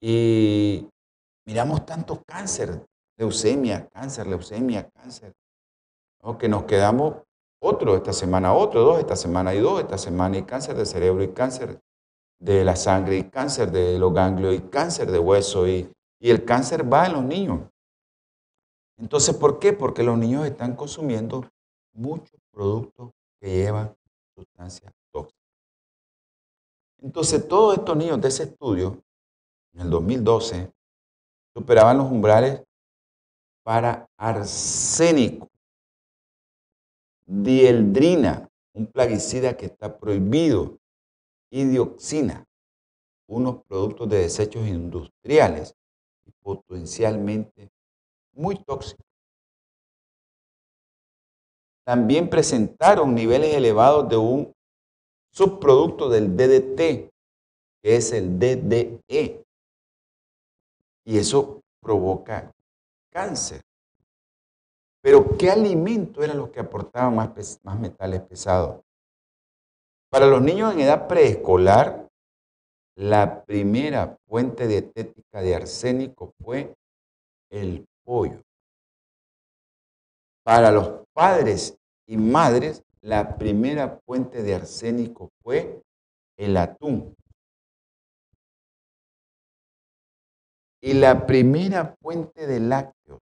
Y 0.00 0.88
miramos 1.46 1.84
tantos 1.86 2.20
cáncer, 2.26 2.84
leucemia, 3.16 3.88
cáncer, 3.88 4.26
leucemia, 4.26 4.88
cáncer, 4.90 5.34
que 6.38 6.48
nos 6.48 6.64
quedamos 6.64 7.16
otro 7.62 7.96
esta 7.96 8.12
semana, 8.12 8.52
otro, 8.52 8.82
dos, 8.82 8.98
esta 8.98 9.16
semana 9.16 9.54
y 9.54 9.60
dos, 9.60 9.80
esta 9.80 9.96
semana 9.96 10.38
y 10.38 10.42
cáncer 10.42 10.76
de 10.76 10.84
cerebro 10.84 11.22
y 11.22 11.28
cáncer 11.28 11.80
de 12.38 12.64
la 12.64 12.76
sangre 12.76 13.16
y 13.16 13.24
cáncer 13.24 13.70
de 13.70 13.98
los 13.98 14.12
ganglios 14.12 14.54
y 14.54 14.60
cáncer 14.60 15.10
de 15.10 15.18
hueso 15.18 15.66
y, 15.68 15.90
y 16.20 16.30
el 16.30 16.44
cáncer 16.44 16.90
va 16.92 17.06
en 17.06 17.12
los 17.12 17.24
niños. 17.24 17.60
Entonces, 18.98 19.36
¿por 19.36 19.58
qué? 19.58 19.72
Porque 19.72 20.02
los 20.02 20.18
niños 20.18 20.46
están 20.46 20.74
consumiendo 20.74 21.48
muchos 21.94 22.40
productos 22.50 23.12
que 23.40 23.50
llevan 23.50 23.94
sustancias. 24.34 24.92
Entonces, 27.02 27.46
todos 27.46 27.78
estos 27.78 27.96
niños 27.96 28.20
de 28.20 28.28
ese 28.28 28.44
estudio, 28.44 29.02
en 29.74 29.82
el 29.82 29.90
2012, 29.90 30.72
superaban 31.54 31.98
los 31.98 32.10
umbrales 32.10 32.62
para 33.62 34.08
arsénico, 34.16 35.48
dieldrina, 37.26 38.48
un 38.74 38.86
plaguicida 38.86 39.56
que 39.56 39.66
está 39.66 39.98
prohibido, 39.98 40.78
y 41.50 41.64
dioxina, 41.64 42.44
unos 43.28 43.62
productos 43.64 44.08
de 44.08 44.18
desechos 44.18 44.66
industriales 44.66 45.74
potencialmente 46.46 47.72
muy 48.32 48.62
tóxicos. 48.62 49.04
También 51.84 52.30
presentaron 52.30 53.16
niveles 53.16 53.52
elevados 53.54 54.08
de 54.08 54.16
un 54.16 54.55
subproducto 55.36 56.08
del 56.08 56.34
DDT, 56.34 57.10
que 57.82 57.96
es 57.96 58.12
el 58.12 58.38
DDE. 58.38 59.44
Y 61.04 61.18
eso 61.18 61.60
provoca 61.82 62.50
cáncer. 63.12 63.60
Pero 65.02 65.36
¿qué 65.36 65.50
alimento 65.50 66.24
era 66.24 66.32
lo 66.32 66.50
que 66.50 66.60
aportaba 66.60 67.10
más, 67.10 67.60
más 67.62 67.78
metales 67.78 68.22
pesados? 68.22 68.80
Para 70.10 70.26
los 70.26 70.40
niños 70.40 70.72
en 70.72 70.80
edad 70.80 71.06
preescolar, 71.06 72.08
la 72.96 73.44
primera 73.44 74.16
fuente 74.26 74.66
dietética 74.66 75.42
de 75.42 75.54
arsénico 75.54 76.32
fue 76.42 76.74
el 77.50 77.84
pollo. 78.04 78.40
Para 80.42 80.70
los 80.70 81.06
padres 81.12 81.76
y 82.06 82.16
madres, 82.16 82.82
la 83.06 83.36
primera 83.38 84.00
fuente 84.04 84.42
de 84.42 84.56
arsénico 84.56 85.30
fue 85.40 85.80
el 86.36 86.56
atún. 86.56 87.14
Y 90.82 90.92
la 90.92 91.24
primera 91.24 91.94
fuente 92.02 92.48
de 92.48 92.58
lácteos, 92.58 93.20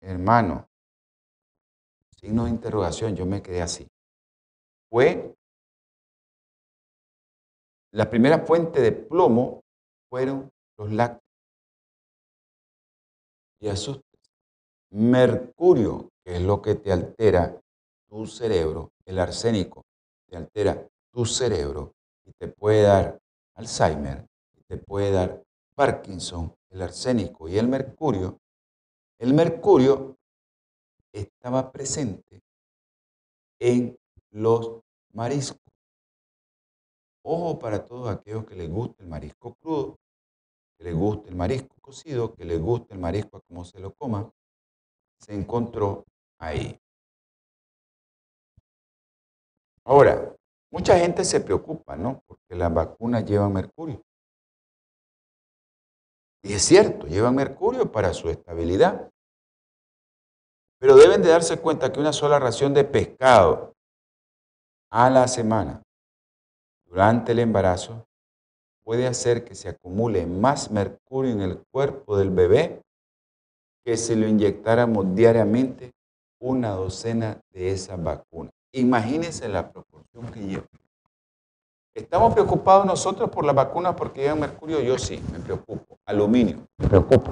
hermano, 0.00 0.66
signo 2.18 2.44
de 2.44 2.50
interrogación, 2.50 3.14
yo 3.14 3.26
me 3.26 3.42
quedé 3.42 3.60
así, 3.60 3.86
fue 4.90 5.34
la 7.92 8.08
primera 8.08 8.38
fuente 8.46 8.80
de 8.80 8.92
plomo 8.92 9.60
fueron 10.08 10.50
los 10.78 10.90
lácteos. 10.90 11.22
Y 13.60 13.68
asustes. 13.68 14.32
Mercurio, 14.90 16.08
que 16.24 16.36
es 16.36 16.42
lo 16.42 16.62
que 16.62 16.74
te 16.74 16.90
altera 16.90 17.60
tu 18.08 18.26
cerebro, 18.26 18.93
el 19.06 19.18
arsénico 19.18 19.84
te 20.26 20.36
altera 20.36 20.88
tu 21.12 21.24
cerebro 21.24 21.94
y 22.24 22.32
te 22.32 22.48
puede 22.48 22.82
dar 22.82 23.20
Alzheimer, 23.54 24.26
te 24.66 24.78
puede 24.78 25.12
dar 25.12 25.42
Parkinson, 25.74 26.54
el 26.70 26.82
arsénico 26.82 27.48
y 27.48 27.58
el 27.58 27.68
mercurio. 27.68 28.40
El 29.18 29.34
mercurio 29.34 30.16
estaba 31.12 31.70
presente 31.70 32.42
en 33.60 33.96
los 34.30 34.80
mariscos. 35.12 35.60
Ojo 37.22 37.58
para 37.58 37.84
todos 37.84 38.08
aquellos 38.08 38.44
que 38.44 38.56
les 38.56 38.70
guste 38.70 39.02
el 39.02 39.08
marisco 39.08 39.54
crudo, 39.54 39.96
que 40.76 40.84
les 40.84 40.94
guste 40.94 41.30
el 41.30 41.36
marisco 41.36 41.74
cocido, 41.80 42.34
que 42.34 42.44
les 42.44 42.60
guste 42.60 42.94
el 42.94 43.00
marisco 43.00 43.40
como 43.48 43.64
se 43.64 43.78
lo 43.78 43.94
coma, 43.94 44.30
se 45.20 45.34
encontró 45.34 46.04
ahí. 46.38 46.78
Ahora, 49.84 50.34
mucha 50.70 50.98
gente 50.98 51.24
se 51.24 51.40
preocupa, 51.40 51.96
¿no? 51.96 52.22
Porque 52.26 52.54
las 52.54 52.72
vacunas 52.72 53.24
llevan 53.24 53.52
mercurio. 53.52 54.02
Y 56.42 56.54
es 56.54 56.62
cierto, 56.62 57.06
llevan 57.06 57.34
mercurio 57.34 57.90
para 57.90 58.12
su 58.12 58.28
estabilidad. 58.28 59.10
Pero 60.78 60.96
deben 60.96 61.22
de 61.22 61.30
darse 61.30 61.58
cuenta 61.58 61.92
que 61.92 62.00
una 62.00 62.12
sola 62.12 62.38
ración 62.38 62.74
de 62.74 62.84
pescado 62.84 63.74
a 64.90 65.10
la 65.10 65.26
semana 65.28 65.82
durante 66.86 67.32
el 67.32 67.40
embarazo 67.40 68.06
puede 68.84 69.06
hacer 69.06 69.44
que 69.44 69.54
se 69.54 69.68
acumule 69.68 70.26
más 70.26 70.70
mercurio 70.70 71.32
en 71.32 71.40
el 71.40 71.58
cuerpo 71.72 72.16
del 72.16 72.30
bebé 72.30 72.82
que 73.84 73.96
si 73.96 74.14
lo 74.14 74.26
inyectáramos 74.26 75.14
diariamente 75.14 75.92
una 76.40 76.70
docena 76.70 77.40
de 77.50 77.70
esas 77.70 78.02
vacunas. 78.02 78.53
Imagínense 78.74 79.48
la 79.48 79.70
proporción 79.70 80.32
que 80.32 80.40
lleva. 80.40 80.66
¿Estamos 81.94 82.32
preocupados 82.34 82.84
nosotros 82.84 83.30
por 83.30 83.44
las 83.44 83.54
vacunas 83.54 83.94
porque 83.94 84.22
llevan 84.22 84.40
mercurio? 84.40 84.80
Yo 84.80 84.98
sí, 84.98 85.22
me 85.32 85.38
preocupo. 85.38 85.96
Aluminio, 86.04 86.66
me 86.78 86.88
preocupo. 86.88 87.30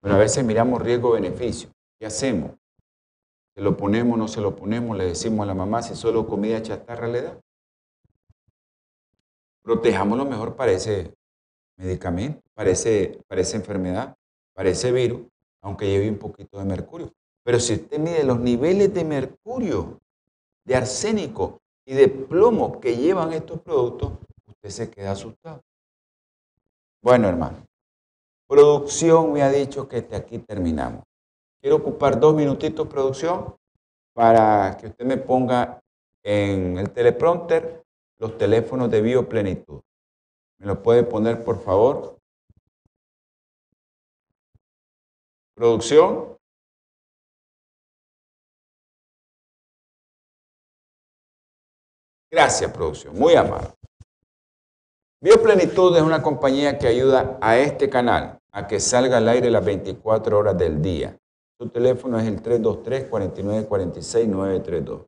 Pero 0.00 0.14
a 0.14 0.18
veces 0.18 0.44
miramos 0.44 0.80
riesgo-beneficio. 0.80 1.68
¿Qué 1.98 2.06
hacemos? 2.06 2.52
¿Se 3.56 3.60
lo 3.60 3.76
ponemos, 3.76 4.16
no 4.16 4.28
se 4.28 4.40
lo 4.40 4.54
ponemos? 4.54 4.96
Le 4.96 5.06
decimos 5.06 5.42
a 5.42 5.46
la 5.46 5.54
mamá 5.54 5.82
si 5.82 5.96
solo 5.96 6.28
comida 6.28 6.62
chatarra 6.62 7.08
le 7.08 7.22
da. 7.22 7.40
Protejámoslo 9.62 10.24
mejor 10.24 10.54
para 10.54 10.70
ese 10.70 11.12
medicamento, 11.76 12.40
para, 12.54 12.70
para 13.26 13.40
esa 13.40 13.56
enfermedad, 13.56 14.16
para 14.54 14.68
ese 14.68 14.92
virus, 14.92 15.22
aunque 15.60 15.88
lleve 15.88 16.08
un 16.08 16.18
poquito 16.18 16.58
de 16.58 16.66
mercurio. 16.66 17.12
Pero 17.44 17.58
si 17.58 17.74
usted 17.74 17.98
mide 17.98 18.22
los 18.24 18.38
niveles 18.38 18.92
de 18.94 19.04
mercurio, 19.04 20.00
de 20.64 20.76
arsénico 20.76 21.60
y 21.84 21.94
de 21.94 22.08
plomo 22.08 22.80
que 22.80 22.96
llevan 22.96 23.32
estos 23.32 23.60
productos, 23.60 24.12
usted 24.46 24.70
se 24.70 24.90
queda 24.90 25.12
asustado. 25.12 25.60
Bueno, 27.02 27.28
hermano, 27.28 27.66
producción 28.46 29.32
me 29.32 29.42
ha 29.42 29.50
dicho 29.50 29.88
que 29.88 30.06
aquí 30.12 30.38
terminamos. 30.38 31.02
Quiero 31.60 31.76
ocupar 31.76 32.18
dos 32.18 32.34
minutitos, 32.34 32.86
producción, 32.86 33.56
para 34.12 34.76
que 34.76 34.88
usted 34.88 35.04
me 35.04 35.16
ponga 35.16 35.80
en 36.22 36.78
el 36.78 36.90
teleprompter 36.90 37.82
los 38.18 38.38
teléfonos 38.38 38.90
de 38.90 39.00
bioplenitud. 39.00 39.80
¿Me 40.58 40.66
lo 40.66 40.80
puede 40.80 41.02
poner, 41.02 41.42
por 41.42 41.60
favor? 41.60 42.18
Producción. 45.54 46.38
Gracias, 52.32 52.72
producción. 52.72 53.16
Muy 53.18 53.34
amable. 53.34 53.68
Bioplenitud 55.20 55.94
es 55.94 56.02
una 56.02 56.22
compañía 56.22 56.78
que 56.78 56.88
ayuda 56.88 57.36
a 57.42 57.58
este 57.58 57.90
canal 57.90 58.38
a 58.52 58.66
que 58.66 58.80
salga 58.80 59.18
al 59.18 59.28
aire 59.28 59.50
las 59.50 59.62
24 59.62 60.38
horas 60.38 60.56
del 60.56 60.80
día. 60.80 61.14
Su 61.60 61.68
teléfono 61.68 62.18
es 62.18 62.26
el 62.26 62.42
323-4946-932. 62.42 65.04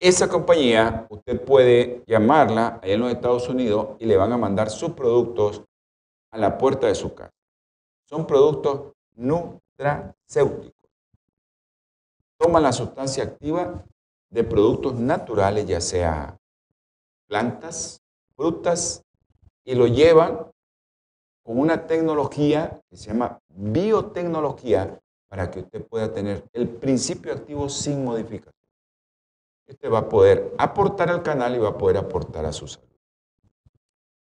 Esa 0.00 0.28
compañía, 0.28 1.06
usted 1.08 1.40
puede 1.44 2.02
llamarla 2.04 2.80
allá 2.82 2.94
en 2.94 3.00
los 3.00 3.12
Estados 3.12 3.48
Unidos 3.48 3.90
y 4.00 4.06
le 4.06 4.16
van 4.16 4.32
a 4.32 4.38
mandar 4.38 4.70
sus 4.70 4.90
productos 4.90 5.62
a 6.32 6.38
la 6.38 6.58
puerta 6.58 6.88
de 6.88 6.96
su 6.96 7.14
casa. 7.14 7.30
Son 8.08 8.26
productos 8.26 8.92
nutracéuticos. 9.14 10.90
Toman 12.38 12.64
la 12.64 12.72
sustancia 12.72 13.22
activa 13.22 13.84
de 14.30 14.44
productos 14.44 14.94
naturales, 14.94 15.66
ya 15.66 15.80
sea 15.80 16.38
plantas, 17.28 18.00
frutas, 18.36 19.04
y 19.64 19.74
lo 19.74 19.86
llevan 19.86 20.46
con 21.44 21.58
una 21.58 21.86
tecnología 21.86 22.80
que 22.88 22.96
se 22.96 23.08
llama 23.08 23.38
biotecnología 23.48 25.00
para 25.28 25.50
que 25.50 25.60
usted 25.60 25.84
pueda 25.86 26.12
tener 26.12 26.44
el 26.52 26.68
principio 26.68 27.32
activo 27.32 27.68
sin 27.68 28.04
modificación. 28.04 28.54
Usted 29.68 29.90
va 29.90 29.98
a 30.00 30.08
poder 30.08 30.52
aportar 30.58 31.10
al 31.10 31.22
canal 31.22 31.54
y 31.54 31.58
va 31.58 31.68
a 31.68 31.78
poder 31.78 31.96
aportar 31.96 32.44
a 32.44 32.52
su 32.52 32.66
salud. 32.66 32.88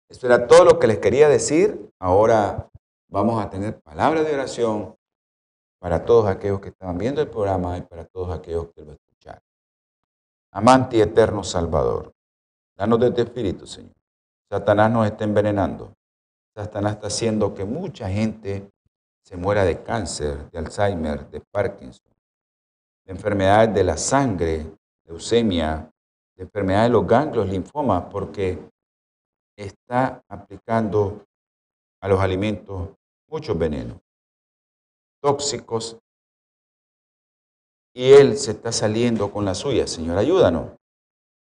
Esto 0.07 0.27
era 0.27 0.45
todo 0.45 0.65
lo 0.65 0.77
que 0.77 0.87
les 0.87 0.99
quería 0.99 1.29
decir. 1.29 1.89
Ahora 1.97 2.69
vamos 3.09 3.43
a 3.43 3.49
tener 3.49 3.79
palabras 3.81 4.25
de 4.25 4.33
oración 4.33 4.95
para 5.79 6.05
todos 6.05 6.27
aquellos 6.27 6.59
que 6.59 6.69
estaban 6.69 6.97
viendo 6.97 7.21
el 7.21 7.29
programa 7.29 7.77
y 7.77 7.81
para 7.81 8.05
todos 8.05 8.29
aquellos 8.37 8.67
que 8.73 8.85
lo 8.85 8.91
escucharon. 8.91 9.10
Amante 10.53 10.97
y 10.97 11.01
eterno 11.01 11.43
Salvador, 11.43 12.13
danos 12.75 12.99
de 12.99 13.11
tu 13.11 13.21
espíritu, 13.21 13.65
Señor. 13.65 13.95
Satanás 14.49 14.91
nos 14.91 15.07
está 15.07 15.23
envenenando. 15.23 15.95
Satanás 16.53 16.95
está 16.95 17.07
haciendo 17.07 17.53
que 17.53 17.63
mucha 17.63 18.09
gente 18.09 18.69
se 19.23 19.37
muera 19.37 19.63
de 19.63 19.81
cáncer, 19.81 20.51
de 20.51 20.59
Alzheimer, 20.59 21.29
de 21.29 21.39
Parkinson, 21.39 22.11
de 23.05 23.13
enfermedades 23.13 23.73
de 23.73 23.83
la 23.83 23.95
sangre, 23.95 24.77
leucemia, 25.05 25.89
de 26.35 26.43
enfermedades 26.43 26.89
de 26.89 26.93
los 26.93 27.07
ganglios, 27.07 27.47
linfomas, 27.47 28.05
porque 28.11 28.59
está 29.55 30.21
aplicando 30.27 31.25
a 32.01 32.09
los 32.09 32.19
alimentos 32.19 32.89
muchos 33.29 33.57
venenos 33.57 33.97
tóxicos 35.21 35.97
y 37.93 38.13
él 38.13 38.37
se 38.37 38.51
está 38.51 38.71
saliendo 38.71 39.31
con 39.31 39.45
la 39.45 39.53
suya. 39.53 39.87
Señor, 39.87 40.17
ayúdanos 40.17 40.71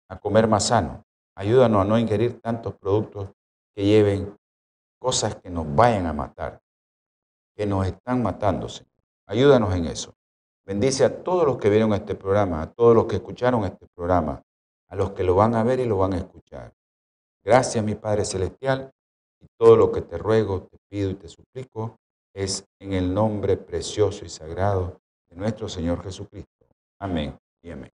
a 0.08 0.18
comer 0.18 0.48
más 0.48 0.66
sano. 0.68 1.04
Ayúdanos 1.34 1.82
a 1.82 1.84
no 1.84 1.98
ingerir 1.98 2.40
tantos 2.40 2.74
productos 2.74 3.30
que 3.74 3.84
lleven 3.84 4.36
cosas 4.98 5.36
que 5.36 5.50
nos 5.50 5.74
vayan 5.74 6.06
a 6.06 6.12
matar, 6.12 6.60
que 7.56 7.66
nos 7.66 7.86
están 7.86 8.22
matando, 8.22 8.68
Señor. 8.68 8.92
Ayúdanos 9.26 9.74
en 9.74 9.86
eso. 9.86 10.14
Bendice 10.64 11.04
a 11.04 11.22
todos 11.22 11.46
los 11.46 11.58
que 11.58 11.70
vieron 11.70 11.92
este 11.94 12.14
programa, 12.14 12.62
a 12.62 12.72
todos 12.72 12.94
los 12.94 13.06
que 13.06 13.16
escucharon 13.16 13.64
este 13.64 13.86
programa, 13.94 14.42
a 14.88 14.96
los 14.96 15.12
que 15.12 15.24
lo 15.24 15.34
van 15.34 15.54
a 15.54 15.64
ver 15.64 15.80
y 15.80 15.86
lo 15.86 15.96
van 15.96 16.12
a 16.12 16.18
escuchar. 16.18 16.72
Gracias, 17.42 17.82
mi 17.82 17.94
Padre 17.94 18.24
Celestial, 18.24 18.92
y 19.40 19.46
todo 19.58 19.76
lo 19.76 19.90
que 19.90 20.02
te 20.02 20.18
ruego, 20.18 20.62
te 20.62 20.76
pido 20.88 21.10
y 21.10 21.14
te 21.14 21.28
suplico 21.28 21.98
es 22.34 22.64
en 22.80 22.92
el 22.92 23.12
nombre 23.12 23.56
precioso 23.56 24.24
y 24.24 24.28
sagrado 24.28 25.01
nuestro 25.34 25.68
Señor 25.68 26.02
Jesucristo. 26.02 26.66
Amén 26.98 27.38
y 27.62 27.70
amén. 27.70 27.90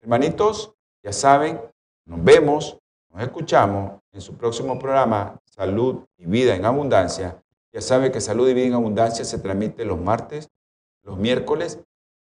Hermanitos, 0.00 0.72
ya 1.02 1.12
saben, 1.12 1.60
nos 2.06 2.22
vemos, 2.22 2.78
nos 3.10 3.22
escuchamos 3.22 4.00
en 4.12 4.20
su 4.20 4.36
próximo 4.36 4.78
programa 4.78 5.40
Salud 5.44 6.04
y 6.18 6.26
Vida 6.26 6.54
en 6.54 6.64
Abundancia. 6.64 7.42
Ya 7.72 7.80
sabe 7.80 8.10
que 8.10 8.20
Salud 8.20 8.48
y 8.48 8.54
Vida 8.54 8.66
en 8.66 8.74
Abundancia 8.74 9.24
se 9.24 9.38
transmite 9.38 9.84
los 9.84 9.98
martes, 9.98 10.48
los 11.02 11.18
miércoles, 11.18 11.78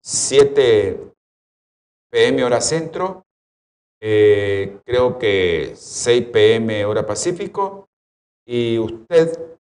7 0.02 1.12
pm 2.11 2.44
hora 2.44 2.61
centro, 2.61 3.24
eh, 4.00 4.80
creo 4.84 5.18
que 5.18 5.74
6 5.76 6.26
pm 6.26 6.84
hora 6.84 7.06
pacífico, 7.06 7.88
y 8.46 8.78
usted 8.78 9.59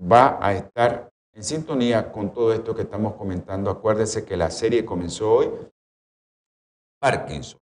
va 0.00 0.38
a 0.40 0.54
estar 0.54 1.11
en 1.34 1.42
sintonía 1.42 2.12
con 2.12 2.32
todo 2.32 2.52
esto 2.52 2.74
que 2.74 2.82
estamos 2.82 3.14
comentando. 3.14 3.70
Acuérdese 3.70 4.24
que 4.24 4.36
la 4.36 4.50
serie 4.50 4.84
comenzó 4.84 5.32
hoy. 5.32 5.50
Parkinson. 7.00 7.58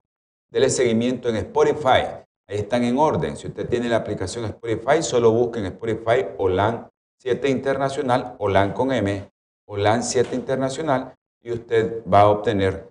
Dele 0.51 0.69
seguimiento 0.69 1.29
en 1.29 1.37
Spotify. 1.37 2.05
Ahí 2.47 2.59
están 2.59 2.83
en 2.85 2.99
orden. 2.99 3.37
Si 3.37 3.47
usted 3.47 3.69
tiene 3.69 3.89
la 3.89 3.97
aplicación 3.97 4.45
Spotify, 4.45 5.03
solo 5.03 5.31
busque 5.31 5.61
en 5.61 5.67
Spotify 5.67 6.27
OLAN 6.39 6.89
7 7.19 7.49
Internacional, 7.49 8.35
OLAN 8.39 8.73
con 8.73 8.93
M, 8.93 9.31
OLAN 9.67 10.03
7 10.03 10.35
Internacional, 10.35 11.15
y 11.43 11.53
usted 11.53 12.03
va 12.13 12.23
a 12.23 12.29
obtener 12.29 12.89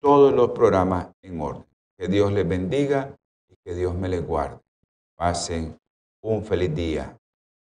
todos 0.00 0.32
los 0.32 0.50
programas 0.50 1.08
en 1.22 1.40
orden. 1.40 1.66
Que 1.98 2.08
Dios 2.08 2.32
les 2.32 2.48
bendiga 2.48 3.14
y 3.48 3.56
que 3.62 3.74
Dios 3.74 3.94
me 3.94 4.08
les 4.08 4.26
guarde. 4.26 4.58
Pasen 5.16 5.78
un 6.22 6.44
feliz 6.44 6.74
día 6.74 7.16